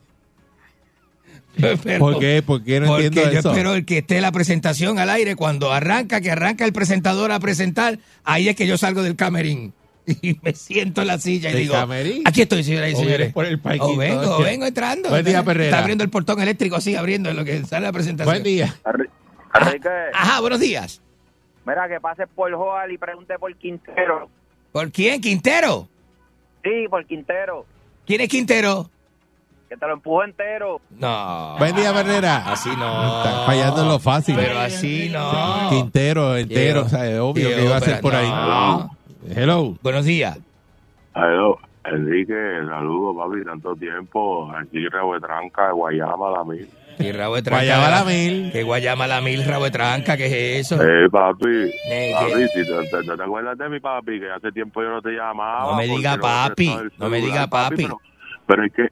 [1.56, 2.42] Pero- ¿Por qué?
[2.46, 3.52] ¿Por qué no porque entiendo yo eso?
[3.52, 7.40] espero el que esté la presentación al aire cuando arranca, que arranca el presentador a
[7.40, 9.74] presentar, ahí es que yo salgo del camerín
[10.22, 12.24] y me siento en la silla y ¿Del digo, camerín?
[12.26, 13.34] aquí estoy, señoras y ¿O señores.
[13.34, 13.86] por el parquito?
[13.92, 15.10] O vengo, vengo entrando.
[15.10, 15.66] Buen día, Perrera.
[15.70, 18.34] Está abriendo el portón eléctrico así, abriendo en lo que sale la presentación.
[18.34, 18.76] Buen día.
[19.54, 21.02] Enrique, Ajá, buenos días.
[21.66, 24.30] mira que pase por Joal y pregunte por Quintero.
[24.72, 25.22] ¿Por quién?
[25.22, 25.88] ¿Quintero?
[26.64, 27.66] Sí, por Quintero.
[28.06, 28.90] ¿Quién es Quintero?
[29.68, 30.82] Que te lo empujo entero.
[30.90, 31.56] No.
[31.60, 32.38] Buen día, Bernera.
[32.52, 33.18] Así no.
[33.24, 34.36] Está fallando en lo fácil.
[34.36, 35.70] Pero así no.
[35.70, 38.28] Quintero, entero, o sea, es obvio que iba a ser por ahí.
[38.30, 38.90] no.
[39.30, 39.76] Hello.
[39.84, 40.40] Buenos días.
[41.14, 42.34] Aló, Enrique,
[42.68, 44.52] saludos, papi, tanto tiempo.
[44.56, 46.68] Aquí Rabo de Tranca, de Guayama, la mil.
[47.00, 47.64] Y rabo de tranca.
[47.64, 48.52] Guayama la mil.
[48.52, 50.26] Que guayama la mil, rabo de tranca, ¿qué
[50.60, 50.84] es eso?
[50.84, 51.46] Eh, papi,
[51.90, 55.02] Eh, papi, si te, te- te acuerdas de mi papi, que hace tiempo yo no
[55.02, 55.72] te llamaba.
[55.72, 57.76] No me diga papi, no me diga papi.
[57.84, 57.98] Pero,
[58.46, 58.88] pero es que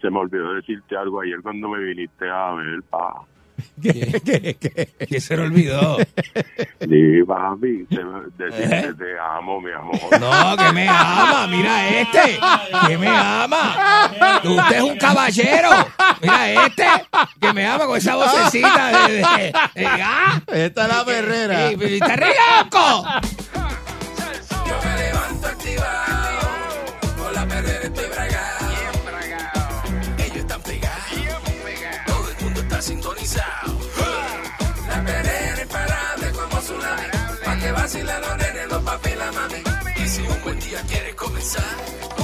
[0.00, 3.14] se me olvidó decirte algo ayer cuando me viniste a ver, pa.
[5.08, 5.98] ¿Qué se le olvidó?
[6.80, 8.92] Sí, papi, te- ¿Eh?
[8.98, 9.98] te amo, mi amor.
[10.20, 12.38] No, que me ama, mira este,
[12.86, 14.10] que me ama.
[14.44, 15.70] Usted es un caballero.
[16.22, 16.86] Mira este,
[17.40, 19.12] que me ama con esa vocecita de...
[19.14, 20.40] de- de- ah.
[20.52, 21.70] Esta es la perrera.
[21.78, 23.04] Pero está re loco.
[33.20, 37.06] La perrera imparable como tsunami,
[37.44, 39.62] pa' que vacilan los nenes, los papi la mami.
[40.02, 41.74] Y si un buen día quieres comenzar,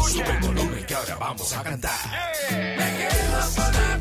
[0.08, 2.00] sube el volumen que ahora vamos a cantar.
[2.50, 3.98] Me quedo con la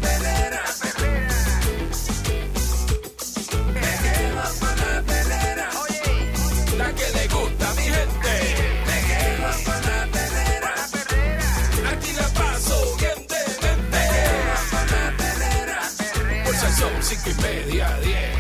[17.27, 18.35] y media, diez.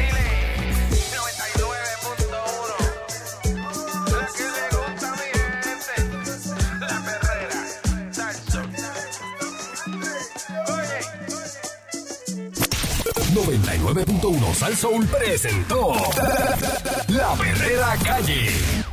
[4.11, 5.95] La que le gusta a mi gente.
[6.79, 7.59] La perrera.
[8.11, 8.61] Salso.
[13.33, 15.93] 99.1 Sal Soul presentó
[17.07, 18.84] La Verdadera Calle.